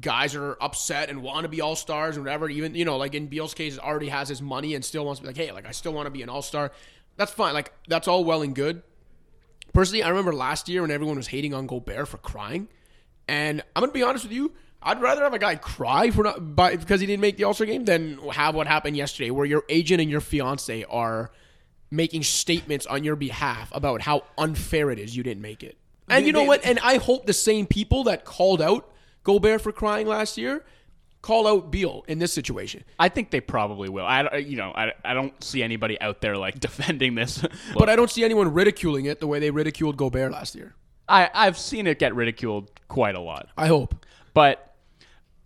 guys 0.00 0.34
are 0.34 0.56
upset 0.60 1.08
and 1.08 1.22
want 1.22 1.44
to 1.44 1.48
be 1.48 1.60
all 1.60 1.76
stars 1.76 2.16
and 2.16 2.24
whatever. 2.24 2.48
Even 2.48 2.74
you 2.74 2.84
know, 2.84 2.96
like 2.96 3.14
in 3.14 3.26
Beal's 3.26 3.54
case, 3.54 3.78
already 3.78 4.08
has 4.08 4.28
his 4.28 4.42
money 4.42 4.74
and 4.74 4.84
still 4.84 5.04
wants 5.04 5.20
to 5.20 5.22
be 5.22 5.28
like, 5.28 5.36
hey, 5.36 5.52
like 5.52 5.66
I 5.66 5.72
still 5.72 5.92
want 5.92 6.06
to 6.06 6.10
be 6.10 6.22
an 6.22 6.28
all 6.28 6.42
star. 6.42 6.72
That's 7.16 7.32
fine. 7.32 7.54
Like 7.54 7.72
that's 7.88 8.08
all 8.08 8.24
well 8.24 8.42
and 8.42 8.54
good. 8.54 8.82
Personally, 9.72 10.02
I 10.02 10.08
remember 10.08 10.32
last 10.32 10.68
year 10.68 10.82
when 10.82 10.90
everyone 10.90 11.16
was 11.16 11.26
hating 11.26 11.52
on 11.54 11.66
Gobert 11.66 12.08
for 12.08 12.18
crying, 12.18 12.68
and 13.28 13.62
I'm 13.74 13.82
gonna 13.82 13.92
be 13.92 14.02
honest 14.02 14.24
with 14.24 14.32
you. 14.32 14.52
I'd 14.82 15.00
rather 15.00 15.22
have 15.22 15.34
a 15.34 15.38
guy 15.38 15.56
cry 15.56 16.10
for 16.10 16.22
not 16.24 16.54
by, 16.54 16.76
because 16.76 17.00
he 17.00 17.06
didn't 17.06 17.20
make 17.20 17.36
the 17.36 17.44
All 17.44 17.54
Star 17.54 17.66
game 17.66 17.84
than 17.84 18.18
have 18.30 18.54
what 18.54 18.66
happened 18.66 18.96
yesterday, 18.96 19.30
where 19.30 19.46
your 19.46 19.64
agent 19.68 20.00
and 20.00 20.10
your 20.10 20.20
fiance 20.20 20.84
are 20.84 21.30
making 21.90 22.22
statements 22.22 22.86
on 22.86 23.04
your 23.04 23.16
behalf 23.16 23.68
about 23.72 24.02
how 24.02 24.22
unfair 24.38 24.90
it 24.90 24.98
is 24.98 25.16
you 25.16 25.22
didn't 25.22 25.42
make 25.42 25.62
it. 25.62 25.76
And 26.08 26.24
you 26.26 26.32
know 26.32 26.44
what? 26.44 26.64
And 26.64 26.78
I 26.80 26.98
hope 26.98 27.26
the 27.26 27.32
same 27.32 27.66
people 27.66 28.04
that 28.04 28.24
called 28.24 28.62
out 28.62 28.88
Gobert 29.24 29.60
for 29.60 29.72
crying 29.72 30.06
last 30.06 30.38
year 30.38 30.64
call 31.22 31.48
out 31.48 31.72
Beal 31.72 32.04
in 32.06 32.20
this 32.20 32.32
situation. 32.32 32.84
I 33.00 33.08
think 33.08 33.30
they 33.32 33.40
probably 33.40 33.88
will. 33.88 34.04
I 34.06 34.22
don't- 34.22 34.46
you 34.46 34.56
know 34.56 34.70
I, 34.72 34.92
I 35.04 35.12
don't 35.14 35.42
see 35.42 35.60
anybody 35.64 36.00
out 36.00 36.20
there 36.20 36.36
like 36.36 36.60
defending 36.60 37.16
this, 37.16 37.44
But 37.76 37.88
I 37.88 37.96
don't 37.96 38.10
see 38.10 38.22
anyone 38.22 38.52
ridiculing 38.54 39.06
it 39.06 39.18
the 39.18 39.26
way 39.26 39.40
they 39.40 39.50
ridiculed 39.50 39.96
Gobert 39.96 40.30
last 40.30 40.54
year. 40.54 40.74
I 41.08 41.28
I've 41.34 41.58
seen 41.58 41.88
it 41.88 41.98
get 41.98 42.14
ridiculed 42.14 42.70
quite 42.86 43.16
a 43.16 43.20
lot. 43.20 43.48
I 43.56 43.66
hope. 43.66 43.94
But 44.34 44.65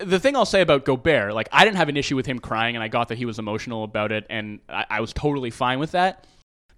the 0.03 0.19
thing 0.19 0.35
I'll 0.35 0.45
say 0.45 0.61
about 0.61 0.85
Gobert, 0.85 1.33
like 1.33 1.49
I 1.51 1.63
didn't 1.63 1.77
have 1.77 1.89
an 1.89 1.97
issue 1.97 2.15
with 2.15 2.25
him 2.25 2.39
crying, 2.39 2.75
and 2.75 2.83
I 2.83 2.87
got 2.87 3.07
that 3.09 3.17
he 3.17 3.25
was 3.25 3.39
emotional 3.39 3.83
about 3.83 4.11
it, 4.11 4.25
and 4.29 4.59
I, 4.69 4.85
I 4.89 5.01
was 5.01 5.13
totally 5.13 5.49
fine 5.49 5.79
with 5.79 5.91
that. 5.91 6.27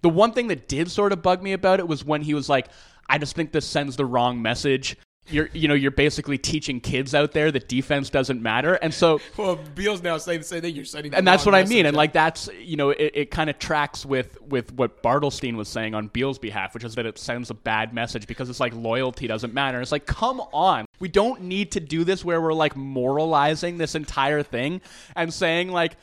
The 0.02 0.08
one 0.10 0.32
thing 0.32 0.48
that 0.48 0.68
did 0.68 0.90
sort 0.90 1.12
of 1.12 1.22
bug 1.22 1.42
me 1.42 1.52
about 1.52 1.80
it 1.80 1.88
was 1.88 2.04
when 2.04 2.22
he 2.22 2.34
was 2.34 2.48
like, 2.48 2.68
"I 3.08 3.18
just 3.18 3.34
think 3.34 3.52
this 3.52 3.66
sends 3.66 3.96
the 3.96 4.04
wrong 4.04 4.40
message." 4.40 4.96
You're, 5.28 5.48
you 5.54 5.68
know, 5.68 5.74
you're 5.74 5.90
basically 5.90 6.36
teaching 6.36 6.80
kids 6.80 7.14
out 7.14 7.32
there 7.32 7.50
that 7.50 7.66
defense 7.66 8.10
doesn't 8.10 8.42
matter, 8.42 8.74
and 8.74 8.92
so 8.92 9.20
Well, 9.38 9.58
Beal's 9.74 10.02
now 10.02 10.18
saying 10.18 10.40
the 10.40 10.44
same 10.44 10.60
thing. 10.60 10.74
You're 10.74 10.84
sending, 10.84 11.14
and 11.14 11.26
that's 11.26 11.46
what 11.46 11.54
I 11.54 11.64
mean. 11.64 11.86
And 11.86 11.96
like 11.96 12.12
that's 12.12 12.50
you 12.60 12.76
know 12.76 12.90
it, 12.90 13.12
it 13.14 13.30
kind 13.30 13.48
of 13.48 13.58
tracks 13.58 14.04
with 14.04 14.40
with 14.42 14.72
what 14.74 15.02
Bartelstein 15.02 15.56
was 15.56 15.68
saying 15.68 15.94
on 15.94 16.08
Beal's 16.08 16.38
behalf, 16.38 16.74
which 16.74 16.84
is 16.84 16.94
that 16.96 17.06
it 17.06 17.18
sends 17.18 17.48
a 17.48 17.54
bad 17.54 17.94
message 17.94 18.26
because 18.26 18.50
it's 18.50 18.60
like 18.60 18.74
loyalty 18.74 19.26
doesn't 19.26 19.54
matter. 19.54 19.80
It's 19.80 19.92
like 19.92 20.04
come 20.04 20.40
on, 20.52 20.84
we 21.00 21.08
don't 21.08 21.42
need 21.42 21.72
to 21.72 21.80
do 21.80 22.04
this 22.04 22.22
where 22.22 22.40
we're 22.40 22.52
like 22.52 22.76
moralizing 22.76 23.78
this 23.78 23.94
entire 23.94 24.42
thing 24.42 24.82
and 25.16 25.32
saying 25.32 25.70
like 25.70 25.96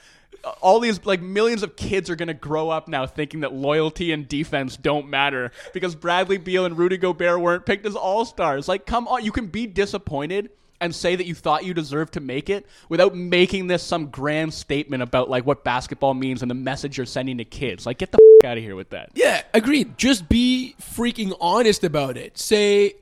all 0.62 0.80
these 0.80 1.06
like 1.06 1.21
millions 1.21 1.63
of 1.63 1.75
kids 1.75 2.10
are 2.10 2.15
going 2.15 2.27
to 2.27 2.34
grow 2.34 2.69
up 2.69 2.88
now 2.88 3.06
thinking 3.06 3.41
that 3.41 3.54
loyalty 3.54 4.12
and 4.12 4.27
defense 4.27 4.77
don't 4.77 5.10
matter 5.10 5.51
because 5.73 5.95
Bradley 5.95 6.38
Beal 6.38 6.65
and 6.65 6.77
Rudy 6.77 6.97
Gobert 6.97 7.39
weren't 7.39 7.65
picked 7.65 7.86
as 7.86 7.95
all 7.95 8.25
stars. 8.25 8.67
Like, 8.67 8.86
come 8.86 9.08
on, 9.08 9.23
you 9.23 9.32
can 9.32 9.47
be 9.47 9.67
disappointed 9.67 10.49
and 10.80 10.95
say 10.95 11.15
that 11.15 11.25
you 11.27 11.36
thought 11.36 11.63
you 11.63 11.73
deserved 11.73 12.13
to 12.13 12.19
make 12.19 12.49
it 12.49 12.65
without 12.89 13.15
making 13.15 13.67
this 13.67 13.84
some 13.84 14.08
grand 14.08 14.54
statement 14.54 15.04
about 15.04 15.30
like 15.30 15.45
what 15.45 15.63
basketball 15.63 16.15
means 16.15 16.41
and 16.41 16.49
the 16.49 16.56
message 16.56 16.97
you're 16.97 17.06
sending 17.06 17.38
to 17.38 17.45
kids. 17.45 17.86
Like, 17.86 17.99
get 17.99 18.12
the 18.12 18.17
f- 18.41 18.49
out 18.49 18.58
of 18.58 18.63
here 18.63 18.75
with 18.75 18.89
that. 18.89 19.12
Yeah, 19.13 19.43
agreed. 19.54 19.97
Just 19.97 20.27
be 20.27 20.75
freaking 20.82 21.36
honest 21.39 21.84
about 21.84 22.17
it. 22.17 22.38
Say, 22.38 22.95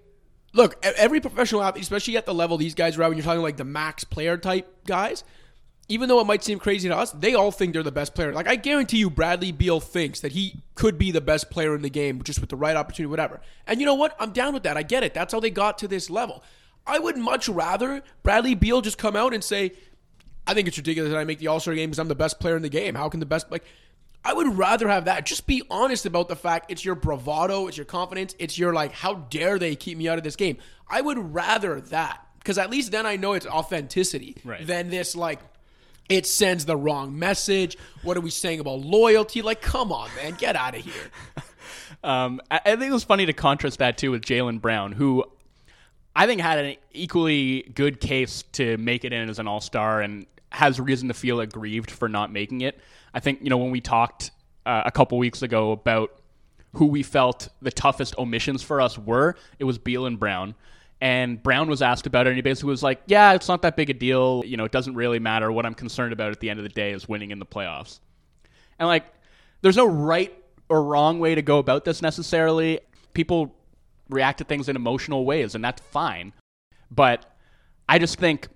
look, 0.54 0.84
every 0.84 1.22
professional 1.22 1.64
athlete, 1.64 1.84
especially 1.84 2.18
at 2.18 2.26
the 2.26 2.34
level 2.34 2.58
these 2.58 2.76
guys 2.76 2.98
are 2.98 3.04
at, 3.04 3.08
when 3.08 3.18
you're 3.18 3.24
talking 3.24 3.42
like 3.42 3.58
the 3.58 3.64
max 3.64 4.04
player 4.04 4.38
type 4.38 4.86
guys, 4.86 5.24
even 5.90 6.08
though 6.08 6.20
it 6.22 6.26
might 6.28 6.44
seem 6.44 6.60
crazy 6.60 6.88
to 6.88 6.96
us, 6.96 7.12
they 7.12 7.34
all 7.34 7.52
think 7.52 7.74
they're 7.74 7.84
the 7.84 7.92
best 7.92 8.14
player. 8.16 8.32
Like 8.32 8.48
I 8.48 8.56
guarantee 8.56 8.98
you, 8.98 9.10
Bradley 9.10 9.52
Beal 9.52 9.80
thinks 9.80 10.20
that 10.22 10.32
he 10.32 10.62
could 10.76 10.98
be 10.98 11.12
the 11.12 11.20
best 11.22 11.50
player 11.50 11.76
in 11.76 11.82
the 11.82 11.90
game 11.90 12.22
just 12.24 12.40
with 12.40 12.50
the 12.50 12.56
right 12.56 12.76
opportunity, 12.76 13.10
whatever. 13.10 13.42
And 13.68 13.80
you 13.80 13.86
know 13.86 13.96
what? 13.96 14.16
I'm 14.20 14.32
down 14.32 14.54
with 14.54 14.64
that. 14.64 14.78
I 14.78 14.84
get 14.84 15.04
it. 15.04 15.14
That's 15.14 15.34
how 15.34 15.40
they 15.40 15.50
got 15.50 15.78
to 15.80 15.88
this 15.88 16.10
level. 16.10 16.44
I 16.88 17.00
would 17.00 17.18
much 17.18 17.50
rather 17.50 18.02
Bradley 18.24 18.56
Beal 18.56 18.82
just 18.82 18.98
come 18.98 19.16
out 19.16 19.34
and 19.34 19.44
say, 19.44 19.74
I 20.48 20.54
think 20.54 20.68
it's 20.68 20.78
ridiculous 20.78 21.12
that 21.12 21.20
I 21.20 21.24
make 21.26 21.40
the 21.40 21.48
All 21.48 21.60
Star 21.60 21.76
game 21.76 21.90
because 21.90 22.00
I'm 22.00 22.08
the 22.08 22.16
best 22.16 22.40
player 22.40 22.56
in 22.56 22.62
the 22.62 22.70
game. 22.70 22.96
How 22.96 23.10
can 23.10 23.20
the 23.20 23.26
best 23.26 23.52
like? 23.52 23.64
I 24.24 24.34
would 24.34 24.58
rather 24.58 24.88
have 24.90 25.06
that. 25.06 25.26
Just 25.26 25.48
be 25.48 25.64
honest 25.70 26.06
about 26.06 26.28
the 26.28 26.36
fact 26.36 26.70
it's 26.72 26.84
your 26.84 26.96
bravado, 26.96 27.68
it's 27.68 27.78
your 27.78 27.86
confidence, 27.86 28.36
it's 28.38 28.58
your 28.60 28.74
like, 28.74 28.92
how 28.92 29.14
dare 29.16 29.58
they 29.58 29.76
keep 29.76 29.98
me 29.98 30.10
out 30.10 30.18
of 30.18 30.24
this 30.24 30.36
game? 30.36 30.58
I 30.90 31.02
would 31.02 31.34
rather 31.34 31.80
that 31.82 32.26
because 32.40 32.58
at 32.58 32.70
least 32.70 32.92
then 32.92 33.06
I 33.06 33.16
know 33.16 33.34
it's 33.34 33.46
authenticity 33.48 34.36
Right. 34.44 34.66
than 34.66 34.90
this 34.90 35.16
like. 35.16 35.40
It 36.10 36.26
sends 36.26 36.66
the 36.66 36.76
wrong 36.76 37.18
message. 37.18 37.78
What 38.02 38.18
are 38.18 38.22
we 38.22 38.32
saying 38.32 38.60
about 38.60 38.80
loyalty? 38.80 39.42
Like, 39.42 39.62
come 39.62 39.92
on, 39.92 40.10
man, 40.16 40.34
get 40.34 40.56
out 40.56 40.76
of 40.76 40.84
here. 40.84 41.12
Um, 42.04 42.40
I, 42.50 42.60
think 42.60 42.84
it 42.84 42.94
was 42.94 43.04
funny 43.04 43.26
to 43.26 43.34
contrast 43.34 43.80
that 43.80 43.98
too 43.98 44.12
with 44.12 44.22
Jaylen 44.22 44.62
Brown, 44.62 44.94
who 44.94 45.26
I 46.16 46.28
think 46.28 46.42
had 46.42 46.60
an 46.60 46.76
equally 46.94 47.64
good 47.76 48.00
case 48.00 48.44
to 48.54 48.78
make 48.78 49.04
it 49.04 49.12
in 49.12 49.30
as 49.30 49.40
an 49.40 49.48
All 49.48 49.60
Star 49.60 50.02
and 50.02 50.26
has 50.52 50.80
reason 50.80 51.10
to 51.10 51.14
feel 51.14 51.42
aggrieved 51.42 51.92
for 51.92 52.08
not 52.08 52.32
making 52.32 52.62
it. 52.62 52.80
I 53.14 53.20
think 53.20 53.40
you 53.42 53.50
know 53.50 53.58
when 53.58 53.72
we 53.72 53.82
talked 53.82 54.32
uh, 54.66 54.84
a 54.86 54.92
couple 54.92 55.18
weeks 55.18 55.42
ago 55.42 55.72
about 55.72 56.22
who 56.74 56.86
we 56.86 57.04
felt 57.04 57.50
the 57.62 57.72
toughest 57.72 58.18
omissions 58.18 58.62
for 58.62 58.80
us 58.80 58.98
were, 58.98 59.36
it 59.58 59.66
was 59.66 59.78
Beal 59.78 60.06
and 60.06 60.20
Brown. 60.20 60.56
And 61.02 61.42
Brown 61.42 61.70
was 61.70 61.82
asked 61.82 62.08
about 62.08 62.28
it, 62.28 62.32
and 62.32 62.38
he 62.38 62.42
basically 62.42 62.72
was 62.72 62.84
like, 62.84 63.02
"Yeah, 63.06 63.34
it's 63.34 63.48
not 63.48 63.62
that 63.62 63.78
big 63.78 63.90
a 63.90 63.94
deal. 63.94 64.44
You 64.46 64.58
know, 64.58 64.66
it 64.66 64.72
doesn't 64.72 64.96
really 64.96 65.20
matter. 65.20 65.52
What 65.52 65.66
I'm 65.66 65.74
concerned 65.74 66.12
about 66.12 66.32
at 66.32 66.40
the 66.42 66.50
end 66.50 66.60
of 66.60 66.64
the 66.64 66.70
day 66.70 66.92
is 66.92 67.08
winning 67.08 67.32
in 67.32 67.40
the 67.40 67.46
playoffs." 67.46 68.00
And 68.78 68.88
like, 68.88 69.06
there's 69.62 69.78
no 69.78 69.88
right 69.88 70.34
or 70.68 70.84
wrong 70.84 71.20
way 71.20 71.36
to 71.36 71.42
go 71.42 71.58
about 71.58 71.86
this 71.86 72.02
necessarily. 72.02 72.80
People 73.14 73.56
react 74.10 74.40
to 74.40 74.44
things 74.44 74.68
in 74.68 74.76
emotional 74.76 75.26
ways, 75.26 75.56
and 75.56 75.64
that's 75.64 75.82
fine. 75.82 76.34
But 76.92 77.34
I 77.88 77.98
just 78.00 78.18
think 78.18 78.48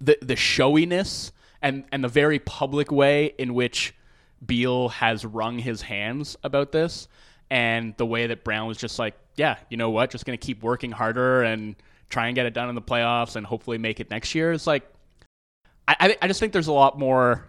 the 0.00 0.18
the 0.22 0.36
showiness 0.36 1.32
and 1.62 1.84
and 1.92 2.02
the 2.02 2.08
very 2.08 2.38
public 2.38 2.90
way 2.90 3.34
in 3.38 3.54
which 3.54 3.94
Beal 4.44 4.88
has 4.88 5.24
wrung 5.24 5.58
his 5.58 5.82
hands 5.82 6.36
about 6.42 6.72
this, 6.72 7.08
and 7.50 7.94
the 7.96 8.06
way 8.06 8.26
that 8.26 8.44
Brown 8.44 8.66
was 8.66 8.78
just 8.78 8.98
like, 8.98 9.14
yeah, 9.36 9.56
you 9.68 9.76
know 9.76 9.90
what, 9.90 10.10
just 10.10 10.24
gonna 10.24 10.36
keep 10.36 10.62
working 10.62 10.92
harder 10.92 11.42
and 11.42 11.76
try 12.08 12.26
and 12.26 12.34
get 12.34 12.46
it 12.46 12.54
done 12.54 12.68
in 12.68 12.74
the 12.74 12.82
playoffs 12.82 13.36
and 13.36 13.46
hopefully 13.46 13.78
make 13.78 14.00
it 14.00 14.10
next 14.10 14.34
year. 14.34 14.52
It's 14.52 14.66
like 14.66 14.90
I 15.88 15.96
I, 16.00 16.16
I 16.22 16.28
just 16.28 16.40
think 16.40 16.52
there's 16.52 16.68
a 16.68 16.72
lot 16.72 16.98
more 16.98 17.46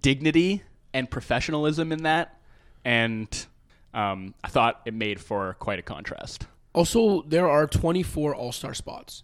dignity 0.00 0.62
and 0.92 1.10
professionalism 1.10 1.92
in 1.92 2.04
that 2.04 2.38
and 2.84 3.46
um, 3.94 4.34
I 4.42 4.48
thought 4.48 4.82
it 4.84 4.92
made 4.92 5.20
for 5.20 5.54
quite 5.54 5.78
a 5.78 5.82
contrast. 5.82 6.46
Also, 6.74 7.22
there 7.22 7.48
are 7.48 7.66
24 7.66 8.34
All 8.34 8.52
Star 8.52 8.74
spots 8.74 9.22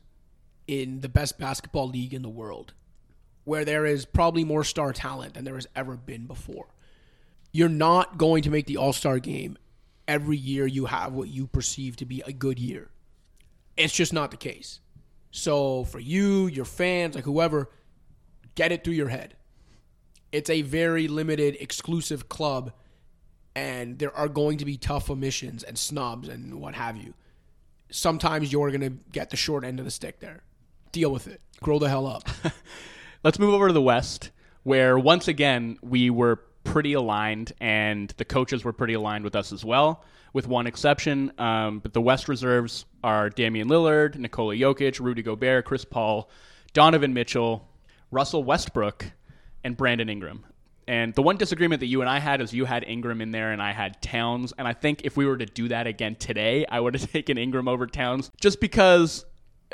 in 0.66 1.01
the 1.01 1.09
best 1.09 1.38
basketball 1.38 1.88
league 1.88 2.14
in 2.14 2.22
the 2.22 2.28
world, 2.28 2.72
where 3.44 3.64
there 3.64 3.84
is 3.84 4.05
probably 4.07 4.44
more 4.44 4.62
star 4.62 4.92
talent 4.92 5.34
than 5.34 5.44
there 5.44 5.57
has 5.57 5.66
ever 5.74 5.96
been 5.96 6.26
before. 6.26 6.68
You're 7.53 7.68
not 7.68 8.16
going 8.16 8.44
to 8.44 8.51
make 8.51 8.66
the 8.66 8.76
All 8.76 8.92
Star 8.92 9.18
game 9.18 9.59
every 10.11 10.36
year 10.36 10.66
you 10.66 10.84
have 10.86 11.14
what 11.14 11.28
you 11.28 11.46
perceive 11.46 11.96
to 11.96 12.04
be 12.04 12.22
a 12.26 12.32
good 12.32 12.58
year. 12.58 12.90
It's 13.76 13.94
just 13.94 14.12
not 14.12 14.30
the 14.30 14.36
case. 14.36 14.80
So, 15.30 15.84
for 15.84 16.00
you, 16.00 16.48
your 16.48 16.64
fans, 16.64 17.14
like 17.14 17.24
whoever, 17.24 17.70
get 18.56 18.72
it 18.72 18.84
through 18.84 18.94
your 18.94 19.08
head. 19.08 19.36
It's 20.32 20.50
a 20.50 20.62
very 20.62 21.08
limited, 21.08 21.56
exclusive 21.61 22.28
club, 22.28 22.72
and 23.54 23.98
there 23.98 24.14
are 24.14 24.28
going 24.28 24.58
to 24.58 24.64
be 24.64 24.76
tough 24.76 25.08
omissions 25.08 25.62
and 25.62 25.78
snubs 25.78 26.28
and 26.28 26.61
what 26.61 26.74
have 26.74 26.96
you 26.96 27.14
sometimes 27.90 28.52
you're 28.52 28.70
going 28.70 28.80
to 28.80 28.96
get 29.12 29.30
the 29.30 29.36
short 29.36 29.64
end 29.64 29.78
of 29.78 29.84
the 29.84 29.90
stick 29.90 30.20
there. 30.20 30.42
Deal 30.92 31.11
with 31.11 31.26
it. 31.26 31.40
Grow 31.62 31.78
the 31.78 31.88
hell 31.88 32.06
up. 32.06 32.28
Let's 33.24 33.38
move 33.38 33.54
over 33.54 33.68
to 33.68 33.72
the 33.72 33.82
West, 33.82 34.30
where 34.62 34.98
once 34.98 35.28
again 35.28 35.78
we 35.82 36.11
were 36.11 36.40
pretty 36.64 36.92
aligned, 36.92 37.52
and 37.61 38.12
the 38.16 38.24
coaches 38.24 38.64
were 38.64 38.72
pretty 38.72 38.94
aligned 38.94 39.24
with 39.24 39.36
us 39.36 39.52
as 39.52 39.64
well, 39.64 40.04
with 40.32 40.46
one 40.46 40.66
exception. 40.66 41.32
Um, 41.38 41.80
but 41.80 41.92
the 41.92 42.00
West 42.00 42.28
reserves 42.28 42.84
are 43.02 43.30
Damian 43.30 43.68
Lillard, 43.68 44.16
Nikola 44.16 44.54
Jokic, 44.54 45.00
Rudy 45.00 45.22
Gobert, 45.22 45.64
Chris 45.64 45.84
Paul, 45.84 46.30
Donovan 46.72 47.14
Mitchell, 47.14 47.68
Russell 48.11 48.44
Westbrook, 48.44 49.06
and 49.64 49.76
Brandon 49.76 50.08
Ingram. 50.08 50.44
And 50.90 51.14
the 51.14 51.22
one 51.22 51.36
disagreement 51.36 51.80
that 51.80 51.86
you 51.86 52.00
and 52.00 52.11
I 52.11 52.18
had 52.18 52.40
is 52.40 52.52
you 52.52 52.64
had 52.64 52.84
Ingram 52.84 53.20
in 53.20 53.30
there 53.30 53.52
and 53.52 53.62
I 53.62 53.72
had 53.72 54.02
Towns. 54.02 54.52
And 54.58 54.66
I 54.66 54.72
think 54.72 55.02
if 55.04 55.16
we 55.16 55.24
were 55.24 55.36
to 55.36 55.46
do 55.46 55.68
that 55.68 55.86
again 55.86 56.16
today, 56.16 56.66
I 56.68 56.80
would 56.80 56.94
have 56.94 57.12
taken 57.12 57.38
Ingram 57.38 57.68
over 57.68 57.86
Towns 57.86 58.30
just 58.40 58.61
because 58.61 59.24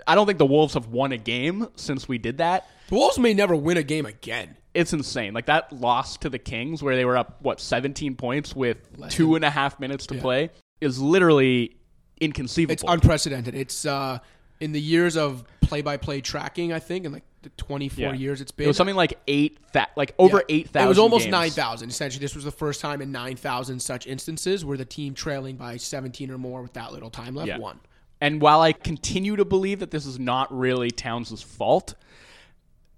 I 0.07 0.15
don't 0.15 0.27
think 0.27 0.39
the 0.39 0.45
Wolves 0.45 0.75
have 0.75 0.89
won 0.89 1.13
a 1.13 1.17
game 1.17 1.69
since 1.77 2.07
we 2.07 2.19
did 2.19 2.39
that. 2.39 2.69
The 2.89 2.97
Wolves 2.97 3.19
may 3.19 3.33
never 3.33 3.57
win 3.57 3.79
a 3.79 3.83
game 3.83 4.05
again. 4.05 4.57
It's 4.77 4.93
insane. 4.93 5.33
Like 5.35 5.47
that 5.47 5.73
loss 5.73 6.17
to 6.19 6.29
the 6.31 6.39
Kings 6.39 6.83
where 6.83 6.95
they 6.97 7.05
were 7.05 7.17
up, 7.17 7.37
what, 7.43 7.61
17 7.61 8.15
points 8.15 8.55
with 8.55 8.79
two 9.11 9.35
and 9.35 9.45
a 9.45 9.51
half 9.51 9.81
minutes 9.81 10.07
to 10.09 10.15
Yeah. 10.17 10.21
play 10.21 10.51
is 10.81 11.01
literally 11.01 11.77
inconceivable. 12.21 12.73
It's 12.73 12.85
unprecedented. 12.87 13.55
It's 13.55 13.85
uh, 13.87 14.19
in 14.61 14.73
the 14.73 14.81
years 14.81 15.17
of 15.17 15.45
play-by-play 15.63 16.21
tracking, 16.21 16.73
I 16.73 16.79
think, 16.79 17.05
in 17.07 17.13
like 17.13 17.25
the 17.43 17.49
24 17.51 18.03
Yeah. 18.05 18.13
years 18.15 18.41
it's 18.41 18.53
been. 18.53 18.65
it 18.65 18.69
was 18.69 18.77
something 18.77 18.97
like 18.97 19.19
eight, 19.27 19.59
tha- 19.73 19.89
like 19.97 20.15
over 20.19 20.39
Yeah. 20.49 20.57
8,000. 20.57 20.87
It 20.87 20.89
was 20.89 20.99
almost 20.99 21.25
games. 21.25 21.33
9,000. 21.33 21.89
Essentially, 21.91 22.21
this 22.21 22.35
was 22.35 22.45
the 22.45 22.51
first 22.53 22.81
time 22.81 23.01
in 23.03 23.11
9,000 23.13 23.81
such 23.81 24.07
instances 24.07 24.65
where 24.65 24.77
the 24.79 24.85
team 24.85 25.15
trailing 25.15 25.57
by 25.57 25.77
17 25.77 26.31
or 26.31 26.39
more 26.39 26.63
with 26.63 26.73
that 26.75 26.93
little 26.93 27.11
time 27.11 27.35
left 27.35 27.49
Yeah. 27.49 27.59
won. 27.59 27.81
And 28.21 28.41
while 28.41 28.61
I 28.61 28.73
continue 28.73 29.37
to 29.37 29.45
believe 29.45 29.81
that 29.81 29.91
this 29.91 30.07
is 30.07 30.19
not 30.19 30.57
really 30.57 30.91
Towns' 30.91 31.43
fault, 31.43 31.95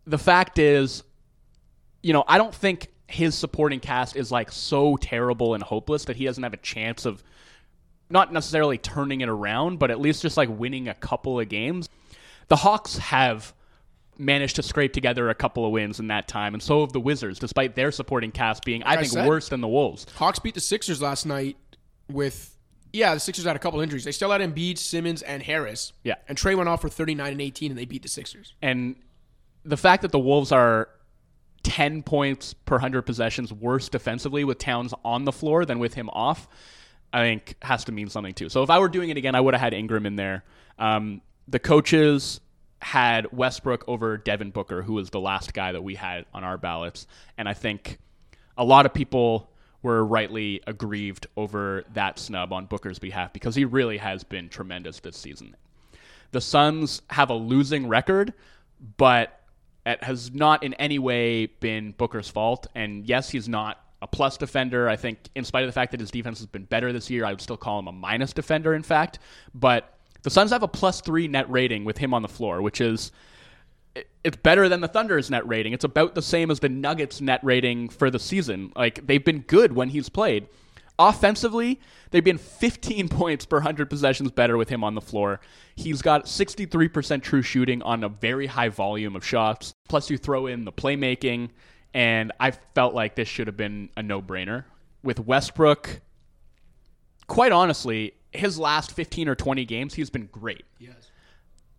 the 0.07 0.19
fact 0.19 0.59
is, 0.59 1.03
you 2.03 2.13
know, 2.13 2.25
I 2.27 2.39
don't 2.39 2.55
think 2.55 2.89
his 3.07 3.35
supporting 3.35 3.81
cast 3.81 4.17
is 4.17 4.31
like 4.31 4.53
so 4.53 4.97
terrible 4.97 5.55
and 5.55 5.63
hopeless 5.63 6.05
that 6.05 6.17
he 6.17 6.25
doesn't 6.25 6.43
have 6.43 6.53
a 6.53 6.59
chance 6.59 7.07
of 7.07 7.23
not 8.11 8.33
necessarily 8.33 8.79
turning 8.79 9.21
it 9.21 9.29
around, 9.29 9.79
but 9.79 9.91
at 9.91 10.01
least 10.01 10.23
just 10.23 10.37
like 10.37 10.49
winning 10.49 10.89
a 10.89 10.95
couple 10.95 11.39
of 11.41 11.49
games. 11.49 11.89
The 12.49 12.57
Hawks 12.57 12.97
have 12.99 13.55
managed 14.17 14.57
to 14.57 14.63
scrape 14.63 14.93
together 14.93 15.29
a 15.31 15.35
couple 15.35 15.65
of 15.65 15.73
wins 15.73 16.01
in 16.01 16.09
that 16.09 16.27
time, 16.29 16.55
and 16.55 16.63
so 16.63 16.81
have 16.81 16.93
the 16.93 17.01
Wizards, 17.01 17.39
despite 17.39 17.77
their 17.77 17.93
supporting 17.93 18.33
cast 18.33 18.65
being, 18.65 18.83
I 18.83 18.95
I 18.95 18.97
think, 18.97 19.13
said. 19.13 19.29
worse 19.29 19.49
than 19.49 19.61
the 19.61 19.69
Wolves. 19.69 20.07
Hawks 20.17 20.39
beat 20.39 20.55
the 20.55 20.61
Sixers 20.61 21.01
last 21.01 21.27
night 21.27 21.57
with 22.09 22.57
yeah, 22.93 23.15
the 23.15 23.21
Sixers 23.21 23.45
had 23.45 23.57
a 23.57 23.59
couple 23.59 23.81
injuries. 23.81 24.05
They 24.05 24.13
still 24.13 24.31
had 24.31 24.41
Embiid, 24.41 24.79
Simmons, 24.79 25.23
and 25.23 25.43
Harris. 25.43 25.93
Yeah. 26.05 26.15
And 26.29 26.39
Trae 26.39 26.57
went 26.57 26.69
off 26.69 26.81
for 26.81 26.89
39 26.89 27.33
and 27.33 27.41
18 27.41 27.71
and 27.73 27.79
they 27.79 27.85
beat 27.85 28.03
the 28.03 28.09
Sixers. 28.09 28.55
And 28.63 28.97
the 29.65 29.77
fact 29.77 30.03
that 30.03 30.13
the 30.13 30.19
Wolves 30.19 30.53
are 30.53 30.89
10 31.63 32.03
points 32.03 32.55
per 32.55 32.77
100 32.77 33.03
possessions 33.03 33.53
worse 33.53 33.89
defensively 33.89 34.45
with 34.45 34.59
Towns 34.59 34.95
on 35.05 35.25
the 35.25 35.33
floor 35.33 35.65
than 35.65 35.79
with 35.79 35.95
him 35.95 36.09
off, 36.11 36.49
I 37.13 37.21
think 37.21 37.57
has 37.63 37.85
to 37.85 37.93
mean 37.93 38.09
something 38.09 38.35
too. 38.35 38.49
So 38.49 38.63
if 38.63 38.71
I 38.71 38.79
were 38.79 38.89
doing 38.89 39.11
it 39.11 39.17
again, 39.17 39.35
I 39.35 39.41
would 39.41 39.55
have 39.55 39.61
had 39.61 39.75
Ingram 39.75 40.07
in 40.07 40.17
there. 40.17 40.45
Um, 40.79 41.21
the 41.47 41.59
coaches 41.59 42.41
had 42.81 43.33
Westbrook 43.33 43.85
over 43.89 44.17
Devin 44.17 44.51
Booker, 44.51 44.83
who 44.83 44.95
was 44.95 45.11
the 45.11 45.21
last 45.21 45.53
guy 45.53 45.73
that 45.73 45.83
we 45.83 45.95
had 45.95 46.27
on 46.33 46.45
our 46.45 46.59
ballots. 46.59 47.07
And 47.37 47.49
I 47.49 47.55
think 47.55 47.99
a 48.57 48.65
lot 48.65 48.87
of 48.87 48.95
people 48.95 49.51
were 49.83 50.05
rightly 50.05 50.61
aggrieved 50.67 51.27
over 51.37 51.85
that 51.95 52.19
snub 52.19 52.53
on 52.53 52.67
Booker's 52.67 52.99
behalf 52.99 53.33
because 53.33 53.55
he 53.55 53.65
really 53.65 53.99
has 53.99 54.25
been 54.25 54.49
tremendous 54.49 55.01
this 55.01 55.17
season. 55.17 55.57
The 56.33 56.41
Suns 56.41 57.03
have 57.11 57.31
a 57.31 57.35
losing 57.35 57.89
record, 57.89 58.35
but 58.97 59.38
it 59.89 60.05
has 60.05 60.33
not 60.33 60.63
in 60.63 60.75
any 60.75 60.99
way 60.99 61.47
been 61.47 61.93
Booker's 61.93 62.29
fault. 62.29 62.67
And 62.75 63.07
yes, 63.07 63.31
he's 63.31 63.49
not 63.49 63.81
a 64.03 64.07
plus 64.07 64.37
defender. 64.37 64.89
I 64.89 64.97
think, 64.97 65.19
in 65.35 65.45
spite 65.45 65.65
of 65.65 65.69
the 65.69 65.73
fact 65.73 65.93
that 65.93 66.01
his 66.01 66.11
defense 66.11 66.39
has 66.39 66.47
been 66.47 66.65
better 66.65 66.93
this 66.93 67.11
year, 67.11 67.25
I 67.25 67.31
would 67.31 67.41
still 67.41 67.57
call 67.57 67.79
him 67.79 67.89
a 67.89 67.93
minus 67.93 68.33
defender, 68.33 68.75
in 68.75 68.83
fact. 68.83 69.19
But 69.55 69.95
the 70.23 70.31
Suns 70.31 70.51
have 70.51 70.63
a 70.63 70.69
plus 70.69 71.01
three 71.01 71.27
net 71.27 71.51
rating 71.51 71.85
with 71.85 71.99
him 71.99 72.13
on 72.13 72.23
the 72.23 72.29
floor, 72.29 72.61
which 72.63 72.81
is 72.81 73.13
it's 74.23 74.37
better 74.37 74.69
than 74.69 74.81
the 74.81 74.89
Thunder's 74.89 75.31
net 75.31 75.47
rating. 75.49 75.73
It's 75.73 75.85
about 75.85 76.15
the 76.15 76.23
same 76.23 76.51
as 76.51 76.61
the 76.61 76.69
Nuggets 76.69 77.21
net 77.21 77.41
rating 77.43 77.89
for 77.89 78.11
the 78.11 78.19
season. 78.19 78.73
Like 78.77 79.07
they've 79.07 79.25
been 79.25 79.41
good 79.41 79.73
when 79.73 79.89
he's 79.89 80.09
played. 80.09 80.49
Offensively, 80.99 81.81
they've 82.11 82.25
been 82.25 82.39
15 82.39 83.09
points 83.11 83.45
per 83.45 83.59
100 83.59 83.89
possessions 83.89 84.31
better 84.31 84.57
with 84.57 84.69
him 84.69 84.83
on 84.83 84.95
the 84.95 85.01
floor. 85.01 85.41
He's 85.77 86.03
got 86.03 86.25
63% 86.27 87.23
true 87.23 87.43
shooting 87.43 87.83
on 87.83 88.03
a 88.03 88.09
very 88.09 88.47
high 88.47 88.69
volume 88.69 89.15
of 89.15 89.25
shots. 89.25 89.75
Plus, 89.89 90.11
you 90.11 90.19
throw 90.19 90.47
in 90.47 90.65
the 90.65 90.73
playmaking, 90.73 91.51
and 91.95 92.33
I 92.41 92.51
felt 92.51 92.95
like 92.95 93.15
this 93.15 93.29
should 93.29 93.47
have 93.47 93.57
been 93.57 93.91
a 93.97 94.03
no 94.03 94.21
brainer. 94.21 94.65
With 95.05 95.21
Westbrook, 95.21 96.01
quite 97.29 97.53
honestly, 97.53 98.15
his 98.33 98.59
last 98.59 98.91
15 98.91 99.29
or 99.29 99.35
20 99.35 99.65
games, 99.65 99.95
he's 99.95 100.11
been 100.11 100.27
great. 100.27 100.65
Yes. 100.79 101.11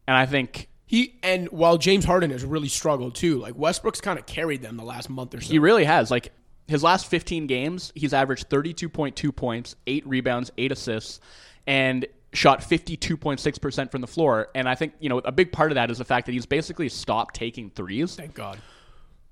And 0.07 0.15
I 0.15 0.25
think 0.25 0.69
He 0.85 1.19
and 1.21 1.47
while 1.49 1.77
James 1.77 2.05
Harden 2.05 2.31
has 2.31 2.43
really 2.43 2.69
struggled 2.69 3.15
too, 3.15 3.37
like 3.37 3.55
Westbrook's 3.55 4.01
kind 4.01 4.17
of 4.17 4.25
carried 4.25 4.61
them 4.61 4.77
the 4.77 4.83
last 4.83 5.09
month 5.09 5.35
or 5.35 5.41
so. 5.41 5.51
He 5.51 5.59
really 5.59 5.83
has. 5.83 6.09
Like 6.09 6.31
his 6.69 6.83
last 6.83 7.07
15 7.07 7.47
games, 7.47 7.91
he's 7.95 8.13
averaged 8.13 8.49
32.2 8.49 9.35
points, 9.35 9.75
8 9.87 10.05
rebounds, 10.07 10.51
8 10.57 10.71
assists, 10.71 11.19
and 11.65 12.05
shot 12.31 12.61
52.6% 12.61 13.91
from 13.91 14.01
the 14.01 14.07
floor. 14.07 14.49
And 14.53 14.69
I 14.69 14.75
think, 14.75 14.93
you 14.99 15.09
know, 15.09 15.17
a 15.17 15.31
big 15.31 15.51
part 15.51 15.71
of 15.71 15.75
that 15.75 15.89
is 15.89 15.97
the 15.97 16.05
fact 16.05 16.27
that 16.27 16.33
he's 16.33 16.45
basically 16.45 16.87
stopped 16.89 17.35
taking 17.35 17.71
threes, 17.71 18.15
Thank 18.15 18.35
God. 18.35 18.59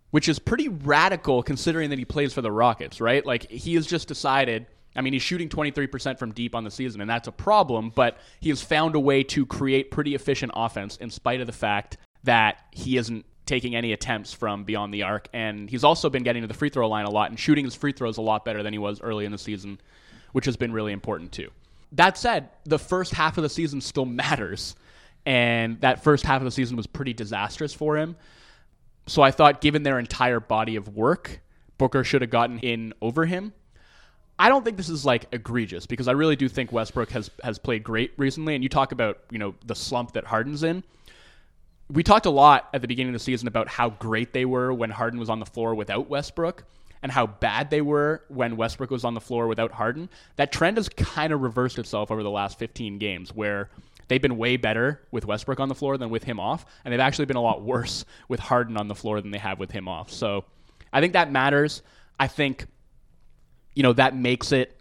which 0.10 0.28
is 0.28 0.40
pretty 0.40 0.68
radical 0.68 1.44
considering 1.44 1.92
that 1.92 2.00
he 2.00 2.06
plays 2.06 2.34
for 2.34 2.42
the 2.42 2.52
Rockets, 2.52 3.00
right? 3.00 3.24
Like 3.24 3.50
he 3.52 3.76
has 3.76 3.86
just 3.86 4.08
decided 4.08 4.66
I 4.96 5.02
mean, 5.02 5.14
he's 5.14 5.22
shooting 5.22 5.48
23% 5.48 6.18
from 6.18 6.32
deep 6.32 6.56
on 6.56 6.64
the 6.64 6.72
season, 6.72 7.02
and 7.02 7.10
that's 7.10 7.28
a 7.28 7.32
problem, 7.32 7.92
but 7.94 8.18
he 8.40 8.50
has 8.50 8.64
found 8.64 8.96
a 8.96 9.00
way 9.00 9.22
to 9.26 9.46
create 9.46 9.92
pretty 9.92 10.16
efficient 10.16 10.54
offense 10.56 10.98
in 10.98 11.12
spite 11.12 11.40
of 11.40 11.46
the 11.46 11.54
fact 11.54 11.98
that 12.24 12.64
he 12.72 12.98
isn't 12.98 13.24
taking 13.48 13.76
any 13.76 13.94
attempts 13.94 14.34
from 14.34 14.64
beyond 14.64 14.94
the 14.94 15.04
arc. 15.04 15.28
And 15.34 15.70
he's 15.70 15.84
also 15.84 16.10
been 16.10 16.24
getting 16.24 16.44
to 16.44 16.48
the 16.48 16.54
free 16.54 16.70
throw 16.70 16.88
line 16.88 17.06
a 17.06 17.10
lot 17.10 17.30
and 17.30 17.40
shooting 17.40 17.66
his 17.66 17.76
free 17.76 17.92
throws 17.92 18.18
a 18.18 18.22
lot 18.22 18.46
better 18.46 18.64
than 18.64 18.74
he 18.74 18.80
was 18.80 19.02
early 19.02 19.26
in 19.26 19.32
the 19.32 19.38
season, 19.38 19.80
which 20.34 20.46
has 20.46 20.58
been 20.58 20.72
really 20.72 20.92
important 20.92 21.32
too. 21.32 21.50
That 21.94 22.18
said, 22.18 22.50
the 22.66 22.80
first 22.80 23.14
half 23.14 23.38
of 23.38 23.44
the 23.44 23.50
season 23.50 23.82
still 23.82 24.06
matters. 24.06 24.76
And 25.26 25.82
that 25.82 26.04
first 26.04 26.26
half 26.26 26.42
of 26.42 26.46
the 26.46 26.52
season 26.52 26.78
was 26.78 26.88
pretty 26.88 27.14
disastrous 27.14 27.74
for 27.74 27.98
him. 27.98 28.16
So 29.08 29.22
I 29.22 29.32
thought, 29.32 29.62
given 29.62 29.84
their 29.84 30.00
entire 30.00 30.40
body 30.40 30.76
of 30.76 30.96
work, 30.96 31.42
Booker 31.78 32.04
should 32.04 32.22
have 32.22 32.30
gotten 32.32 32.60
in 32.60 32.94
over 33.02 33.26
him. 33.26 33.54
I 34.40 34.50
don't 34.50 34.64
think 34.64 34.78
this 34.78 34.90
is 34.90 35.06
like 35.06 35.26
egregious 35.32 35.86
because 35.86 36.08
I 36.08 36.12
really 36.12 36.36
do 36.36 36.48
think 36.48 36.72
Westbrook 36.72 37.10
has 37.12 37.32
has 37.44 37.58
played 37.58 37.84
great 37.84 38.12
recently. 38.18 38.54
And 38.54 38.64
you 38.64 38.70
talk 38.70 38.92
about 38.92 39.20
you 39.32 39.40
know 39.40 39.56
the 39.66 39.76
slump 39.76 40.12
that 40.14 40.26
Harden's 40.26 40.64
in. 40.64 40.84
We 41.90 42.04
talked 42.04 42.26
a 42.26 42.32
lot 42.32 42.70
at 42.74 42.82
the 42.82 42.88
beginning 42.88 43.14
of 43.14 43.20
the 43.20 43.24
season 43.24 43.48
about 43.48 43.68
how 43.68 43.92
great 43.92 44.34
they 44.34 44.46
were 44.46 44.74
when 44.74 44.90
Harden 44.90 45.20
was 45.20 45.30
on 45.30 45.40
the 45.40 45.46
floor 45.46 45.74
without 45.74 46.10
Westbrook, 46.10 46.66
and 47.02 47.12
how 47.12 47.28
bad 47.28 47.70
they 47.70 47.82
were 47.82 48.24
when 48.28 48.58
Westbrook 48.58 48.90
was 48.90 49.04
on 49.04 49.14
the 49.14 49.22
floor 49.22 49.48
without 49.48 49.72
Harden. 49.72 50.10
That 50.36 50.52
trend 50.52 50.78
has 50.78 50.90
kind 50.90 51.32
of 51.32 51.42
reversed 51.42 51.78
itself 51.78 52.12
over 52.12 52.24
the 52.24 52.32
last 52.32 52.60
15 52.60 52.98
games, 52.98 53.34
where 53.34 53.70
they've 54.08 54.22
been 54.22 54.38
way 54.38 54.58
better 54.58 55.02
with 55.12 55.26
Westbrook 55.26 55.60
on 55.60 55.70
the 55.70 55.76
floor 55.76 55.98
than 55.98 56.10
with 56.10 56.24
him 56.24 56.40
off, 56.40 56.66
and 56.84 56.92
they've 56.92 57.00
actually 57.00 57.26
been 57.26 57.38
a 57.38 57.42
lot 57.42 57.62
worse 57.62 58.04
with 58.28 58.40
Harden 58.40 58.78
on 58.78 58.88
the 58.88 58.96
floor 58.96 59.22
than 59.22 59.32
they 59.32 59.38
have 59.38 59.60
with 59.60 59.72
him 59.72 59.88
off. 59.88 60.12
So 60.12 60.46
I 60.92 61.00
think 61.00 61.14
that 61.14 61.32
matters. 61.32 61.84
I 62.20 62.28
think 62.28 62.66
you 63.76 63.84
know 63.84 63.94
that 63.94 64.16
makes 64.16 64.52
it 64.52 64.74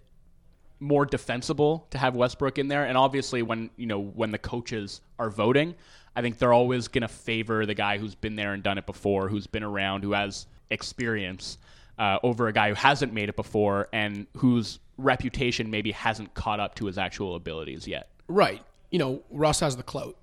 more 0.81 1.07
defensible 1.07 1.87
to 1.91 1.99
have 1.99 2.17
Westbrook 2.17 2.59
in 2.59 2.69
there. 2.69 2.85
And 2.85 2.97
obviously, 2.97 3.43
when 3.43 3.71
you 3.77 3.87
know 3.87 4.01
when 4.01 4.31
the 4.31 4.39
coaches 4.39 5.01
are 5.19 5.31
voting, 5.31 5.75
I 6.17 6.23
think 6.23 6.39
they're 6.39 6.53
always 6.53 6.89
going 6.89 7.03
to 7.03 7.09
favor 7.09 7.67
the 7.67 7.75
guy 7.75 7.99
who's 7.99 8.15
been 8.17 8.35
there 8.35 8.55
and 8.55 8.63
done 8.63 8.79
it 8.79 8.87
before, 8.87 9.29
who's 9.29 9.47
been 9.47 9.63
around, 9.63 10.03
who 10.03 10.13
has 10.15 10.47
experience. 10.71 11.59
uh, 11.99 12.19
over 12.23 12.49
a 12.49 12.53
guy 12.53 12.69
who 12.69 12.75
hasn't 12.75 13.13
made 13.13 13.29
it 13.29 13.37
before 13.37 13.89
and 13.93 14.27
whose 14.37 14.79
reputation 14.99 15.71
maybe 15.71 15.93
hasn't 15.93 16.35
caught 16.35 16.61
up 16.61 16.75
to 16.77 16.87
his 16.87 16.99
actual 16.99 17.35
abilities 17.35 17.87
yet. 17.89 18.09
Right. 18.29 18.63
You 18.91 18.99
know, 18.99 19.23
Russ 19.31 19.61
has 19.61 19.77
the 19.77 19.83
clout, 19.83 20.17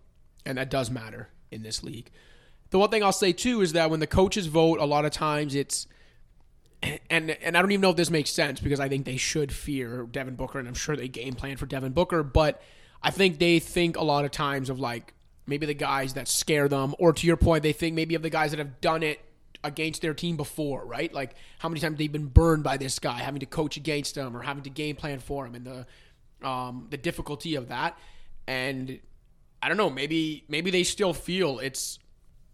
and 0.45 0.57
that 0.57 0.69
does 0.69 0.89
matter 0.89 1.29
in 1.51 1.63
this 1.63 1.83
league. 1.83 2.09
The 2.69 2.79
one 2.79 2.89
thing 2.89 3.03
I'll 3.03 3.11
say 3.11 3.33
too 3.33 3.61
is 3.61 3.73
that 3.73 3.89
when 3.89 3.99
the 3.99 4.07
coaches 4.07 4.47
vote, 4.47 4.79
a 4.79 4.85
lot 4.85 5.05
of 5.05 5.11
times 5.11 5.53
it's 5.55 5.87
and 7.09 7.31
and 7.31 7.55
I 7.55 7.61
don't 7.61 7.71
even 7.71 7.81
know 7.81 7.91
if 7.91 7.95
this 7.95 8.09
makes 8.09 8.29
sense 8.31 8.59
because 8.59 8.79
I 8.79 8.89
think 8.89 9.05
they 9.05 9.17
should 9.17 9.51
fear 9.51 10.07
Devin 10.11 10.35
Booker 10.35 10.59
and 10.59 10.67
I'm 10.67 10.73
sure 10.73 10.95
they 10.95 11.07
game 11.07 11.33
plan 11.33 11.57
for 11.57 11.65
Devin 11.65 11.93
Booker, 11.93 12.23
but 12.23 12.61
I 13.01 13.11
think 13.11 13.39
they 13.39 13.59
think 13.59 13.95
a 13.95 14.03
lot 14.03 14.25
of 14.25 14.31
times 14.31 14.69
of 14.69 14.79
like 14.79 15.13
maybe 15.45 15.65
the 15.65 15.73
guys 15.73 16.13
that 16.13 16.27
scare 16.27 16.67
them, 16.67 16.95
or 16.99 17.13
to 17.13 17.27
your 17.27 17.37
point, 17.37 17.63
they 17.63 17.73
think 17.73 17.95
maybe 17.95 18.15
of 18.15 18.21
the 18.21 18.29
guys 18.29 18.51
that 18.51 18.59
have 18.59 18.81
done 18.81 19.03
it 19.03 19.19
against 19.63 20.01
their 20.01 20.13
team 20.13 20.35
before, 20.37 20.85
right? 20.85 21.13
Like 21.13 21.35
how 21.59 21.69
many 21.69 21.79
times 21.79 21.97
they've 21.97 22.11
been 22.11 22.27
burned 22.27 22.63
by 22.63 22.77
this 22.77 22.99
guy, 22.99 23.19
having 23.19 23.39
to 23.39 23.45
coach 23.45 23.77
against 23.77 24.17
him 24.17 24.35
or 24.35 24.41
having 24.41 24.63
to 24.63 24.69
game 24.69 24.95
plan 24.95 25.19
for 25.19 25.45
him, 25.45 25.55
and 25.55 25.65
the 25.65 26.47
um, 26.47 26.87
the 26.89 26.97
difficulty 26.97 27.55
of 27.55 27.69
that. 27.69 27.97
And 28.47 28.99
I 29.61 29.69
don't 29.69 29.77
know, 29.77 29.89
maybe 29.89 30.43
maybe 30.47 30.71
they 30.71 30.83
still 30.83 31.13
feel 31.13 31.59
it's 31.59 31.99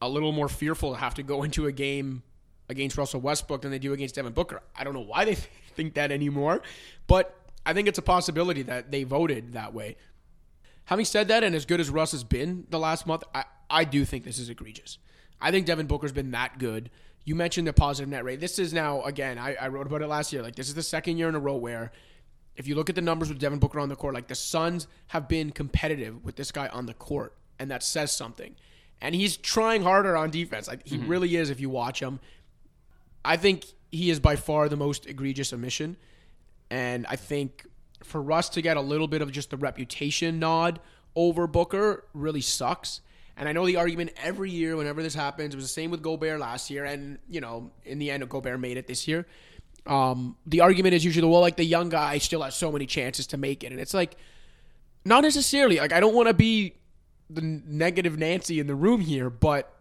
a 0.02 0.08
little 0.08 0.32
more 0.32 0.48
fearful 0.48 0.94
to 0.94 1.00
have 1.00 1.16
to 1.16 1.24
go 1.24 1.44
into 1.44 1.66
a 1.66 1.72
game 1.72 2.24
against 2.70 2.98
Russell 2.98 3.22
Westbrook 3.22 3.64
than 3.64 3.72
they 3.72 3.80
do 3.80 3.94
against 3.94 4.16
Devin 4.16 4.34
Booker. 4.34 4.62
I 4.76 4.84
don't 4.84 4.94
know 4.94 5.00
why 5.00 5.26
they 5.26 5.36
think 5.76 5.96
that 5.96 6.12
anymore, 6.12 6.62
but 7.08 7.36
I 7.66 7.74
think 7.74 7.88
it's 7.88 7.98
a 7.98 8.04
possibility 8.04 8.64
that 8.64 8.92
they 8.92 9.04
voted 9.04 9.54
that 9.54 9.74
way. 9.74 9.98
Having 10.90 11.06
said 11.06 11.28
that, 11.28 11.44
and 11.44 11.54
as 11.54 11.68
good 11.68 11.80
as 11.80 11.92
Russ 11.92 12.14
has 12.14 12.24
been 12.24 12.66
the 12.72 12.80
last 12.80 13.06
month, 13.06 13.24
I, 13.36 13.44
I 13.70 13.84
do 13.84 14.06
think 14.06 14.24
this 14.24 14.40
is 14.40 14.50
egregious. 14.50 14.98
I 15.40 15.52
think 15.52 15.68
Devin 15.68 15.86
Booker's 15.86 16.12
been 16.12 16.32
that 16.32 16.58
good. 16.58 16.90
You 17.26 17.36
mentioned 17.36 17.68
the 17.68 17.74
positive 17.74 18.10
net 18.10 18.24
rate. 18.24 18.40
This 18.40 18.58
is 18.58 18.74
now, 18.74 19.04
again, 19.04 19.38
I, 19.38 19.54
I 19.54 19.68
wrote 19.68 19.86
about 19.86 20.02
it 20.02 20.08
last 20.08 20.34
year. 20.34 20.42
Like, 20.42 20.56
this 20.56 20.68
is 20.68 20.74
the 20.74 20.82
second 20.82 21.20
year 21.20 21.30
in 21.30 21.36
a 21.36 21.40
row 21.40 21.56
where 21.56 21.92
if 22.56 22.68
you 22.68 22.74
look 22.74 22.90
at 22.90 22.96
the 22.96 23.04
numbers 23.04 23.30
with 23.30 23.38
Devin 23.38 23.60
Booker 23.60 23.80
on 23.80 23.88
the 23.88 23.96
court, 23.96 24.16
like 24.16 24.30
the 24.30 24.34
Suns 24.34 24.88
have 25.10 25.28
been 25.28 25.52
competitive 25.52 26.26
with 26.26 26.38
this 26.38 26.52
guy 26.52 26.70
on 26.70 26.88
the 26.88 26.96
court, 26.96 27.36
and 27.60 27.70
that 27.70 27.84
says 27.84 28.12
something. 28.12 28.56
And 29.00 29.14
he's 29.14 29.38
trying 29.38 29.84
harder 29.84 30.18
on 30.18 30.32
defense. 30.32 30.68
Like 30.68 30.88
he 30.88 30.98
mm-hmm. 30.98 31.08
really 31.08 31.36
is 31.36 31.52
if 31.52 31.60
you 31.60 31.70
watch 31.70 32.02
him. 32.02 32.20
I 33.24 33.38
think 33.38 33.66
he 33.92 34.10
is 34.10 34.20
by 34.20 34.38
far 34.38 34.68
the 34.70 34.76
most 34.76 35.06
egregious 35.06 35.54
omission. 35.54 35.98
And 36.72 37.06
I 37.08 37.16
think 37.16 37.68
for 38.04 38.22
Russ 38.22 38.50
to 38.50 38.62
get 38.62 38.78
a 38.78 38.82
little 38.82 39.08
bit 39.08 39.22
of 39.22 39.32
just 39.32 39.50
the 39.50 39.58
reputation 39.58 40.39
nod 40.39 40.80
over 41.16 41.47
Booker 41.47 42.06
really 42.14 42.41
sucks. 42.41 43.02
And 43.38 43.47
I 43.47 43.54
know 43.54 43.66
the 43.66 43.78
argument 43.78 44.12
every 44.22 44.52
year 44.52 44.76
whenever 44.76 45.02
this 45.02 45.16
happens, 45.16 45.54
it 45.54 45.58
was 45.58 45.66
the 45.66 45.70
same 45.70 45.91
with 45.91 46.02
Gobert 46.02 46.39
last 46.39 46.70
year. 46.70 46.84
And, 46.84 47.20
you 47.30 47.39
know, 47.39 47.72
in 47.86 48.00
the 48.00 48.12
end, 48.12 48.28
Gobert 48.28 48.60
made 48.60 48.78
it 48.78 48.88
this 48.88 49.08
year. 49.08 49.26
Um, 49.86 50.36
the 50.45 50.60
argument 50.62 50.93
is 50.93 51.06
usually, 51.06 51.28
well, 51.28 51.39
like 51.39 51.56
the 51.56 51.64
young 51.64 51.89
guy 51.89 52.18
still 52.18 52.41
has 52.41 52.56
so 52.56 52.72
many 52.72 52.86
chances 52.86 53.28
to 53.28 53.38
make 53.38 53.64
it. 53.64 53.72
And 53.72 53.80
it's 53.80 53.93
like, 53.93 54.18
not 55.06 55.24
necessarily. 55.24 55.78
Like, 55.78 55.93
I 55.93 56.02
don't 56.02 56.14
want 56.14 56.28
to 56.28 56.34
be 56.34 56.76
the 57.30 57.41
negative 57.41 58.18
Nancy 58.18 58.60
in 58.60 58.68
the 58.68 58.76
room 58.76 59.02
here, 59.02 59.30
but 59.30 59.74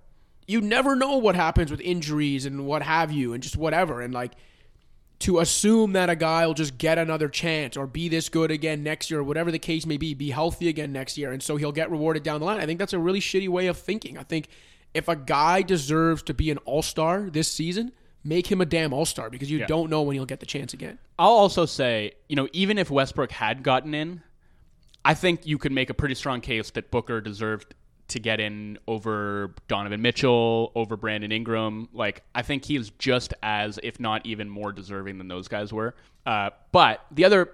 you 0.46 0.60
never 0.60 0.94
know 0.94 1.18
what 1.18 1.34
happens 1.34 1.70
with 1.70 1.80
injuries 1.80 2.46
and 2.46 2.64
what 2.66 2.82
have 2.82 3.10
you 3.10 3.32
and 3.32 3.42
just 3.42 3.56
whatever. 3.56 4.00
And 4.00 4.14
like 4.14 4.32
to 5.20 5.40
assume 5.40 5.92
that 5.92 6.08
a 6.08 6.16
guy 6.16 6.46
will 6.46 6.54
just 6.54 6.78
get 6.78 6.96
another 6.96 7.28
chance 7.28 7.76
or 7.76 7.86
be 7.86 8.08
this 8.08 8.28
good 8.28 8.50
again 8.50 8.82
next 8.82 9.10
year 9.10 9.20
or 9.20 9.24
whatever 9.24 9.50
the 9.50 9.58
case 9.58 9.84
may 9.84 9.96
be, 9.96 10.14
be 10.14 10.30
healthy 10.30 10.68
again 10.68 10.92
next 10.92 11.18
year 11.18 11.32
and 11.32 11.42
so 11.42 11.56
he'll 11.56 11.72
get 11.72 11.90
rewarded 11.90 12.22
down 12.22 12.40
the 12.40 12.46
line. 12.46 12.60
I 12.60 12.66
think 12.66 12.78
that's 12.78 12.92
a 12.92 12.98
really 12.98 13.20
shitty 13.20 13.48
way 13.48 13.66
of 13.66 13.76
thinking. 13.76 14.16
I 14.16 14.22
think 14.22 14.48
if 14.94 15.08
a 15.08 15.16
guy 15.16 15.62
deserves 15.62 16.22
to 16.24 16.34
be 16.34 16.50
an 16.50 16.58
all-star 16.58 17.30
this 17.30 17.48
season, 17.50 17.92
make 18.22 18.46
him 18.46 18.60
a 18.60 18.66
damn 18.66 18.92
all-star 18.92 19.30
because 19.30 19.50
you 19.50 19.58
yeah. 19.58 19.66
don't 19.66 19.90
know 19.90 20.02
when 20.02 20.14
he'll 20.14 20.26
get 20.26 20.40
the 20.40 20.46
chance 20.46 20.72
again. 20.72 20.98
I'll 21.18 21.30
also 21.30 21.66
say, 21.66 22.12
you 22.28 22.36
know, 22.36 22.48
even 22.52 22.78
if 22.78 22.90
Westbrook 22.90 23.32
had 23.32 23.62
gotten 23.62 23.94
in, 23.94 24.22
I 25.04 25.14
think 25.14 25.46
you 25.46 25.58
could 25.58 25.72
make 25.72 25.90
a 25.90 25.94
pretty 25.94 26.14
strong 26.14 26.40
case 26.40 26.70
that 26.72 26.90
Booker 26.90 27.20
deserved 27.20 27.74
to 28.08 28.18
get 28.18 28.40
in 28.40 28.78
over 28.86 29.54
Donovan 29.68 30.02
Mitchell, 30.02 30.72
over 30.74 30.96
Brandon 30.96 31.30
Ingram. 31.30 31.88
Like, 31.92 32.22
I 32.34 32.42
think 32.42 32.64
he's 32.64 32.90
just 32.98 33.34
as, 33.42 33.78
if 33.82 34.00
not 34.00 34.24
even 34.26 34.48
more 34.48 34.72
deserving 34.72 35.18
than 35.18 35.28
those 35.28 35.48
guys 35.48 35.72
were. 35.72 35.94
Uh, 36.26 36.50
but 36.72 37.04
the 37.10 37.24
other 37.24 37.50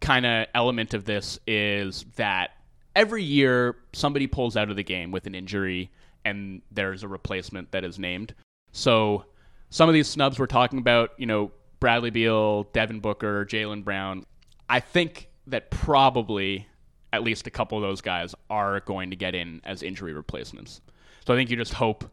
kind 0.00 0.26
of 0.26 0.46
element 0.54 0.94
of 0.94 1.04
this 1.04 1.38
is 1.46 2.04
that 2.16 2.50
every 2.94 3.22
year 3.22 3.76
somebody 3.92 4.26
pulls 4.26 4.56
out 4.56 4.70
of 4.70 4.76
the 4.76 4.82
game 4.82 5.10
with 5.10 5.26
an 5.26 5.34
injury 5.34 5.90
and 6.24 6.62
there's 6.70 7.02
a 7.02 7.08
replacement 7.08 7.70
that 7.72 7.84
is 7.84 7.98
named. 7.98 8.34
So 8.72 9.24
some 9.70 9.88
of 9.88 9.94
these 9.94 10.08
snubs 10.08 10.38
we're 10.38 10.46
talking 10.46 10.78
about, 10.78 11.10
you 11.16 11.26
know, 11.26 11.52
Bradley 11.80 12.10
Beal, 12.10 12.64
Devin 12.72 13.00
Booker, 13.00 13.44
Jaylen 13.44 13.84
Brown, 13.84 14.24
I 14.68 14.80
think 14.80 15.28
that 15.46 15.70
probably 15.70 16.66
at 17.14 17.22
least 17.22 17.46
a 17.46 17.50
couple 17.50 17.78
of 17.78 17.82
those 17.82 18.00
guys 18.00 18.34
are 18.50 18.80
going 18.80 19.10
to 19.10 19.16
get 19.16 19.34
in 19.34 19.60
as 19.64 19.82
injury 19.82 20.12
replacements. 20.12 20.80
So 21.26 21.32
I 21.32 21.36
think 21.36 21.50
you 21.50 21.56
just 21.56 21.72
hope, 21.72 22.04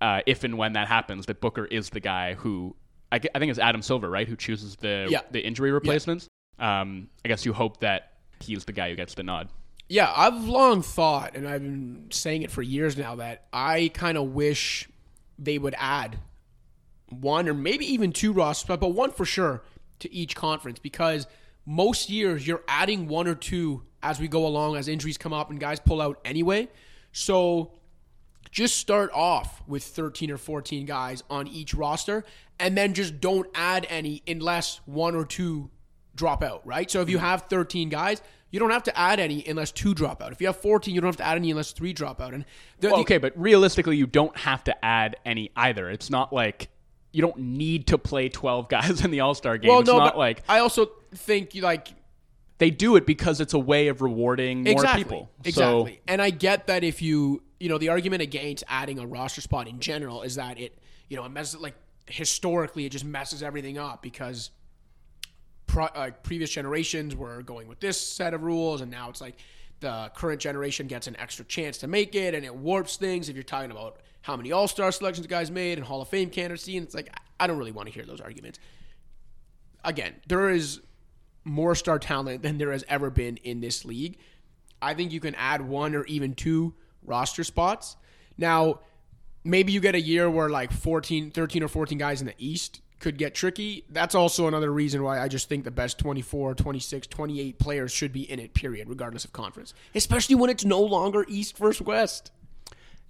uh, 0.00 0.20
if 0.26 0.44
and 0.44 0.56
when 0.56 0.72
that 0.74 0.88
happens, 0.88 1.26
that 1.26 1.40
Booker 1.40 1.66
is 1.66 1.90
the 1.90 2.00
guy 2.00 2.34
who 2.34 2.74
I, 3.12 3.20
I 3.34 3.38
think 3.38 3.50
it's 3.50 3.58
Adam 3.58 3.82
Silver, 3.82 4.10
right, 4.10 4.26
who 4.26 4.36
chooses 4.36 4.76
the 4.76 5.06
yeah. 5.10 5.20
the 5.30 5.44
injury 5.44 5.70
replacements. 5.72 6.28
Yeah. 6.58 6.80
Um, 6.80 7.08
I 7.24 7.28
guess 7.28 7.44
you 7.44 7.52
hope 7.52 7.80
that 7.80 8.12
he's 8.40 8.64
the 8.64 8.72
guy 8.72 8.90
who 8.90 8.96
gets 8.96 9.14
the 9.14 9.22
nod. 9.22 9.48
Yeah, 9.88 10.12
I've 10.14 10.44
long 10.44 10.82
thought, 10.82 11.36
and 11.36 11.46
I've 11.46 11.62
been 11.62 12.08
saying 12.10 12.42
it 12.42 12.50
for 12.50 12.62
years 12.62 12.96
now, 12.96 13.16
that 13.16 13.46
I 13.52 13.90
kind 13.94 14.18
of 14.18 14.34
wish 14.34 14.88
they 15.38 15.58
would 15.58 15.76
add 15.78 16.18
one 17.08 17.48
or 17.48 17.54
maybe 17.54 17.92
even 17.92 18.12
two 18.12 18.32
rosters, 18.32 18.76
but 18.78 18.88
one 18.88 19.12
for 19.12 19.24
sure 19.24 19.62
to 20.00 20.12
each 20.12 20.34
conference 20.34 20.78
because 20.78 21.26
most 21.64 22.10
years 22.10 22.46
you're 22.46 22.62
adding 22.66 23.06
one 23.06 23.28
or 23.28 23.34
two 23.34 23.82
as 24.06 24.20
we 24.20 24.28
go 24.28 24.46
along, 24.46 24.76
as 24.76 24.88
injuries 24.88 25.18
come 25.18 25.32
up 25.32 25.50
and 25.50 25.58
guys 25.58 25.80
pull 25.80 26.00
out 26.00 26.20
anyway. 26.24 26.68
So 27.12 27.72
just 28.50 28.76
start 28.76 29.10
off 29.12 29.62
with 29.66 29.82
13 29.82 30.30
or 30.30 30.38
14 30.38 30.86
guys 30.86 31.24
on 31.28 31.48
each 31.48 31.74
roster 31.74 32.24
and 32.60 32.76
then 32.76 32.94
just 32.94 33.20
don't 33.20 33.48
add 33.54 33.86
any 33.90 34.22
unless 34.26 34.80
one 34.86 35.14
or 35.14 35.24
two 35.24 35.70
drop 36.14 36.42
out, 36.42 36.64
right? 36.66 36.90
So 36.90 37.00
if 37.00 37.10
you 37.10 37.16
mm-hmm. 37.16 37.26
have 37.26 37.42
13 37.42 37.88
guys, 37.88 38.22
you 38.50 38.60
don't 38.60 38.70
have 38.70 38.84
to 38.84 38.96
add 38.96 39.18
any 39.18 39.44
unless 39.46 39.72
two 39.72 39.92
drop 39.92 40.22
out. 40.22 40.32
If 40.32 40.40
you 40.40 40.46
have 40.46 40.56
14, 40.56 40.94
you 40.94 41.00
don't 41.00 41.08
have 41.08 41.16
to 41.16 41.26
add 41.26 41.36
any 41.36 41.50
unless 41.50 41.72
three 41.72 41.92
drop 41.92 42.20
out. 42.20 42.32
And 42.32 42.44
the, 42.80 42.88
well, 42.88 43.00
okay, 43.00 43.18
but 43.18 43.32
realistically, 43.36 43.96
you 43.96 44.06
don't 44.06 44.36
have 44.38 44.62
to 44.64 44.84
add 44.84 45.16
any 45.26 45.50
either. 45.56 45.90
It's 45.90 46.10
not 46.10 46.32
like 46.32 46.68
you 47.12 47.22
don't 47.22 47.38
need 47.38 47.88
to 47.88 47.98
play 47.98 48.28
12 48.28 48.68
guys 48.70 49.04
in 49.04 49.10
the 49.10 49.20
All 49.20 49.34
Star 49.34 49.58
game. 49.58 49.70
Well, 49.70 49.80
it's 49.80 49.88
no, 49.88 49.98
not 49.98 50.16
like 50.16 50.42
I 50.48 50.60
also 50.60 50.90
think 51.14 51.54
you 51.54 51.62
like 51.62 51.88
they 52.58 52.70
do 52.70 52.96
it 52.96 53.06
because 53.06 53.40
it's 53.40 53.54
a 53.54 53.58
way 53.58 53.88
of 53.88 54.00
rewarding 54.00 54.64
more 54.64 54.72
exactly, 54.72 55.04
people. 55.04 55.30
Exactly. 55.44 55.94
So, 55.94 56.00
and 56.08 56.22
I 56.22 56.30
get 56.30 56.66
that 56.68 56.84
if 56.84 57.02
you, 57.02 57.42
you 57.60 57.68
know, 57.68 57.78
the 57.78 57.90
argument 57.90 58.22
against 58.22 58.64
adding 58.68 58.98
a 58.98 59.06
roster 59.06 59.40
spot 59.40 59.68
in 59.68 59.80
general 59.80 60.22
is 60.22 60.36
that 60.36 60.58
it, 60.58 60.78
you 61.08 61.16
know, 61.16 61.24
it 61.24 61.30
messes 61.30 61.60
like 61.60 61.74
historically 62.08 62.86
it 62.86 62.90
just 62.90 63.04
messes 63.04 63.42
everything 63.42 63.78
up 63.78 64.02
because 64.02 64.50
pro, 65.66 65.84
uh, 65.86 66.10
previous 66.22 66.50
generations 66.50 67.16
were 67.16 67.42
going 67.42 67.68
with 67.68 67.80
this 67.80 68.00
set 68.00 68.32
of 68.32 68.42
rules 68.42 68.80
and 68.80 68.90
now 68.90 69.10
it's 69.10 69.20
like 69.20 69.36
the 69.80 70.10
current 70.14 70.40
generation 70.40 70.86
gets 70.86 71.06
an 71.06 71.16
extra 71.18 71.44
chance 71.44 71.78
to 71.78 71.86
make 71.86 72.14
it 72.14 72.34
and 72.34 72.44
it 72.44 72.54
warps 72.54 72.96
things 72.96 73.28
if 73.28 73.34
you're 73.34 73.42
talking 73.42 73.70
about 73.70 74.00
how 74.22 74.36
many 74.36 74.52
all-star 74.52 74.90
selections 74.92 75.26
the 75.26 75.30
guys 75.30 75.50
made 75.50 75.78
and 75.78 75.86
Hall 75.86 76.00
of 76.00 76.08
Fame 76.08 76.30
candidacy 76.30 76.76
and 76.76 76.86
it's 76.86 76.94
like 76.94 77.12
I 77.38 77.46
don't 77.46 77.58
really 77.58 77.72
want 77.72 77.88
to 77.88 77.94
hear 77.94 78.04
those 78.04 78.20
arguments. 78.20 78.58
Again, 79.84 80.14
there 80.26 80.50
is 80.50 80.80
more 81.46 81.74
star 81.74 81.98
talent 81.98 82.42
than 82.42 82.58
there 82.58 82.72
has 82.72 82.84
ever 82.88 83.08
been 83.08 83.38
in 83.38 83.60
this 83.60 83.84
league. 83.84 84.18
I 84.82 84.94
think 84.94 85.12
you 85.12 85.20
can 85.20 85.34
add 85.36 85.62
one 85.62 85.94
or 85.94 86.04
even 86.04 86.34
two 86.34 86.74
roster 87.02 87.44
spots. 87.44 87.96
Now, 88.36 88.80
maybe 89.44 89.72
you 89.72 89.80
get 89.80 89.94
a 89.94 90.00
year 90.00 90.28
where 90.28 90.50
like 90.50 90.72
14, 90.72 91.30
13 91.30 91.62
or 91.62 91.68
14 91.68 91.96
guys 91.96 92.20
in 92.20 92.26
the 92.26 92.34
East 92.38 92.80
could 92.98 93.16
get 93.16 93.34
tricky. 93.34 93.84
That's 93.88 94.14
also 94.14 94.48
another 94.48 94.72
reason 94.72 95.02
why 95.02 95.20
I 95.20 95.28
just 95.28 95.48
think 95.48 95.64
the 95.64 95.70
best 95.70 95.98
24, 95.98 96.54
26, 96.54 97.06
28 97.06 97.58
players 97.58 97.92
should 97.92 98.12
be 98.12 98.30
in 98.30 98.38
it, 98.38 98.54
period, 98.54 98.88
regardless 98.88 99.24
of 99.24 99.32
conference. 99.32 99.72
Especially 99.94 100.34
when 100.34 100.50
it's 100.50 100.64
no 100.64 100.80
longer 100.80 101.24
East 101.28 101.56
versus 101.56 101.86
West. 101.86 102.32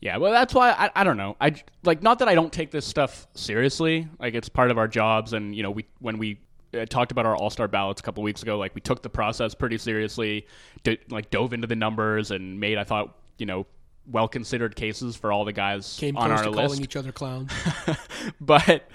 Yeah, 0.01 0.19
well, 0.19 0.31
that's 0.31 0.53
why 0.53 0.73
I, 0.73 0.91
I 0.95 1.05
don't 1.05 1.17
know. 1.17 1.37
I 1.41 1.55
like 1.83 2.03
not 2.03 2.19
that 2.19 2.29
I 2.29 2.35
don't 2.35 2.53
take 2.53 2.71
this 2.71 2.85
stuff 2.85 3.27
seriously. 3.35 4.07
Like 4.21 4.35
it's 4.35 4.49
part 4.49 4.71
of 4.71 4.77
our 4.77 4.87
jobs, 4.87 5.33
and 5.33 5.57
you 5.57 5.63
know, 5.63 5.71
we 5.71 5.87
when 6.01 6.19
we 6.19 6.39
talked 6.85 7.13
about 7.13 7.27
our 7.27 7.37
All 7.37 7.51
Star 7.51 7.69
ballots 7.69 8.01
a 8.01 8.05
couple 8.05 8.23
weeks 8.23 8.43
ago. 8.43 8.59
Like 8.59 8.75
we 8.75 8.81
took 8.81 9.03
the 9.03 9.09
process 9.09 9.55
pretty 9.55 9.79
seriously, 9.79 10.47
did, 10.83 10.99
like 11.11 11.31
dove 11.31 11.53
into 11.53 11.67
the 11.67 11.77
numbers 11.77 12.31
and 12.31 12.61
made 12.61 12.79
I 12.79 12.85
thought 12.85 13.17
you 13.39 13.47
know 13.47 13.67
well 14.07 14.29
considered 14.29 14.77
cases 14.77 15.17
for 15.17 15.33
all 15.33 15.45
the 15.45 15.53
guys 15.53 15.97
Came 15.99 16.17
on 16.17 16.31
our 16.31 16.45
to 16.45 16.51
list. 16.51 16.69
Calling 16.69 16.83
each 16.83 16.97
other 16.97 17.13
clowns, 17.13 17.53
but 18.41 18.89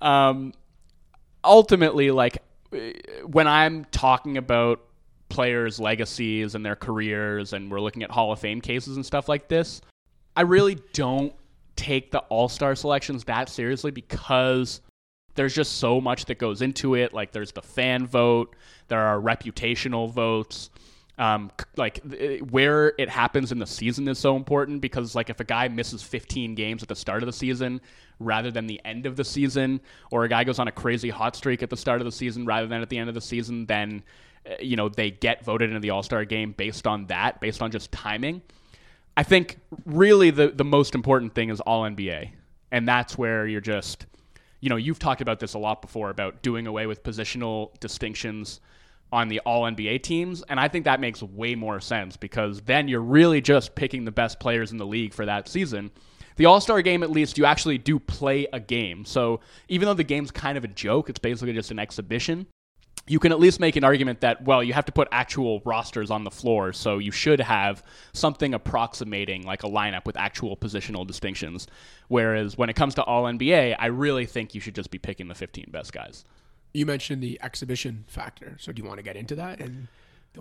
um, 0.00 0.52
ultimately, 1.42 2.10
like 2.10 2.42
when 3.26 3.46
I'm 3.46 3.84
talking 3.86 4.36
about 4.36 4.80
players' 5.28 5.80
legacies 5.80 6.54
and 6.54 6.64
their 6.64 6.76
careers, 6.76 7.52
and 7.52 7.70
we're 7.70 7.80
looking 7.80 8.02
at 8.02 8.10
Hall 8.10 8.32
of 8.32 8.38
Fame 8.38 8.60
cases 8.60 8.96
and 8.96 9.04
stuff 9.04 9.28
like 9.28 9.48
this, 9.48 9.80
I 10.36 10.42
really 10.42 10.78
don't 10.92 11.34
take 11.76 12.10
the 12.10 12.20
All 12.20 12.48
Star 12.48 12.74
selections 12.74 13.24
that 13.24 13.48
seriously 13.48 13.90
because 13.90 14.80
there's 15.34 15.54
just 15.54 15.78
so 15.78 16.00
much 16.00 16.26
that 16.26 16.38
goes 16.38 16.62
into 16.62 16.94
it. 16.94 17.12
Like 17.12 17.32
there's 17.32 17.52
the 17.52 17.62
fan 17.62 18.06
vote, 18.06 18.54
there 18.88 19.00
are 19.00 19.20
reputational 19.20 20.10
votes. 20.10 20.70
Um, 21.16 21.52
like 21.76 22.00
where 22.50 22.92
it 22.98 23.08
happens 23.08 23.52
in 23.52 23.60
the 23.60 23.66
season 23.66 24.08
is 24.08 24.18
so 24.18 24.34
important 24.34 24.80
because 24.80 25.14
like 25.14 25.30
if 25.30 25.38
a 25.38 25.44
guy 25.44 25.68
misses 25.68 26.02
15 26.02 26.56
games 26.56 26.82
at 26.82 26.88
the 26.88 26.96
start 26.96 27.22
of 27.22 27.28
the 27.28 27.32
season 27.32 27.80
rather 28.18 28.50
than 28.50 28.66
the 28.66 28.80
end 28.84 29.06
of 29.06 29.16
the 29.16 29.24
season, 29.24 29.80
or 30.10 30.24
a 30.24 30.28
guy 30.28 30.44
goes 30.44 30.58
on 30.58 30.68
a 30.68 30.72
crazy 30.72 31.10
hot 31.10 31.36
streak 31.36 31.62
at 31.62 31.70
the 31.70 31.76
start 31.76 32.00
of 32.00 32.04
the 32.04 32.12
season 32.12 32.46
rather 32.46 32.66
than 32.66 32.82
at 32.82 32.88
the 32.88 32.98
end 32.98 33.08
of 33.08 33.14
the 33.14 33.20
season, 33.20 33.66
then 33.66 34.02
uh, 34.48 34.54
you 34.60 34.76
know 34.76 34.88
they 34.88 35.10
get 35.10 35.44
voted 35.44 35.70
into 35.70 35.80
the 35.80 35.90
All 35.90 36.02
Star 36.02 36.24
game 36.24 36.52
based 36.52 36.86
on 36.86 37.06
that, 37.06 37.40
based 37.40 37.62
on 37.62 37.70
just 37.70 37.92
timing. 37.92 38.42
I 39.16 39.22
think 39.22 39.58
really 39.84 40.30
the 40.30 40.48
the 40.48 40.64
most 40.64 40.94
important 40.94 41.34
thing 41.34 41.50
is 41.50 41.60
All 41.60 41.82
NBA, 41.82 42.30
and 42.72 42.88
that's 42.88 43.16
where 43.16 43.46
you're 43.46 43.60
just, 43.60 44.06
you 44.64 44.70
know, 44.70 44.76
you've 44.76 44.98
talked 44.98 45.20
about 45.20 45.40
this 45.40 45.52
a 45.52 45.58
lot 45.58 45.82
before 45.82 46.08
about 46.08 46.40
doing 46.40 46.66
away 46.66 46.86
with 46.86 47.02
positional 47.02 47.78
distinctions 47.80 48.62
on 49.12 49.28
the 49.28 49.40
All 49.40 49.64
NBA 49.64 50.02
teams, 50.02 50.42
and 50.48 50.58
I 50.58 50.68
think 50.68 50.86
that 50.86 51.00
makes 51.00 51.22
way 51.22 51.54
more 51.54 51.80
sense 51.80 52.16
because 52.16 52.62
then 52.62 52.88
you're 52.88 53.02
really 53.02 53.42
just 53.42 53.74
picking 53.74 54.06
the 54.06 54.10
best 54.10 54.40
players 54.40 54.72
in 54.72 54.78
the 54.78 54.86
league 54.86 55.12
for 55.12 55.26
that 55.26 55.48
season. 55.48 55.90
The 56.36 56.46
All 56.46 56.62
Star 56.62 56.80
game, 56.80 57.02
at 57.02 57.10
least, 57.10 57.36
you 57.36 57.44
actually 57.44 57.76
do 57.76 57.98
play 57.98 58.46
a 58.54 58.58
game. 58.58 59.04
So 59.04 59.40
even 59.68 59.84
though 59.84 59.92
the 59.92 60.02
game's 60.02 60.30
kind 60.30 60.56
of 60.56 60.64
a 60.64 60.68
joke, 60.68 61.10
it's 61.10 61.18
basically 61.18 61.52
just 61.52 61.70
an 61.70 61.78
exhibition 61.78 62.46
you 63.06 63.18
can 63.18 63.32
at 63.32 63.38
least 63.38 63.60
make 63.60 63.76
an 63.76 63.84
argument 63.84 64.20
that 64.20 64.44
well 64.44 64.62
you 64.62 64.72
have 64.72 64.84
to 64.84 64.92
put 64.92 65.08
actual 65.12 65.60
rosters 65.64 66.10
on 66.10 66.24
the 66.24 66.30
floor 66.30 66.72
so 66.72 66.98
you 66.98 67.10
should 67.10 67.40
have 67.40 67.82
something 68.12 68.54
approximating 68.54 69.42
like 69.44 69.62
a 69.62 69.68
lineup 69.68 70.04
with 70.06 70.16
actual 70.16 70.56
positional 70.56 71.06
distinctions 71.06 71.66
whereas 72.08 72.56
when 72.56 72.68
it 72.68 72.74
comes 72.74 72.94
to 72.94 73.02
all 73.02 73.24
nba 73.24 73.76
i 73.78 73.86
really 73.86 74.26
think 74.26 74.54
you 74.54 74.60
should 74.60 74.74
just 74.74 74.90
be 74.90 74.98
picking 74.98 75.28
the 75.28 75.34
15 75.34 75.66
best 75.70 75.92
guys 75.92 76.24
You 76.72 76.86
mentioned 76.86 77.22
the 77.22 77.38
exhibition 77.40 78.04
factor, 78.08 78.56
so 78.58 78.72
do 78.72 78.82
you 78.82 78.88
want 78.88 78.98
to 78.98 79.04
get 79.04 79.16
into 79.16 79.36
that? 79.36 79.60
And 79.60 79.86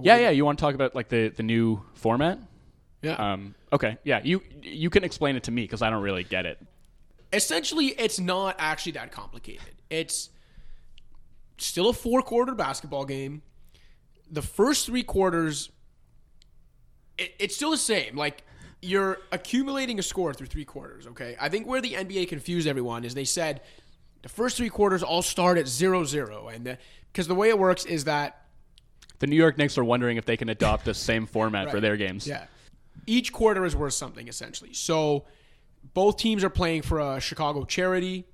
yeah 0.02 0.18
yeah 0.18 0.30
you 0.32 0.44
want 0.44 0.58
to 0.58 0.62
talk 0.62 0.74
about 0.74 0.96
like 0.96 1.10
the, 1.10 1.30
the 1.30 1.44
new 1.44 1.82
format 1.94 2.40
yeah. 3.04 3.34
um, 3.34 3.54
okay 3.72 3.98
yeah 4.04 4.22
you 4.24 4.42
you 4.62 4.90
can 4.90 5.04
explain 5.04 5.36
it 5.36 5.44
to 5.44 5.52
me 5.52 5.64
because 5.64 5.82
i 5.84 5.90
don't 5.90 6.02
really 6.02 6.24
get 6.24 6.46
it 6.46 6.58
essentially 7.34 7.88
it's 7.88 8.20
not 8.20 8.56
actually 8.60 8.94
that 8.94 9.12
complicated. 9.12 9.74
It's 9.90 10.30
still 11.64 11.90
a 11.90 11.94
four 11.94 12.22
quarter 12.22 12.56
basketball 12.56 13.06
game. 13.06 13.42
The 14.32 14.42
first 14.42 14.86
three 14.86 15.04
quarters, 15.04 15.70
it, 17.18 17.34
it's 17.40 17.56
still 17.56 17.72
the 17.72 17.78
same. 17.78 18.16
Like 18.16 18.44
you're 18.82 19.20
accumulating 19.32 20.00
a 20.00 20.04
score 20.04 20.34
through 20.34 20.48
three 20.48 20.66
quarters. 20.66 21.08
Okay, 21.08 21.36
I 21.40 21.50
think 21.50 21.68
where 21.68 21.82
the 21.82 21.94
NBA 21.94 22.28
confused 22.28 22.68
everyone 22.68 23.06
is 23.06 23.14
they 23.14 23.26
said 23.26 23.62
the 24.22 24.30
first 24.30 24.58
three 24.58 24.70
quarters 24.70 25.04
all 25.04 25.22
start 25.22 25.58
at 25.58 25.68
zero 25.68 26.04
zero, 26.04 26.48
and 26.48 26.78
because 27.12 27.28
the 27.28 27.36
way 27.36 27.50
it 27.50 27.60
works 27.60 27.86
is 27.86 28.06
that 28.06 28.40
the 29.20 29.28
new 29.28 29.36
york 29.36 29.58
knicks 29.58 29.78
are 29.78 29.84
wondering 29.86 30.18
if 30.18 30.26
they 30.26 30.36
can 30.36 30.50
adopt 30.50 30.84
the 30.84 30.94
same 30.94 31.26
format 31.26 31.72
for 31.72 31.80
their 31.80 31.96
games 31.96 32.28
Yeah. 32.28 32.46
Each 33.06 33.32
quarter 33.32 33.64
is 33.66 33.76
worth 33.76 33.94
something 33.94 34.28
essentially. 34.28 34.74
So 34.74 35.26
both 35.94 36.18
teams 36.18 36.44
are 36.44 36.50
playing 36.50 36.82
for 36.84 37.00
a 37.00 37.20
Chicago 37.20 37.66
charity. 37.66 38.26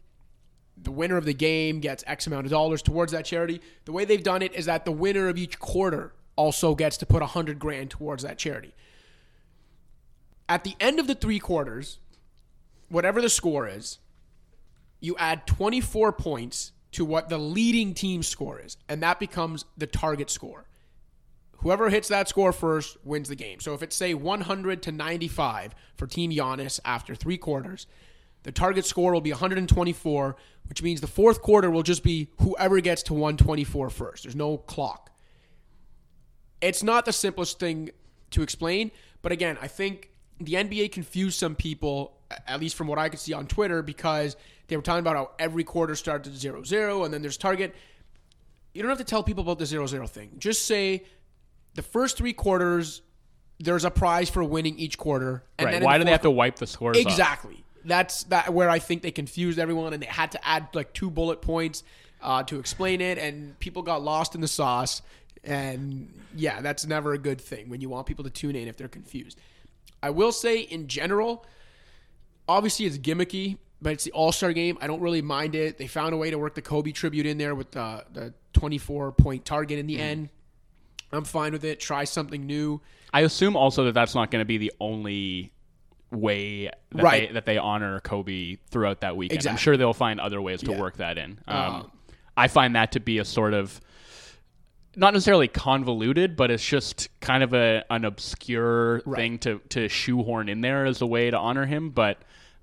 The 0.81 0.91
winner 0.91 1.17
of 1.17 1.25
the 1.25 1.33
game 1.33 1.79
gets 1.79 2.03
X 2.07 2.27
amount 2.27 2.45
of 2.45 2.51
dollars 2.51 2.81
towards 2.81 3.11
that 3.11 3.25
charity. 3.25 3.61
The 3.85 3.91
way 3.91 4.05
they've 4.05 4.23
done 4.23 4.41
it 4.41 4.53
is 4.53 4.65
that 4.65 4.85
the 4.85 4.91
winner 4.91 5.27
of 5.27 5.37
each 5.37 5.59
quarter 5.59 6.13
also 6.35 6.73
gets 6.73 6.97
to 6.97 7.05
put 7.05 7.21
a 7.21 7.27
hundred 7.27 7.59
grand 7.59 7.89
towards 7.91 8.23
that 8.23 8.37
charity. 8.37 8.73
At 10.47 10.63
the 10.63 10.75
end 10.79 10.99
of 10.99 11.07
the 11.07 11.15
three 11.15 11.39
quarters, 11.39 11.99
whatever 12.87 13.21
the 13.21 13.29
score 13.29 13.67
is, 13.67 13.99
you 14.99 15.15
add 15.17 15.45
24 15.47 16.13
points 16.13 16.71
to 16.91 17.05
what 17.05 17.29
the 17.29 17.37
leading 17.37 17.93
team 17.93 18.23
score 18.23 18.59
is, 18.59 18.77
and 18.87 19.03
that 19.03 19.19
becomes 19.19 19.65
the 19.77 19.85
target 19.87 20.29
score. 20.29 20.65
Whoever 21.57 21.89
hits 21.89 22.07
that 22.07 22.29
score 22.29 22.53
first 22.53 22.97
wins 23.03 23.27
the 23.27 23.35
game. 23.35 23.59
So 23.59 23.73
if 23.73 23.83
it's 23.83 23.95
say 23.95 24.13
100 24.13 24.81
to 24.83 24.91
95 24.91 25.75
for 25.95 26.07
Team 26.07 26.31
Giannis 26.31 26.79
after 26.85 27.15
three 27.15 27.37
quarters, 27.37 27.85
the 28.43 28.51
target 28.53 28.85
score 28.85 29.11
will 29.11 29.21
be 29.21 29.31
124, 29.31 30.35
which 30.69 30.83
means 30.83 31.01
the 31.01 31.07
fourth 31.07 31.41
quarter 31.41 31.69
will 31.69 31.83
just 31.83 32.03
be 32.03 32.29
whoever 32.41 32.79
gets 32.79 33.03
to 33.03 33.13
124 33.13 33.89
first. 33.89 34.23
There's 34.23 34.35
no 34.35 34.57
clock. 34.57 35.11
It's 36.61 36.83
not 36.83 37.05
the 37.05 37.13
simplest 37.13 37.59
thing 37.59 37.89
to 38.31 38.43
explain, 38.43 38.91
but 39.21 39.31
again, 39.31 39.57
I 39.61 39.67
think 39.67 40.11
the 40.39 40.53
NBA 40.53 40.91
confused 40.91 41.39
some 41.39 41.55
people, 41.55 42.17
at 42.47 42.59
least 42.59 42.75
from 42.75 42.87
what 42.87 42.99
I 42.99 43.09
could 43.09 43.19
see 43.19 43.33
on 43.33 43.47
Twitter, 43.47 43.81
because 43.81 44.35
they 44.67 44.75
were 44.75 44.81
talking 44.81 44.99
about 44.99 45.15
how 45.15 45.31
every 45.39 45.63
quarter 45.63 45.95
starts 45.95 46.27
at 46.27 46.35
0 46.35 46.63
0 46.63 47.03
and 47.03 47.13
then 47.13 47.21
there's 47.21 47.37
target. 47.37 47.75
You 48.73 48.83
don't 48.83 48.89
have 48.89 48.99
to 48.99 49.03
tell 49.03 49.23
people 49.23 49.41
about 49.41 49.57
the 49.57 49.65
0 49.65 49.87
0 49.87 50.05
thing. 50.05 50.35
Just 50.37 50.65
say 50.65 51.03
the 51.73 51.81
first 51.81 52.17
three 52.17 52.33
quarters, 52.33 53.01
there's 53.59 53.85
a 53.85 53.91
prize 53.91 54.29
for 54.29 54.43
winning 54.43 54.77
each 54.77 54.97
quarter. 54.97 55.43
And 55.57 55.65
right 55.65 55.81
why 55.81 55.97
do 55.97 56.03
they 56.03 56.11
have 56.11 56.21
to 56.21 56.31
wipe 56.31 56.57
the 56.57 56.67
scores 56.67 56.95
off? 57.07 57.17
That's 57.85 58.23
that 58.25 58.53
where 58.53 58.69
I 58.69 58.79
think 58.79 59.01
they 59.01 59.11
confused 59.11 59.59
everyone, 59.59 59.93
and 59.93 60.01
they 60.01 60.07
had 60.07 60.31
to 60.33 60.47
add 60.47 60.67
like 60.73 60.93
two 60.93 61.09
bullet 61.09 61.41
points 61.41 61.83
uh, 62.21 62.43
to 62.43 62.59
explain 62.59 63.01
it, 63.01 63.17
and 63.17 63.57
people 63.59 63.81
got 63.81 64.01
lost 64.01 64.35
in 64.35 64.41
the 64.41 64.47
sauce. 64.47 65.01
And 65.43 66.13
yeah, 66.35 66.61
that's 66.61 66.85
never 66.85 67.13
a 67.13 67.17
good 67.17 67.39
thing 67.39 67.69
when 67.69 67.81
you 67.81 67.89
want 67.89 68.07
people 68.07 68.25
to 68.25 68.29
tune 68.29 68.55
in 68.55 68.67
if 68.67 68.77
they're 68.77 68.87
confused. 68.87 69.39
I 70.03 70.09
will 70.09 70.31
say, 70.31 70.59
in 70.59 70.87
general, 70.87 71.45
obviously 72.47 72.85
it's 72.85 72.97
gimmicky, 72.97 73.57
but 73.81 73.93
it's 73.93 74.03
the 74.03 74.11
All 74.11 74.31
Star 74.31 74.51
game. 74.53 74.77
I 74.81 74.87
don't 74.87 75.01
really 75.01 75.21
mind 75.21 75.55
it. 75.55 75.77
They 75.77 75.87
found 75.87 76.13
a 76.13 76.17
way 76.17 76.29
to 76.29 76.37
work 76.37 76.55
the 76.55 76.61
Kobe 76.61 76.91
tribute 76.91 77.25
in 77.25 77.37
there 77.37 77.55
with 77.55 77.71
the 77.71 78.03
the 78.11 78.33
24 78.53 79.13
point 79.13 79.45
target 79.45 79.79
in 79.79 79.87
the 79.87 79.99
end. 79.99 80.29
I'm 81.11 81.23
fine 81.23 81.53
with 81.53 81.63
it. 81.63 81.79
Try 81.79 82.03
something 82.03 82.45
new. 82.45 82.81
I 83.13 83.21
assume 83.21 83.55
also 83.55 83.85
that 83.85 83.93
that's 83.93 84.13
not 84.13 84.29
going 84.29 84.41
to 84.41 84.45
be 84.45 84.57
the 84.57 84.71
only 84.79 85.51
way 86.11 86.65
that, 86.65 87.03
Right. 87.03 87.27
they, 87.29 87.33
that 87.33 87.45
they 87.45 87.57
honor 87.57 87.99
Kobe 87.99 88.57
throughout 88.71 89.01
that 89.01 89.15
weekend. 89.15 89.45
I'm 89.47 89.57
sure 89.57 89.77
they'll 89.77 89.93
find 89.93 90.19
other 90.19 90.41
ways 90.41 90.61
to 90.63 90.71
Yeah. 90.71 90.79
work 90.79 90.97
that 90.97 91.17
in. 91.17 91.39
Um, 91.47 91.57
Um, 91.75 91.91
I 92.35 92.47
find 92.47 92.75
that 92.75 92.93
to 92.93 92.99
be 92.99 93.19
a 93.19 93.25
sort 93.25 93.53
of 93.53 93.79
not 94.95 95.13
necessarily 95.13 95.47
convoluted, 95.47 96.35
but 96.35 96.49
it's 96.51 96.65
just 96.65 97.09
kind 97.21 97.43
of 97.43 97.53
a 97.53 97.83
an 97.91 98.05
obscure 98.05 99.01
thing 99.15 99.37
to 99.39 99.59
to 99.69 99.87
shoehorn 99.87 100.49
in 100.49 100.61
there 100.61 100.85
as 100.85 101.01
a 101.01 101.05
way 101.05 101.29
to 101.29 101.37
honor 101.37 101.65
him. 101.65 101.91
But 101.91 102.17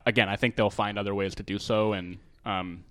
again, 0.05 0.28
I 0.28 0.36
think 0.36 0.57
they'll 0.57 0.68
find 0.70 0.99
other 0.99 1.14
ways 1.14 1.34
to 1.36 1.42
do 1.42 1.59
so, 1.59 1.92
and 1.92 2.18
um, 2.44 2.84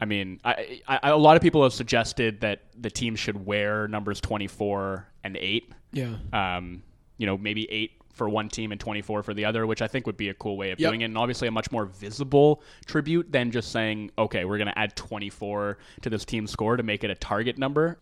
I 0.00 0.04
mean, 0.04 0.40
I, 0.44 0.80
I, 0.86 1.10
a 1.10 1.16
lot 1.16 1.36
of 1.36 1.42
people 1.42 1.62
have 1.62 1.72
suggested 1.72 2.40
that 2.40 2.60
the 2.78 2.90
team 2.90 3.14
should 3.16 3.46
wear 3.46 3.86
numbers 3.88 4.20
24 4.20 5.06
and 5.22 5.36
8. 5.36 5.72
Yeah. 5.92 6.16
Um, 6.32 6.82
you 7.18 7.26
know, 7.26 7.38
maybe 7.38 7.70
8 7.70 7.92
for 8.22 8.28
one 8.28 8.48
team 8.48 8.70
and 8.70 8.80
24 8.80 9.24
for 9.24 9.34
the 9.34 9.44
other, 9.44 9.66
which 9.66 9.82
I 9.82 9.88
think 9.88 10.06
would 10.06 10.16
be 10.16 10.28
a 10.28 10.34
cool 10.34 10.56
way 10.56 10.70
of 10.70 10.78
Yep. 10.78 10.90
doing 10.90 11.00
it. 11.00 11.06
And 11.06 11.18
obviously 11.18 11.48
a 11.48 11.50
much 11.50 11.72
more 11.72 11.86
visible 11.86 12.62
tribute 12.86 13.32
than 13.32 13.50
just 13.50 13.72
saying, 13.72 14.12
okay, 14.16 14.44
we're 14.44 14.58
going 14.58 14.68
to 14.68 14.78
add 14.78 14.94
24 14.94 15.76
to 16.02 16.10
this 16.10 16.24
team 16.24 16.46
score 16.46 16.76
to 16.76 16.84
make 16.84 17.02
it 17.02 17.10
a 17.10 17.16
target 17.16 17.58
number. 17.58 17.98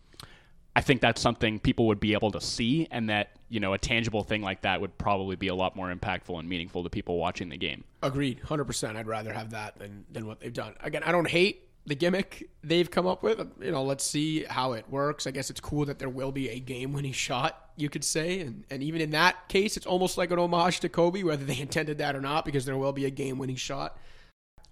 I 0.75 0.81
think 0.81 1.01
that's 1.01 1.19
something 1.19 1.59
people 1.59 1.87
would 1.87 1.99
be 1.99 2.13
able 2.13 2.29
to 2.31 2.39
see, 2.39 2.87
and 2.91 3.09
that, 3.09 3.31
you 3.49 3.59
know, 3.59 3.73
a 3.73 3.77
tangible 3.79 4.23
thing 4.23 4.41
like 4.43 4.61
that 4.61 4.79
would 4.79 4.95
probably 4.97 5.35
be 5.35 5.47
a 5.47 5.55
lot 5.55 5.75
more 5.75 5.93
impactful 5.93 6.39
and 6.39 6.47
meaningful 6.47 6.83
to 6.83 6.89
people 6.89 7.17
watching 7.17 7.49
the 7.49 7.57
game. 7.57 7.83
Agreed, 8.03 8.39
hundred 8.41 8.65
percent. 8.65 8.95
I'd 8.95 9.07
rather 9.07 9.33
have 9.33 9.49
that 9.49 9.77
than 9.79 10.05
than 10.11 10.27
what 10.27 10.39
they've 10.39 10.53
done. 10.53 10.75
Again, 10.81 11.03
I 11.03 11.11
don't 11.11 11.27
hate 11.27 11.67
the 11.85 11.95
gimmick 11.95 12.49
they've 12.63 12.89
come 12.89 13.07
up 13.07 13.23
with. 13.23 13.39
You 13.59 13.71
know, 13.71 13.83
let's 13.83 14.05
see 14.05 14.43
how 14.43 14.73
it 14.73 14.85
works. 14.89 15.25
I 15.25 15.31
guess 15.31 15.49
it's 15.49 15.59
cool 15.59 15.85
that 15.85 15.99
there 15.99 16.09
will 16.09 16.31
be 16.31 16.49
a 16.49 16.59
game-winning 16.59 17.13
shot, 17.13 17.71
you 17.75 17.89
could 17.89 18.03
say, 18.03 18.41
and 18.41 18.63
and 18.69 18.83
even 18.83 19.01
in 19.01 19.11
that 19.11 19.47
case, 19.49 19.77
it's 19.77 19.85
almost 19.85 20.17
like 20.17 20.31
an 20.31 20.39
homage 20.39 20.79
to 20.81 20.89
Kobe, 20.89 21.23
whether 21.23 21.43
they 21.43 21.59
intended 21.59 21.97
that 21.99 22.15
or 22.15 22.21
not, 22.21 22.45
because 22.45 22.65
there 22.65 22.77
will 22.77 22.93
be 22.93 23.05
a 23.05 23.09
game-winning 23.09 23.55
shot. 23.55 23.97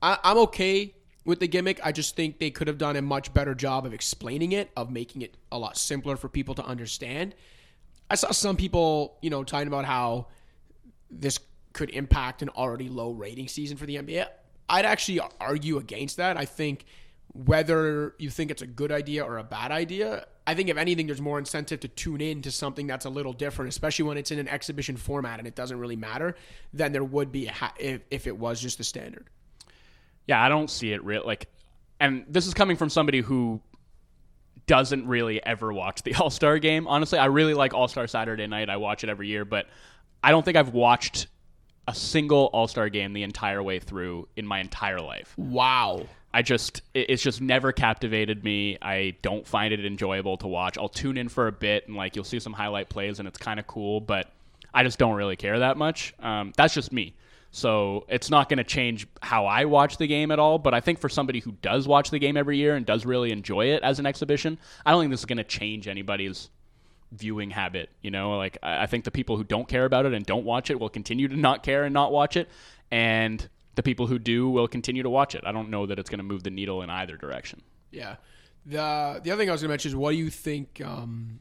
I, 0.01 0.18
I'm 0.24 0.38
okay 0.39 0.93
with 1.26 1.39
the 1.39 1.47
gimmick. 1.47 1.80
I 1.84 1.91
just 1.91 2.16
think 2.16 2.39
they 2.39 2.51
could 2.51 2.68
have 2.68 2.78
done 2.78 2.95
a 2.95 3.01
much 3.01 3.34
better 3.34 3.53
job 3.53 3.86
of 3.86 3.93
explaining 3.93 4.51
it, 4.51 4.70
of 4.78 4.91
making 4.91 5.22
it 5.22 5.36
a 5.51 5.60
lot 5.60 5.78
simpler 5.78 6.16
for 6.16 6.30
people 6.30 6.55
to 6.55 6.66
understand. 6.66 7.36
I 8.10 8.16
saw 8.16 8.32
some 8.32 8.57
people, 8.57 9.18
you 9.22 9.30
know, 9.30 9.43
talking 9.43 9.68
about 9.68 9.86
how 9.86 10.28
this 11.12 11.39
could 11.74 11.89
impact 11.91 12.41
an 12.41 12.49
already 12.49 12.89
low 12.89 13.12
rating 13.12 13.47
season 13.47 13.78
for 13.78 13.86
the 13.86 13.97
NBA. 13.97 14.28
I'd 14.70 14.86
actually 14.86 15.20
argue 15.39 15.78
against 15.78 16.17
that. 16.17 16.38
I 16.38 16.45
think 16.45 16.86
whether 17.34 18.15
you 18.17 18.30
think 18.30 18.51
it's 18.51 18.61
a 18.61 18.67
good 18.67 18.91
idea 18.91 19.24
or 19.24 19.38
a 19.38 19.43
bad 19.43 19.72
idea, 19.72 20.26
I 20.45 20.55
think 20.55 20.70
if 20.70 20.78
anything, 20.78 21.07
there's 21.07 21.22
more 21.22 21.38
incentive 21.38 21.80
to 21.82 21.88
tune 21.88 22.22
in 22.22 22.41
to 22.43 22.51
something 22.51 22.88
that's 22.88 23.05
a 23.05 23.09
little 23.09 23.34
different, 23.34 23.70
especially 23.70 24.05
when 24.05 24.17
it's 24.17 24.32
in 24.32 24.39
an 24.39 24.47
exhibition 24.47 24.97
format 24.97 25.39
and 25.39 25.47
it 25.47 25.55
doesn't 25.55 25.78
really 25.78 25.95
matter, 25.95 26.36
than 26.74 26.91
there 26.91 27.03
would 27.03 27.32
be 27.32 27.49
if, 27.78 28.01
if 28.09 28.28
it 28.28 28.38
was 28.38 28.61
just 28.61 28.78
the 28.78 28.84
standard. 28.84 29.28
Yeah, 30.28 30.43
I 30.43 30.49
don't 30.49 30.70
see 30.70 30.91
it 30.91 31.03
real 31.03 31.24
like, 31.26 31.49
and 31.99 32.26
this 32.28 32.47
is 32.47 32.53
coming 32.53 32.78
from 32.78 32.89
somebody 32.89 33.22
who 33.22 33.61
doesn't 34.67 35.07
really 35.07 35.43
ever 35.43 35.74
watch 35.74 36.03
the 36.03 36.13
All 36.20 36.30
Star 36.30 36.59
game. 36.59 36.88
Honestly, 36.88 37.20
I 37.20 37.26
really 37.26 37.53
like 37.53 37.74
All 37.74 37.88
Star 37.88 38.07
Saturday 38.07 38.47
Night. 38.47 38.70
I 38.70 38.78
watch 38.78 39.03
it 39.03 39.09
every 39.09 39.28
year, 39.28 39.45
but 39.45 39.67
I 40.24 40.32
don't 40.32 40.43
think 40.43 40.57
I've 40.57 40.74
watched 40.74 41.28
a 41.89 41.95
single 41.95 42.51
All 42.53 42.67
Star 42.67 42.87
game 42.89 43.13
the 43.13 43.23
entire 43.23 43.63
way 43.63 43.79
through 43.79 44.27
in 44.35 44.45
my 44.45 44.59
entire 44.59 45.01
life. 45.01 45.33
Wow. 45.37 46.05
I 46.31 46.43
just 46.43 46.83
it's 46.93 47.23
just 47.23 47.41
never 47.41 47.71
captivated 47.71 48.43
me. 48.43 48.77
I 48.79 49.15
don't 49.23 49.47
find 49.47 49.73
it 49.73 49.83
enjoyable 49.83 50.37
to 50.37 50.47
watch. 50.47 50.77
I'll 50.77 50.87
tune 50.87 51.17
in 51.17 51.29
for 51.29 51.47
a 51.47 51.51
bit 51.51 51.87
and 51.87 51.97
like 51.97 52.15
you'll 52.15 52.25
see 52.25 52.39
some 52.39 52.53
highlight 52.53 52.89
plays 52.89 53.17
and 53.17 53.27
it's 53.27 53.39
kind 53.39 53.59
of 53.59 53.65
cool, 53.65 53.99
but 53.99 54.29
I 54.71 54.83
just 54.83 54.99
don't 54.99 55.15
really 55.15 55.35
care 55.35 55.57
that 55.59 55.77
much. 55.77 56.13
Um, 56.19 56.53
that's 56.55 56.75
just 56.75 56.93
me. 56.93 57.15
So 57.49 58.05
it's 58.07 58.29
not 58.29 58.47
going 58.47 58.59
to 58.59 58.63
change 58.63 59.07
how 59.23 59.47
I 59.47 59.65
watch 59.65 59.97
the 59.97 60.05
game 60.05 60.29
at 60.29 60.37
all. 60.37 60.59
But 60.59 60.75
I 60.75 60.81
think 60.81 60.99
for 60.99 61.09
somebody 61.09 61.39
who 61.39 61.53
does 61.63 61.87
watch 61.87 62.11
the 62.11 62.19
game 62.19 62.37
every 62.37 62.57
year 62.57 62.75
and 62.75 62.85
does 62.85 63.07
really 63.07 63.31
enjoy 63.31 63.65
it 63.65 63.81
as 63.81 63.97
an 63.97 64.05
exhibition, 64.05 64.59
I 64.85 64.91
don't 64.91 65.01
think 65.01 65.11
this 65.11 65.21
is 65.21 65.25
going 65.25 65.37
to 65.37 65.43
change 65.43 65.87
anybody's 65.87 66.51
viewing 67.12 67.49
habit. 67.49 67.89
You 68.01 68.12
know, 68.12 68.38
like 68.38 68.57
I 68.64 68.84
I 68.84 68.86
think 68.88 69.03
the 69.03 69.12
people 69.12 69.38
who 69.38 69.43
don't 69.43 69.68
care 69.68 69.86
about 69.86 70.05
it 70.05 70.14
and 70.14 70.26
don't 70.26 70.45
watch 70.45 70.70
it 70.70 70.80
will 70.80 70.89
continue 70.89 71.28
to 71.28 71.36
not 71.36 71.64
care 71.64 71.84
and 71.84 71.93
not 71.93 72.12
watch 72.12 72.38
it, 72.38 72.49
and 72.91 73.47
the 73.76 73.84
people 73.84 74.07
who 74.07 74.20
do 74.20 74.49
will 74.49 74.68
continue 74.68 75.03
to 75.03 75.10
watch 75.10 75.36
it. 75.36 75.43
I 75.45 75.51
don't 75.51 75.70
know 75.70 75.86
that 75.86 75.99
it's 75.99 76.10
going 76.10 76.20
to 76.20 76.24
move 76.24 76.43
the 76.43 76.49
needle 76.49 76.82
in 76.82 76.89
either 76.89 77.16
direction. 77.18 77.62
Yeah. 77.91 78.18
The 78.66 79.22
the 79.24 79.32
other 79.32 79.41
thing 79.41 79.49
I 79.49 79.53
was 79.53 79.62
going 79.62 79.70
to 79.70 79.74
mention 79.74 79.89
is 79.89 79.95
what 79.95 80.12
do 80.12 80.18
you 80.18 80.30
think? 80.30 80.82
Um, 80.84 81.39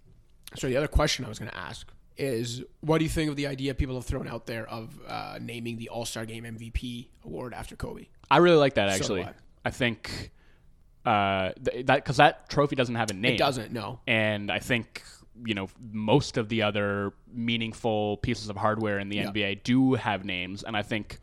sorry, 0.57 0.73
the 0.73 0.79
other 0.79 0.89
question 0.89 1.25
I 1.25 1.29
was 1.29 1.39
going 1.39 1.51
to 1.51 1.57
ask 1.57 1.91
is 2.17 2.63
what 2.81 2.99
do 2.99 3.05
you 3.05 3.11
think 3.11 3.29
of 3.31 3.37
the 3.37 3.47
idea 3.47 3.75
people 3.75 3.95
have 3.97 4.05
thrown 4.05 4.29
out 4.29 4.47
there 4.47 4.69
of 4.69 4.99
uh, 5.07 5.39
naming 5.41 5.79
the 5.79 5.89
All 5.89 6.05
Star 6.05 6.25
Game 6.27 6.45
MVP 6.45 7.09
award 7.25 7.55
after 7.55 7.77
Kobe? 7.77 8.07
I 8.31 8.39
really 8.39 8.57
like 8.57 8.75
that 8.75 8.89
actually. 8.89 9.25
I. 9.25 9.35
I 9.65 9.71
think 9.71 10.31
uh, 11.05 11.51
th- 11.53 11.87
that 11.87 11.97
because 11.97 12.19
that 12.19 12.49
trophy 12.49 12.77
doesn't 12.77 12.95
have 12.95 13.11
a 13.11 13.15
name. 13.15 13.35
It 13.35 13.39
doesn't. 13.39 13.73
No. 13.73 14.01
and 14.07 14.51
I 14.51 14.61
think 14.61 15.03
you 15.45 15.55
know 15.55 15.69
most 15.93 16.37
of 16.37 16.49
the 16.49 16.63
other 16.63 17.13
meaningful 17.33 18.17
pieces 18.19 18.49
of 18.49 18.57
hardware 18.57 18.99
in 18.99 19.09
the 19.09 19.17
Yeah. 19.17 19.31
NBA 19.31 19.63
do 19.63 19.95
have 19.95 20.25
names, 20.25 20.63
and 20.63 20.77
I 20.77 20.83
think 20.83 21.19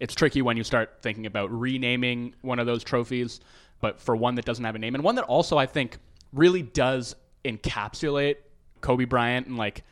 it's 0.00 0.14
tricky 0.14 0.42
when 0.42 0.56
you 0.56 0.64
start 0.64 0.98
thinking 1.02 1.26
about 1.26 1.50
renaming 1.52 2.34
one 2.42 2.58
of 2.58 2.66
those 2.66 2.82
trophies. 2.84 3.40
But 3.80 4.00
for 4.00 4.16
one 4.16 4.34
that 4.36 4.44
doesn't 4.44 4.64
have 4.64 4.74
a 4.74 4.78
name, 4.78 4.94
and 4.94 5.04
one 5.04 5.14
that 5.16 5.24
also 5.24 5.58
I 5.58 5.66
think 5.66 5.98
really 6.32 6.62
does 6.62 7.14
encapsulate 7.44 8.36
Kobe 8.80 9.04
Bryant, 9.04 9.46
and 9.46 9.56
like, 9.56 9.82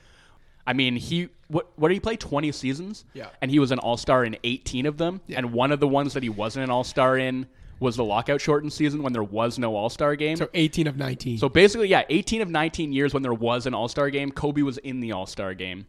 I 0.66 0.72
mean, 0.72 0.96
he 0.96 1.28
what 1.48 1.70
what 1.76 1.88
did 1.88 1.94
he 1.94 2.00
play? 2.00 2.16
Twenty 2.16 2.52
seasons, 2.52 3.04
Yeah. 3.14 3.28
and 3.40 3.50
he 3.50 3.58
was 3.58 3.70
an 3.70 3.78
All 3.78 3.96
Star 3.96 4.24
in 4.24 4.36
eighteen 4.44 4.86
of 4.86 4.96
them, 4.98 5.20
and 5.28 5.52
one 5.52 5.72
of 5.72 5.80
the 5.80 5.88
ones 5.88 6.14
that 6.14 6.22
he 6.22 6.28
wasn't 6.28 6.64
an 6.64 6.70
All 6.70 6.84
Star 6.84 7.16
in 7.18 7.46
was 7.82 7.96
the 7.96 8.04
lockout 8.04 8.40
shortened 8.40 8.72
season 8.72 9.02
when 9.02 9.12
there 9.12 9.22
was 9.22 9.58
no 9.58 9.76
All 9.76 9.90
Star 9.90 10.16
game. 10.16 10.36
So 10.36 10.48
18 10.54 10.86
of 10.86 10.96
19. 10.96 11.38
So 11.38 11.48
basically, 11.48 11.88
yeah, 11.88 12.04
18 12.08 12.40
of 12.40 12.48
19 12.48 12.92
years 12.92 13.12
when 13.12 13.22
there 13.22 13.34
was 13.34 13.66
an 13.66 13.74
All 13.74 13.88
Star 13.88 14.08
game, 14.08 14.30
Kobe 14.30 14.62
was 14.62 14.78
in 14.78 15.00
the 15.00 15.12
All 15.12 15.26
Star 15.26 15.54
game. 15.54 15.86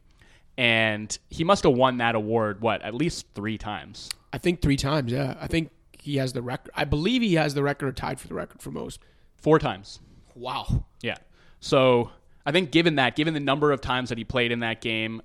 And 0.58 1.18
he 1.30 1.44
must 1.44 1.64
have 1.64 1.74
won 1.74 1.98
that 1.98 2.16
award, 2.16 2.62
what, 2.62 2.82
at 2.82 2.94
least 2.94 3.26
three 3.34 3.58
times? 3.58 4.10
I 4.32 4.38
think 4.38 4.62
three 4.62 4.78
times. 4.78 5.12
Yeah. 5.12 5.36
I 5.40 5.48
think 5.48 5.72
he 5.98 6.18
has 6.18 6.34
the 6.34 6.42
record. 6.42 6.72
I 6.76 6.84
believe 6.84 7.22
he 7.22 7.36
has 7.36 7.54
the 7.54 7.64
record 7.64 7.96
tied 7.96 8.20
for 8.20 8.28
the 8.28 8.34
record 8.34 8.62
for 8.62 8.72
most. 8.72 9.00
Four 9.36 9.60
times. 9.60 10.00
Wow. 10.36 10.86
Yeah. 11.02 11.18
So 11.60 12.12
I 12.46 12.52
think 12.52 12.72
given 12.72 12.96
that, 12.96 13.16
given 13.16 13.34
the 13.34 13.40
number 13.40 13.72
of 13.72 13.82
times 13.82 14.10
that 14.10 14.18
he 14.18 14.24
played 14.24 14.52
in 14.52 14.60
that 14.60 14.82
game 14.82 15.22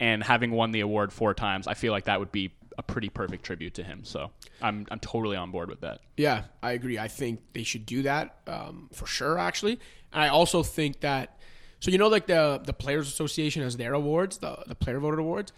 and 0.00 0.22
having 0.22 0.50
won 0.50 0.70
the 0.70 0.80
award 0.80 1.12
four 1.12 1.34
times, 1.34 1.66
I 1.66 1.74
feel 1.74 1.92
like 1.92 2.04
that 2.04 2.20
would 2.20 2.32
be 2.32 2.52
a 2.78 2.82
pretty 2.82 3.08
perfect 3.10 3.44
tribute 3.44 3.74
to 3.74 3.82
him. 3.82 4.04
So 4.04 4.30
I'm, 4.62 4.86
I'm 4.90 5.00
totally 5.00 5.36
on 5.36 5.50
board 5.50 5.68
with 5.68 5.80
that. 5.82 5.98
Yeah, 6.16 6.44
I 6.62 6.72
agree. 6.72 6.98
I 6.98 7.08
think 7.08 7.40
they 7.52 7.64
should 7.64 7.84
do 7.84 8.02
that 8.02 8.36
um, 8.46 8.88
for 8.94 9.04
sure, 9.06 9.36
actually. 9.38 9.80
And 10.12 10.22
I 10.22 10.28
also 10.28 10.62
think 10.62 11.00
that, 11.00 11.38
so 11.80 11.90
you 11.90 11.98
know, 11.98 12.08
like 12.08 12.26
the 12.26 12.60
the 12.64 12.72
Players 12.72 13.08
Association 13.08 13.62
has 13.62 13.76
their 13.76 13.92
awards, 13.94 14.38
the 14.38 14.56
the 14.66 14.74
player 14.74 14.98
voted 15.00 15.18
awards. 15.18 15.52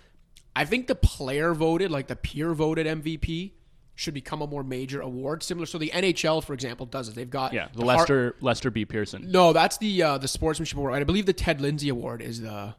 I 0.56 0.64
think 0.64 0.86
the 0.88 0.94
player 0.96 1.54
voted, 1.54 1.90
like 1.92 2.08
the 2.08 2.16
peer 2.16 2.52
voted 2.54 2.86
MVP, 2.86 3.52
should 3.94 4.14
become 4.14 4.42
a 4.42 4.46
more 4.46 4.64
major 4.64 5.00
award, 5.00 5.42
similar. 5.42 5.66
So 5.66 5.78
the 5.78 5.90
NHL, 5.94 6.42
for 6.42 6.54
example, 6.54 6.86
does 6.86 7.08
it. 7.08 7.14
They've 7.14 7.28
got 7.30 7.52
Yeah. 7.52 7.68
The 7.72 7.84
Har- 7.84 7.96
Lester, 7.98 8.36
Lester 8.40 8.70
B. 8.70 8.84
Pearson. 8.84 9.30
no, 9.30 9.52
that's 9.52 9.76
the 9.78 10.02
uh, 10.02 10.18
the 10.18 10.26
sportsmanship 10.28 10.76
award. 10.78 10.94
I 10.94 11.04
believe 11.04 11.26
the 11.26 11.32
Ted 11.32 11.60
Lindsay 11.60 11.88
Award 11.90 12.22
is 12.22 12.40
the. 12.40 12.74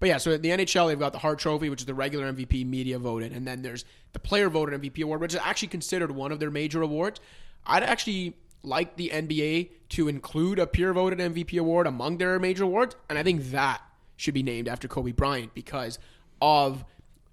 But 0.00 0.08
yeah, 0.08 0.16
so 0.16 0.36
the 0.36 0.48
NHL 0.48 0.88
they've 0.88 0.98
got 0.98 1.12
the 1.12 1.18
Hart 1.18 1.38
Trophy, 1.38 1.68
which 1.68 1.80
is 1.80 1.86
the 1.86 1.94
regular 1.94 2.32
MVP, 2.32 2.66
media 2.66 2.98
voted, 2.98 3.32
and 3.32 3.46
then 3.46 3.60
there's 3.60 3.84
the 4.14 4.18
player 4.18 4.48
voted 4.48 4.80
MVP 4.80 5.02
award, 5.04 5.20
which 5.20 5.34
is 5.34 5.40
actually 5.42 5.68
considered 5.68 6.10
one 6.10 6.32
of 6.32 6.40
their 6.40 6.50
major 6.50 6.80
awards. 6.80 7.20
I'd 7.66 7.82
actually 7.82 8.34
like 8.62 8.96
the 8.96 9.10
NBA 9.10 9.70
to 9.90 10.08
include 10.08 10.58
a 10.58 10.66
peer 10.66 10.92
voted 10.94 11.18
MVP 11.18 11.60
award 11.60 11.86
among 11.86 12.16
their 12.16 12.38
major 12.38 12.64
awards, 12.64 12.96
and 13.10 13.18
I 13.18 13.22
think 13.22 13.50
that 13.50 13.82
should 14.16 14.34
be 14.34 14.42
named 14.42 14.68
after 14.68 14.88
Kobe 14.88 15.12
Bryant 15.12 15.54
because 15.54 15.98
of 16.40 16.84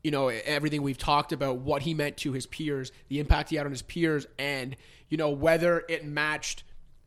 you 0.04 0.12
know 0.12 0.28
everything 0.28 0.82
we've 0.82 0.98
talked 0.98 1.32
about, 1.32 1.60
what 1.60 1.84
he 1.84 1.94
meant 1.94 2.18
to 2.18 2.34
his 2.34 2.46
peers, 2.46 2.92
the 3.08 3.22
impact 3.22 3.50
he 3.50 3.56
had 3.56 3.66
on 3.66 3.72
his 3.72 3.82
peers, 3.82 4.28
and 4.38 4.76
you 5.08 5.16
know 5.16 5.30
whether 5.30 5.86
it 5.88 6.06
matched 6.06 6.64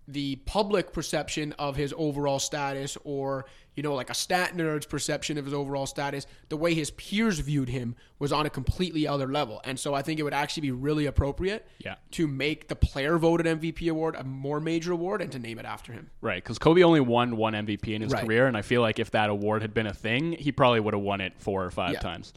the 0.09 0.37
public 0.37 0.93
perception 0.93 1.55
of 1.59 1.77
his 1.77 1.95
overall 1.97 2.39
status 2.39 2.97
or 3.05 3.45
you 3.81 3.83
know 3.83 3.95
like 3.95 4.11
a 4.11 4.14
stat 4.14 4.55
nerd's 4.55 4.85
perception 4.85 5.39
of 5.39 5.47
his 5.47 5.55
overall 5.55 5.87
status 5.87 6.26
the 6.51 6.57
way 6.59 6.74
his 6.74 6.91
peers 6.91 7.39
viewed 7.39 7.70
him 7.70 7.97
was 8.18 8.31
on 8.31 8.45
a 8.45 8.51
completely 8.51 9.09
other 9.09 9.26
level 9.26 9.59
and 9.64 9.81
so 9.81 9.95
i 9.95 10.03
think 10.03 10.20
it 10.20 10.22
would 10.22 10.35
actually 10.35 10.61
be 10.61 10.70
really 10.70 11.07
appropriate 11.07 11.66
Yeah. 11.78 11.95
to 12.11 12.26
make 12.28 12.68
the 12.68 12.76
player 12.76 13.16
voted 13.16 13.47
mvp 13.47 13.91
award 13.91 14.16
a 14.16 14.22
more 14.22 14.61
major 14.61 14.93
award 14.93 15.22
and 15.22 15.33
to 15.33 15.39
name 15.39 15.59
it 15.59 15.64
after 15.64 15.95
him 15.95 16.11
Right, 16.20 16.45
because 16.45 16.59
Kobe 16.59 16.83
only 16.83 17.01
won 17.01 17.39
one 17.39 17.55
MVP 17.55 17.95
in 17.95 18.03
his 18.03 18.12
Right. 18.12 18.26
career, 18.26 18.47
and 18.47 18.55
I 18.55 18.61
feel 18.61 18.83
like 18.83 18.99
if 18.99 19.12
that 19.12 19.31
award 19.31 19.62
had 19.62 19.72
been 19.72 19.87
a 19.87 19.95
thing, 19.95 20.33
he 20.33 20.53
probably 20.53 20.81
would 20.81 20.93
have 20.93 21.03
won 21.03 21.22
it 21.22 21.33
four 21.39 21.64
or 21.64 21.70
five 21.70 21.95
Yeah. 21.95 22.01
times. 22.01 22.35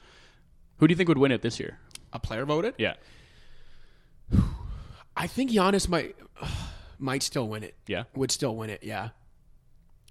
Who 0.77 0.87
do 0.87 0.93
you 0.93 0.95
think 0.95 1.09
would 1.09 1.17
win 1.17 1.33
it 1.33 1.41
this 1.41 1.59
year? 1.59 1.79
a 2.13 2.19
player 2.19 2.45
voted 2.45 2.75
Yeah, 2.77 2.93
i 5.17 5.27
think 5.27 5.51
Giannis 5.51 5.89
might 5.89 6.15
might 6.99 7.23
still 7.23 7.47
win 7.49 7.63
it 7.63 7.75
yeah. 7.87 8.03
would 8.15 8.31
still 8.31 8.55
win 8.55 8.69
it 8.69 8.81
yeah 8.83 9.09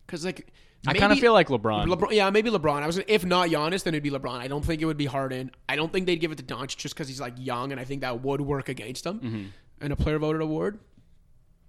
because 0.06 0.24
like 0.24 0.52
I 0.86 0.94
kind 0.94 1.12
of 1.12 1.18
feel 1.20 1.32
like 1.32 1.48
LeBron. 1.48 1.86
LeBron, 1.86 2.10
yeah, 2.12 2.28
maybe 2.30 2.50
LeBron. 2.50 2.82
I 2.82 2.86
was 2.86 2.98
if 3.06 3.24
not 3.24 3.48
Giannis, 3.50 3.84
then 3.84 3.94
it'd 3.94 4.02
be 4.02 4.10
LeBron. 4.10 4.38
I 4.40 4.48
don't 4.48 4.64
think 4.64 4.82
it 4.82 4.84
would 4.84 4.96
be 4.96 5.06
Harden. 5.06 5.50
I 5.68 5.76
don't 5.76 5.92
think 5.92 6.06
they'd 6.06 6.16
give 6.16 6.32
it 6.32 6.38
to 6.38 6.44
Doncic 6.44 6.76
just 6.76 6.94
because 6.94 7.06
he's 7.08 7.20
like 7.20 7.34
young, 7.38 7.70
and 7.70 7.80
I 7.80 7.84
think 7.84 8.00
that 8.00 8.22
would 8.22 8.40
work 8.40 8.68
against 8.68 9.06
him. 9.06 9.20
Mm-hmm. 9.20 9.42
And 9.80 9.92
a 9.92 9.96
player 9.96 10.18
voted 10.18 10.40
award, 10.42 10.78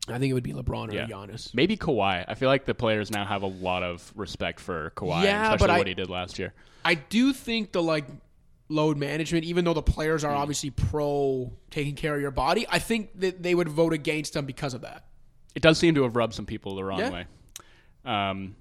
I 0.08 0.18
think 0.18 0.32
it 0.32 0.34
would 0.34 0.44
be 0.44 0.54
LeBron 0.54 0.90
or 0.92 0.96
Yeah. 0.96 1.06
Giannis. 1.08 1.54
Maybe 1.54 1.78
Kawhi. 1.78 2.26
I 2.28 2.34
feel 2.36 2.50
like 2.50 2.66
the 2.66 2.74
players 2.76 3.12
now 3.12 3.24
have 3.26 3.44
a 3.44 3.48
lot 3.48 3.84
of 3.84 4.12
respect 4.16 4.60
for 4.60 4.92
Kawhi, 4.96 5.24
Yeah, 5.24 5.44
especially 5.44 5.58
but 5.60 5.70
I- 5.70 5.78
what 5.78 5.88
he 5.88 5.94
did 5.94 6.10
last 6.10 6.40
year. 6.40 6.54
I 6.84 6.96
do 6.96 7.34
think 7.34 7.72
the 7.72 7.82
like 7.84 8.06
load 8.70 8.98
management, 8.98 9.46
even 9.46 9.64
though 9.64 9.74
the 9.74 9.82
players 9.84 10.24
Mm. 10.24 10.30
are 10.30 10.36
obviously 10.36 10.72
pro 10.72 11.54
taking 11.70 11.96
care 11.96 12.16
of 12.16 12.22
your 12.22 12.32
body, 12.32 12.66
I 12.70 12.80
think 12.80 13.12
that 13.20 13.44
they 13.44 13.54
would 13.54 13.70
vote 13.70 13.94
against 13.94 14.36
him 14.36 14.46
because 14.46 14.74
of 14.74 14.82
that. 14.82 15.06
It 15.56 15.62
does 15.62 15.78
seem 15.78 15.94
to 15.96 16.04
have 16.04 16.16
rubbed 16.16 16.34
some 16.34 16.46
people 16.48 16.76
the 16.76 16.84
wrong 16.84 17.00
Yeah. 17.00 17.12
way. 17.12 17.26
Um, 18.06 18.56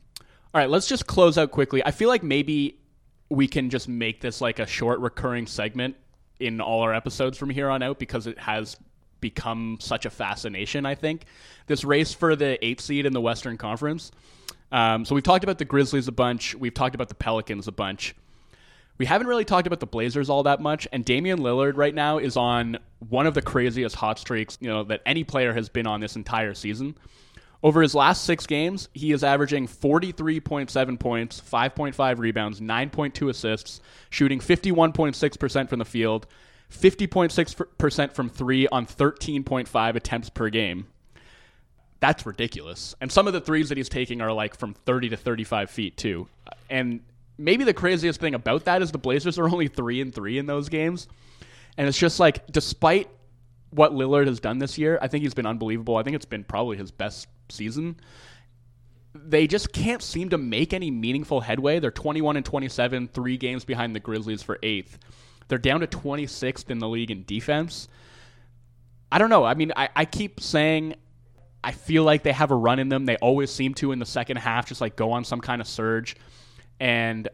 all 0.55 0.61
right, 0.61 0.69
let's 0.69 0.87
just 0.87 1.07
close 1.07 1.39
out 1.39 1.51
quickly. 1.51 1.83
I 1.85 1.91
feel 1.91 2.09
like 2.09 2.23
maybe 2.23 2.79
we 3.31 3.49
can 3.49 3.71
just 3.71 3.89
make 3.89 4.21
this 4.21 4.41
like 4.41 4.59
a 4.59 4.67
short 4.67 5.01
recurring 5.01 5.47
segment 5.47 5.97
in 6.39 6.61
all 6.61 6.81
our 6.81 6.95
episodes 6.95 7.39
from 7.39 7.49
here 7.49 7.71
on 7.71 7.83
out 7.83 7.99
because 7.99 8.27
it 8.27 8.39
has 8.39 8.77
become 9.21 9.79
such 9.81 10.05
a 10.05 10.11
fascination, 10.11 10.85
I 10.85 10.95
think. 10.95 11.25
This 11.67 11.85
race 11.85 12.13
for 12.13 12.37
the 12.37 12.63
eighth 12.65 12.83
seed 12.83 13.07
in 13.07 13.15
the 13.15 13.21
Western 13.21 13.57
Conference. 13.57 14.11
Um, 14.71 15.05
so 15.05 15.15
we've 15.15 15.25
talked 15.25 15.45
about 15.45 15.59
the 15.59 15.65
Grizzlies 15.65 16.09
a 16.09 16.13
bunch. 16.13 16.55
We've 16.55 16.75
talked 16.75 16.95
about 16.95 17.09
the 17.09 17.15
Pelicans 17.15 17.69
a 17.69 17.73
bunch. 17.73 18.15
We 18.99 19.07
haven't 19.07 19.27
really 19.27 19.45
talked 19.45 19.67
about 19.67 19.81
the 19.81 19.87
Blazers 19.87 20.29
all 20.29 20.43
that 20.43 20.61
much, 20.61 20.87
and 20.93 21.05
Damian 21.05 21.39
Lillard 21.39 21.77
right 21.77 21.95
now 21.95 22.19
is 22.19 22.37
on 22.37 22.79
one 23.09 23.27
of 23.27 23.35
the 23.35 23.43
craziest 23.43 23.97
hot 23.97 24.19
streaks, 24.19 24.59
you 24.61 24.69
know, 24.69 24.85
that 24.85 25.01
any 25.07 25.25
player 25.25 25.55
has 25.55 25.69
been 25.69 25.87
on 25.87 26.01
this 26.01 26.15
entire 26.15 26.55
season. 26.55 26.95
Over 27.63 27.81
his 27.83 27.95
last 27.95 28.25
six 28.25 28.47
games, 28.47 28.89
he 28.93 29.13
is 29.13 29.23
averaging 29.23 29.69
43.7 29.69 30.99
points, 30.99 31.41
5.5 31.41 32.19
rebounds, 32.19 32.61
9.2 32.61 33.31
assists, 33.31 33.81
shooting 34.11 34.41
51.6% 34.41 35.69
from 35.69 35.79
the 35.79 35.85
field, 35.85 36.27
50.6% 36.73 38.15
from 38.15 38.29
three 38.29 38.67
on 38.67 38.87
13.5 38.87 39.95
attempts 39.95 40.29
per 40.29 40.51
game. 40.51 40.87
That's 42.01 42.27
ridiculous. 42.27 42.97
And 43.01 43.13
some 43.13 43.29
of 43.29 43.33
the 43.33 43.41
threes 43.41 43.69
that 43.69 43.79
he's 43.79 43.89
taking 43.89 44.21
are 44.21 44.33
like 44.33 44.57
from 44.57 44.75
30 44.75 45.11
to 45.11 45.17
35 45.17 45.71
feet, 45.71 45.97
too. 45.97 46.27
And 46.69 47.01
maybe 47.39 47.63
the 47.63 47.75
craziest 47.75 48.19
thing 48.19 48.35
about 48.35 48.65
that 48.65 48.83
is 48.83 48.91
the 48.91 48.99
Blazers 48.99 49.39
are 49.39 49.49
only 49.49 49.69
3 49.69 50.01
and 50.01 50.13
3 50.13 50.39
in 50.39 50.47
those 50.47 50.69
games. 50.69 51.07
And 51.79 51.87
it's 51.87 51.99
just 51.99 52.19
like, 52.19 52.45
despite 52.49 53.09
what 53.73 53.93
Lillard 53.93 54.27
has 54.27 54.41
done 54.41 54.59
this 54.59 54.79
year, 54.79 54.99
I 55.03 55.09
think 55.09 55.23
he's 55.23 55.35
been 55.35 55.47
unbelievable. 55.47 55.97
I 55.97 56.03
think 56.03 56.15
it's 56.15 56.25
been 56.25 56.45
probably 56.45 56.77
his 56.77 56.91
best 56.91 57.27
season. 57.49 57.97
They 59.15 59.47
just 59.47 59.73
can't 59.73 60.03
seem 60.03 60.31
to 60.31 60.39
make 60.39 60.73
any 60.73 60.91
meaningful 60.91 61.41
headway. 61.41 61.81
They're 61.81 61.91
21 61.91 62.37
and 62.37 62.45
27, 62.45 63.09
three 63.09 63.37
games 63.37 63.65
behind 63.65 63.95
the 63.95 64.01
Grizzlies 64.01 64.43
for 64.43 64.59
eighth. 64.63 64.99
They're 65.49 65.59
down 65.59 65.81
to 65.81 65.87
26th 65.87 66.71
in 66.71 66.79
the 66.79 66.89
league 66.89 67.11
in 67.11 67.25
defense. 67.25 67.89
I 69.11 69.19
don't 69.19 69.31
know. 69.31 69.45
I 69.45 69.55
mean, 69.55 69.73
I, 69.77 69.91
I 69.95 70.05
keep 70.07 70.41
saying 70.41 70.95
I 71.65 71.73
feel 71.73 72.05
like 72.05 72.23
they 72.23 72.33
have 72.33 72.51
a 72.51 72.57
run 72.57 72.79
in 72.79 72.89
them. 72.89 73.07
They 73.07 73.17
always 73.17 73.51
seem 73.51 73.75
to 73.75 73.93
in 73.93 73.99
the 73.99 74.07
second 74.07 74.39
half, 74.39 74.67
just 74.67 74.81
like 74.81 74.97
go 74.97 75.13
on 75.13 75.25
some 75.25 75.41
kind 75.41 75.61
of 75.61 75.69
surge. 75.69 76.17
And 76.81 77.29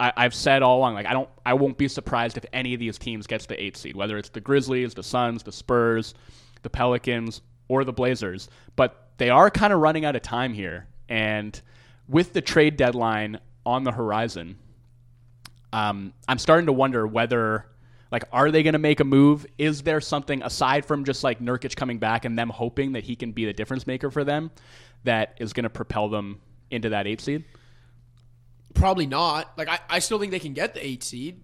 I, 0.00 0.12
I've 0.16 0.34
said 0.34 0.62
all 0.62 0.78
along, 0.78 0.94
like 0.94 1.06
I 1.06 1.12
don't, 1.12 1.28
I 1.44 1.54
won't 1.54 1.78
be 1.78 1.88
surprised 1.88 2.36
if 2.36 2.44
any 2.52 2.74
of 2.74 2.80
these 2.80 2.98
teams 2.98 3.26
gets 3.26 3.46
the 3.46 3.62
eight 3.62 3.76
seed, 3.76 3.96
whether 3.96 4.18
it's 4.18 4.30
the 4.30 4.40
Grizzlies, 4.40 4.94
the 4.94 5.02
Suns, 5.02 5.42
the 5.42 5.52
Spurs, 5.52 6.14
the 6.62 6.70
Pelicans, 6.70 7.42
or 7.68 7.84
the 7.84 7.92
Blazers. 7.92 8.48
But 8.76 9.10
they 9.18 9.30
are 9.30 9.50
kind 9.50 9.72
of 9.72 9.80
running 9.80 10.04
out 10.04 10.16
of 10.16 10.22
time 10.22 10.54
here, 10.54 10.88
and 11.08 11.60
with 12.08 12.32
the 12.32 12.40
trade 12.40 12.76
deadline 12.76 13.38
on 13.64 13.84
the 13.84 13.92
horizon, 13.92 14.58
um, 15.72 16.12
I'm 16.28 16.38
starting 16.38 16.66
to 16.66 16.72
wonder 16.72 17.06
whether. 17.06 17.66
Like, 18.10 18.24
are 18.30 18.50
they 18.50 18.62
going 18.62 18.74
to 18.74 18.78
make 18.78 19.00
a 19.00 19.04
move? 19.04 19.46
Is 19.56 19.84
there 19.84 19.98
something 20.02 20.42
aside 20.42 20.84
from 20.84 21.06
just 21.06 21.24
like 21.24 21.40
Nurkic 21.40 21.74
coming 21.76 21.98
back 21.98 22.26
and 22.26 22.38
them 22.38 22.50
hoping 22.50 22.92
that 22.92 23.04
he 23.04 23.16
can 23.16 23.32
be 23.32 23.46
the 23.46 23.54
difference 23.54 23.86
maker 23.86 24.10
for 24.10 24.22
them 24.22 24.50
that 25.04 25.38
is 25.40 25.54
going 25.54 25.64
to 25.64 25.70
propel 25.70 26.10
them 26.10 26.38
into 26.70 26.90
that 26.90 27.06
eight 27.06 27.22
seed? 27.22 27.42
Probably 28.74 29.06
not. 29.06 29.56
Like 29.56 29.68
I, 29.68 29.78
I 29.88 29.98
still 29.98 30.18
think 30.18 30.32
they 30.32 30.38
can 30.38 30.52
get 30.52 30.74
the 30.74 30.84
eight 30.84 31.02
seed 31.02 31.42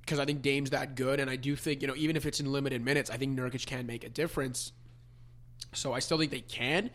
because 0.00 0.18
I 0.18 0.24
think 0.24 0.42
Dame's 0.42 0.70
that 0.70 0.94
good, 0.94 1.20
and 1.20 1.30
I 1.30 1.36
do 1.36 1.56
think 1.56 1.82
you 1.82 1.88
know 1.88 1.94
even 1.96 2.16
if 2.16 2.26
it's 2.26 2.40
in 2.40 2.50
limited 2.50 2.82
minutes, 2.82 3.10
I 3.10 3.16
think 3.16 3.38
Nurkic 3.38 3.66
can 3.66 3.86
make 3.86 4.04
a 4.04 4.08
difference. 4.08 4.72
So 5.72 5.92
I 5.92 6.00
still 6.00 6.18
think 6.18 6.30
they 6.30 6.40
can, 6.40 6.90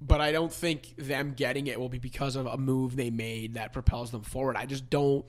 but 0.00 0.20
I 0.20 0.32
don't 0.32 0.52
think 0.52 0.96
them 0.96 1.34
getting 1.36 1.66
it 1.66 1.78
will 1.78 1.88
be 1.88 1.98
because 1.98 2.34
of 2.36 2.46
a 2.46 2.56
move 2.56 2.96
they 2.96 3.10
made 3.10 3.54
that 3.54 3.72
propels 3.72 4.10
them 4.10 4.22
forward. 4.22 4.56
I 4.56 4.66
just 4.66 4.90
don't. 4.90 5.24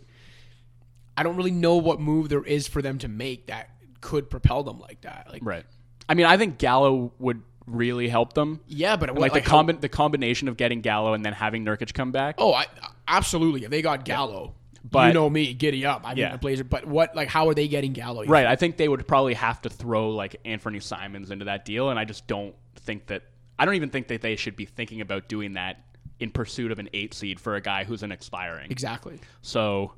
I 1.18 1.24
don't 1.24 1.36
really 1.36 1.51
know 1.51 1.76
what 1.76 1.99
move 1.99 2.30
there 2.30 2.43
is 2.43 2.68
for 2.68 2.82
them 2.82 2.97
to 2.99 3.07
make 3.07 3.47
that 3.47 3.70
could 3.99 4.30
propel 4.30 4.64
them 4.64 4.80
like 4.80 5.01
that. 5.01 5.28
Like 5.30 5.41
Right. 5.43 5.66
I 6.09 6.14
mean, 6.14 6.26
I 6.26 6.38
think 6.38 6.57
Gallo 6.57 7.14
would 7.20 7.43
really 7.68 8.07
help 8.07 8.34
them. 8.34 8.59
yeah, 8.68 8.95
but 8.95 9.09
it, 9.09 9.16
Like, 9.16 9.34
like 9.34 9.43
the 9.43 9.49
how- 9.49 9.64
combi- 9.64 9.80
the 9.82 9.89
combination 9.89 10.47
of 10.47 10.57
getting 10.57 10.82
Gallo 10.82 11.14
and 11.14 11.24
then 11.26 11.34
having 11.34 11.64
Nurkic 11.66 11.93
come 11.93 12.12
back. 12.12 12.36
Oh, 12.38 12.53
I 12.53 12.66
absolutely. 13.07 13.64
If 13.64 13.70
they 13.72 13.82
got 13.82 14.03
Gallo, 14.05 14.55
But- 14.89 15.07
you 15.07 15.14
know 15.14 15.30
me, 15.30 15.53
giddy 15.53 15.86
up. 15.86 16.01
I 16.05 16.14
Yeah. 16.14 16.32
the 16.32 16.38
Blazer. 16.38 16.64
But 16.64 16.86
what? 16.86 17.16
Like, 17.16 17.28
how 17.30 17.47
are 17.49 17.53
they 17.53 17.68
getting 17.68 17.93
Gallo? 17.93 18.26
Right. 18.26 18.45
I 18.47 18.55
think 18.55 18.78
they 18.78 18.88
would 18.88 19.07
probably 19.07 19.36
have 19.36 19.62
to 19.62 19.70
throw 19.70 20.09
like 20.09 20.38
Anfernee 20.43 20.82
Simons 20.82 21.30
into 21.32 21.45
that 21.45 21.66
deal, 21.66 21.89
and 21.89 21.99
I 21.99 22.05
just 22.05 22.28
don't 22.28 22.55
think 22.78 23.07
that. 23.07 23.24
I 23.59 23.66
don't 23.66 23.76
even 23.76 23.89
think 23.91 24.07
that 24.07 24.22
they 24.22 24.36
should 24.36 24.55
be 24.55 24.66
thinking 24.66 25.01
about 25.01 25.30
doing 25.30 25.53
that 25.53 25.84
in 26.20 26.32
pursuit 26.32 26.72
of 26.72 26.80
an 26.80 26.89
eight 26.93 27.14
seed 27.14 27.39
for 27.39 27.55
a 27.55 27.62
guy 27.62 27.84
who's 27.84 28.01
an 28.01 28.12
expiring. 28.12 28.72
Exactly. 28.72 29.20
So 29.43 29.93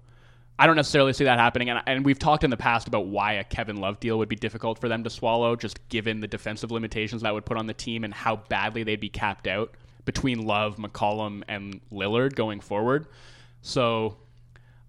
I 0.60 0.68
don't 0.68 0.76
necessarily 0.76 1.14
see 1.14 1.24
that 1.24 1.39
happening. 1.39 1.70
And, 1.70 1.82
and 1.88 2.06
we've 2.06 2.20
talked 2.20 2.43
in 2.43 2.49
the 2.49 2.58
past 2.58 2.88
about 2.88 3.08
why 3.08 3.34
a 3.34 3.43
Kevin 3.43 3.78
Love 3.78 3.99
deal 3.99 4.18
would 4.20 4.30
be 4.30 4.36
difficult 4.36 4.80
for 4.80 4.88
them 4.88 5.04
to 5.04 5.10
swallow, 5.10 5.56
just 5.56 5.88
given 5.89 6.20
the 6.20 6.28
defensive 6.28 6.72
limitations 6.72 7.24
that 7.24 7.34
would 7.34 7.45
put 7.45 7.58
on 7.58 7.66
the 7.66 7.74
team 7.74 8.04
and 8.04 8.14
how 8.14 8.36
badly 8.36 8.84
they'd 8.84 8.99
be 8.99 9.10
capped 9.10 9.47
out 9.47 9.76
between 10.06 10.45
Love, 10.45 10.78
McCollum, 10.78 11.43
and 11.47 11.82
Lillard 11.91 12.36
going 12.36 12.60
forward. 12.60 13.08
So 13.62 14.18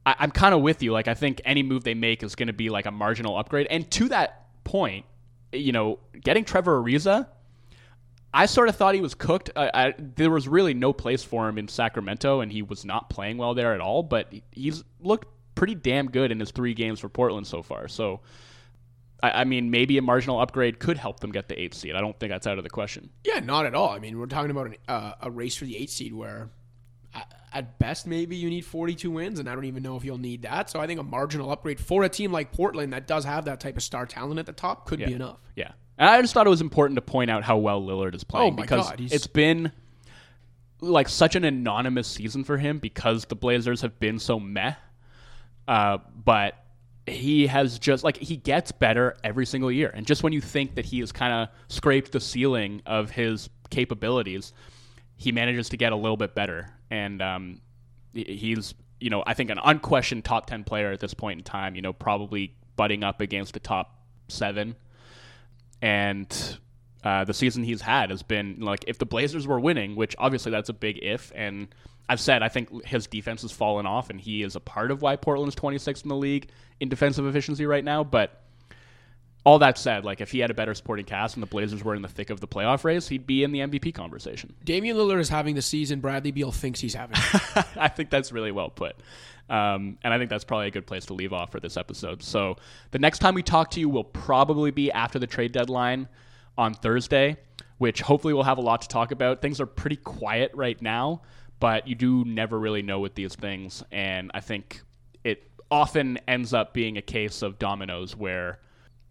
I, 0.05 0.15
I'm 0.19 0.31
kind 0.31 0.55
of 0.55 0.61
with 0.61 0.83
you. 0.83 0.93
Like, 0.93 1.09
I 1.09 1.15
think 1.15 1.41
any 1.45 1.63
move 1.63 1.85
they 1.85 1.95
make 1.95 2.23
is 2.23 2.35
going 2.35 2.49
to 2.49 2.53
be 2.53 2.69
like 2.69 2.87
a 2.87 2.91
marginal 2.91 3.39
upgrade. 3.39 3.67
And 3.71 3.91
to 3.93 4.09
that 4.09 4.47
point, 4.65 5.07
you 5.53 5.73
know, 5.73 5.99
getting 6.23 6.45
Trevor 6.45 6.83
Ariza. 6.83 7.29
I 8.37 8.47
sort 8.47 8.69
of 8.69 8.75
thought 8.75 8.97
he 8.97 9.01
was 9.01 9.15
cooked. 9.15 9.51
I, 9.55 9.71
I, 9.73 9.95
there 9.97 10.31
was 10.31 10.49
really 10.49 10.75
no 10.75 10.93
place 10.93 11.23
for 11.23 11.49
him 11.49 11.57
in 11.57 11.69
Sacramento, 11.69 12.41
and 12.41 12.51
he 12.51 12.63
was 12.63 12.85
not 12.85 13.09
playing 13.09 13.39
well 13.39 13.55
there 13.55 13.75
at 13.75 13.81
all. 13.81 14.03
But 14.03 14.33
he's 14.51 14.83
looked 15.01 15.29
pretty 15.55 15.75
damn 15.75 16.11
good 16.11 16.33
in 16.33 16.41
his 16.41 16.51
three 16.51 16.75
games 16.75 17.01
for 17.01 17.09
Portland 17.09 17.47
so 17.47 17.63
far. 17.63 17.89
So, 17.89 18.21
I, 19.23 19.43
I 19.43 19.45
mean, 19.45 19.71
maybe 19.71 19.99
a 19.99 20.03
marginal 20.03 20.41
upgrade 20.41 20.79
could 20.79 20.99
help 20.99 21.21
them 21.21 21.33
get 21.33 21.49
the 21.49 21.61
eighth 21.61 21.75
seed. 21.75 21.95
I 21.95 22.01
don't 22.01 22.19
think 22.19 22.31
that's 22.31 22.47
out 22.47 22.59
of 22.59 22.65
the 22.65 22.71
question. 22.71 23.11
Yeah, 23.25 23.41
not 23.41 23.67
at 23.67 23.75
all. 23.75 23.91
I 23.91 23.99
mean, 23.99 24.19
we're 24.19 24.27
talking 24.27 24.51
about 24.51 24.67
an, 24.67 24.77
uh, 24.89 25.13
a 25.21 25.31
race 25.31 25.57
for 25.57 25.65
the 25.65 25.77
eight 25.77 25.91
seed 25.91 26.13
where, 26.13 26.51
at, 27.15 27.35
at 27.53 27.79
best, 27.79 28.07
maybe 28.07 28.37
you 28.37 28.51
need 28.51 28.65
42 28.65 29.11
wins, 29.11 29.39
and 29.39 29.49
I 29.49 29.55
don't 29.55 29.65
even 29.65 29.83
know 29.83 29.97
if 29.97 30.05
you'll 30.05 30.19
need 30.19 30.43
that. 30.43 30.71
So 30.71 30.81
I 30.81 30.87
think 30.87 31.01
a 31.01 31.05
marginal 31.05 31.51
upgrade 31.51 31.81
for 31.81 32.05
a 32.05 32.09
team 32.09 32.33
like 32.33 32.53
Portland 32.53 32.93
that 32.93 33.07
does 33.07 33.25
have 33.25 33.45
that 33.47 33.61
type 33.61 33.77
of 33.77 33.83
star 33.83 34.07
talent 34.07 34.39
at 34.39 34.47
the 34.47 34.53
top 34.53 34.87
could 34.87 34.99
be 34.99 35.13
enough. 35.13 35.39
Yeah. 35.57 35.73
And 35.97 36.09
I 36.09 36.21
just 36.21 36.35
thought 36.35 36.47
it 36.47 36.51
was 36.51 36.61
important 36.61 36.97
to 36.97 37.03
point 37.03 37.31
out 37.31 37.45
how 37.45 37.57
well 37.57 37.81
Lillard 37.81 38.15
is 38.15 38.25
playing 38.25 38.55
Oh 38.55 38.57
because 38.57 38.89
God, 38.89 39.01
it's 39.01 39.29
been 39.29 39.71
like 40.81 41.09
such 41.09 41.37
an 41.37 41.45
anonymous 41.45 42.09
season 42.09 42.45
for 42.45 42.59
him 42.59 42.79
because 42.79 43.25
the 43.27 43.37
Blazers 43.37 43.81
have 43.83 43.99
been 44.01 44.19
so 44.19 44.41
meh. 44.41 44.75
Uh, 45.67 45.99
but 46.25 46.55
he 47.07 47.47
has 47.47 47.79
just 47.79 48.05
like 48.05 48.17
he 48.17 48.37
gets 48.37 48.73
better 48.73 49.17
every 49.23 49.47
single 49.47 49.71
year. 49.71 49.91
And 49.93 50.07
just 50.07 50.23
when 50.23 50.33
you 50.33 50.41
think 50.41 50.75
that 50.77 50.87
he 50.87 51.01
has 51.01 51.13
kind 51.13 51.33
of 51.33 51.49
scraped 51.69 52.13
the 52.13 52.21
ceiling 52.21 52.83
of 52.87 53.11
his 53.11 53.51
capabilities, 53.71 54.53
he 55.17 55.33
manages 55.33 55.69
to 55.71 55.77
get 55.77 55.93
a 55.93 55.97
little 55.97 56.17
bit 56.17 56.35
better. 56.35 56.71
And 56.91 57.21
um, 57.21 57.61
he's 58.13 58.75
you 59.01 59.11
know 59.11 59.23
I 59.27 59.35
think 59.35 59.51
an 59.51 59.59
unquestioned 59.63 60.25
top 60.25 60.47
ten 60.47 60.65
player 60.65 60.93
at 60.93 61.01
this 61.01 61.15
point 61.15 61.41
in 61.41 61.45
time. 61.45 61.75
You 61.75 61.83
know 61.83 61.93
probably 61.93 62.55
butting 62.77 63.05
up 63.05 63.21
against 63.21 63.53
the 63.53 63.61
top 63.61 63.99
seven 64.29 64.75
and 65.85 66.59
uh, 67.05 67.25
the 67.25 67.35
season 67.35 67.63
he's 67.63 67.83
had 67.83 68.09
has 68.11 68.23
been 68.23 68.57
like 68.61 68.85
if 68.87 68.99
the 68.99 69.05
Blazers 69.05 69.47
were 69.47 69.61
winning, 69.61 69.95
which 69.95 70.17
obviously 70.19 70.51
that's 70.51 70.71
a 70.71 70.73
big 70.73 70.99
if, 71.03 71.31
and 71.35 71.69
I've 72.09 72.21
said 72.21 72.43
I 72.43 72.49
think 72.49 72.85
his 72.85 73.07
defense 73.07 73.43
has 73.43 73.53
fallen 73.53 73.87
off, 73.87 74.11
and 74.11 74.21
he 74.21 74.43
is 74.43 74.57
a 74.57 74.61
part 74.61 74.91
of 74.91 75.03
why 75.03 75.17
Portland's 75.17 75.57
26th 75.57 76.03
in 76.03 76.09
the 76.09 76.17
league 76.17 76.49
in 76.81 76.89
defensive 76.89 77.27
efficiency 77.27 77.67
right 77.67 77.85
now. 77.85 78.05
But 78.05 78.43
all 79.45 79.59
that 79.59 79.77
said, 79.77 80.05
like 80.05 80.21
if 80.21 80.31
he 80.31 80.39
had 80.39 80.51
a 80.51 80.55
better 80.55 80.75
supporting 80.75 81.05
cast 81.05 81.37
and 81.37 81.43
the 81.43 81.47
Blazers 81.47 81.85
were 81.85 81.95
in 81.95 82.03
the 82.03 82.09
thick 82.09 82.31
of 82.31 82.41
the 82.41 82.49
playoff 82.49 82.83
race, 82.85 83.09
he'd 83.09 83.27
be 83.27 83.45
in 83.45 83.53
the 83.53 83.61
MVP 83.61 83.95
conversation. 83.95 84.55
Damian 84.65 84.97
Lillard 84.97 85.21
is 85.21 85.29
having 85.29 85.55
the 85.55 85.63
season 85.63 86.01
Bradley 86.01 86.31
Beal 86.31 86.51
thinks 86.51 86.81
he's 86.81 86.95
having. 86.95 87.17
I 87.77 87.89
think 87.89 88.11
that's 88.11 88.33
really 88.33 88.53
well 88.53 88.71
put. 88.71 88.97
Um, 89.51 89.99
and 90.03 90.15
I 90.15 90.19
think 90.19 90.31
that's 90.31 90.45
probably 90.45 90.69
a 90.69 90.71
good 90.71 90.87
place 90.87 91.07
to 91.07 91.15
leave 91.15 91.35
off 91.35 91.53
for 91.53 91.61
this 91.61 91.77
episode. 91.77 92.23
So 92.23 92.57
the 92.93 92.99
next 92.99 93.19
time 93.19 93.35
we 93.35 93.43
talk 93.43 93.71
to 93.73 93.81
you 93.81 93.91
will 93.91 94.05
probably 94.05 94.71
be 94.71 94.91
after 94.91 95.19
the 95.19 95.27
trade 95.27 95.53
deadline 95.53 96.09
on 96.57 96.73
Thursday, 96.73 97.37
which 97.77 98.01
hopefully 98.01 98.33
we'll 98.33 98.45
have 98.45 98.59
a 98.59 98.63
lot 98.63 98.81
to 98.83 98.89
talk 98.89 99.13
about. 99.13 99.43
Things 99.43 99.61
are 99.61 99.67
pretty 99.67 99.97
quiet 99.97 100.53
right 100.55 100.81
now, 100.81 101.21
but 101.61 101.87
you 101.89 101.95
do 101.95 102.25
never 102.25 102.59
really 102.59 102.83
know 102.83 103.01
with 103.01 103.15
these 103.15 103.35
things. 103.35 103.83
And 103.91 104.31
I 104.35 104.41
think 104.41 104.83
it 105.23 105.51
often 105.71 106.19
ends 106.29 106.53
up 106.53 106.75
being 106.75 106.97
a 106.97 107.03
case 107.03 107.43
of 107.43 107.59
dominoes 107.59 108.17
where 108.17 108.59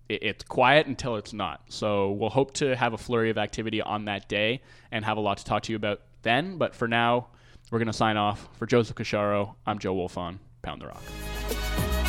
it- 0.09 0.21
it's 0.23 0.43
quiet 0.43 0.87
until 0.87 1.15
it's 1.15 1.33
not. 1.33 1.61
So 1.69 2.11
we'll 2.11 2.29
hope 2.29 2.53
to 2.55 2.75
have 2.75 2.93
a 2.93 2.97
flurry 2.97 3.29
of 3.29 3.37
activity 3.37 3.81
on 3.81 4.05
that 4.05 4.27
day 4.27 4.61
and 4.91 5.05
have 5.05 5.17
a 5.17 5.21
lot 5.21 5.37
to 5.37 5.45
talk 5.45 5.63
to 5.63 5.71
you 5.71 5.75
about 5.75 6.01
then. 6.21 6.57
But 6.57 6.75
for 6.75 6.87
now, 6.87 7.27
we're 7.71 7.79
going 7.79 7.87
to 7.87 7.93
sign 7.93 8.17
off. 8.17 8.49
For 8.57 8.65
Joseph 8.65 8.95
Casciaro, 8.95 9.55
I'm 9.65 9.79
Joe 9.79 9.95
Wolfond. 9.95 10.39
Pound 10.61 10.81
the 10.81 10.87
Rock. 10.87 12.02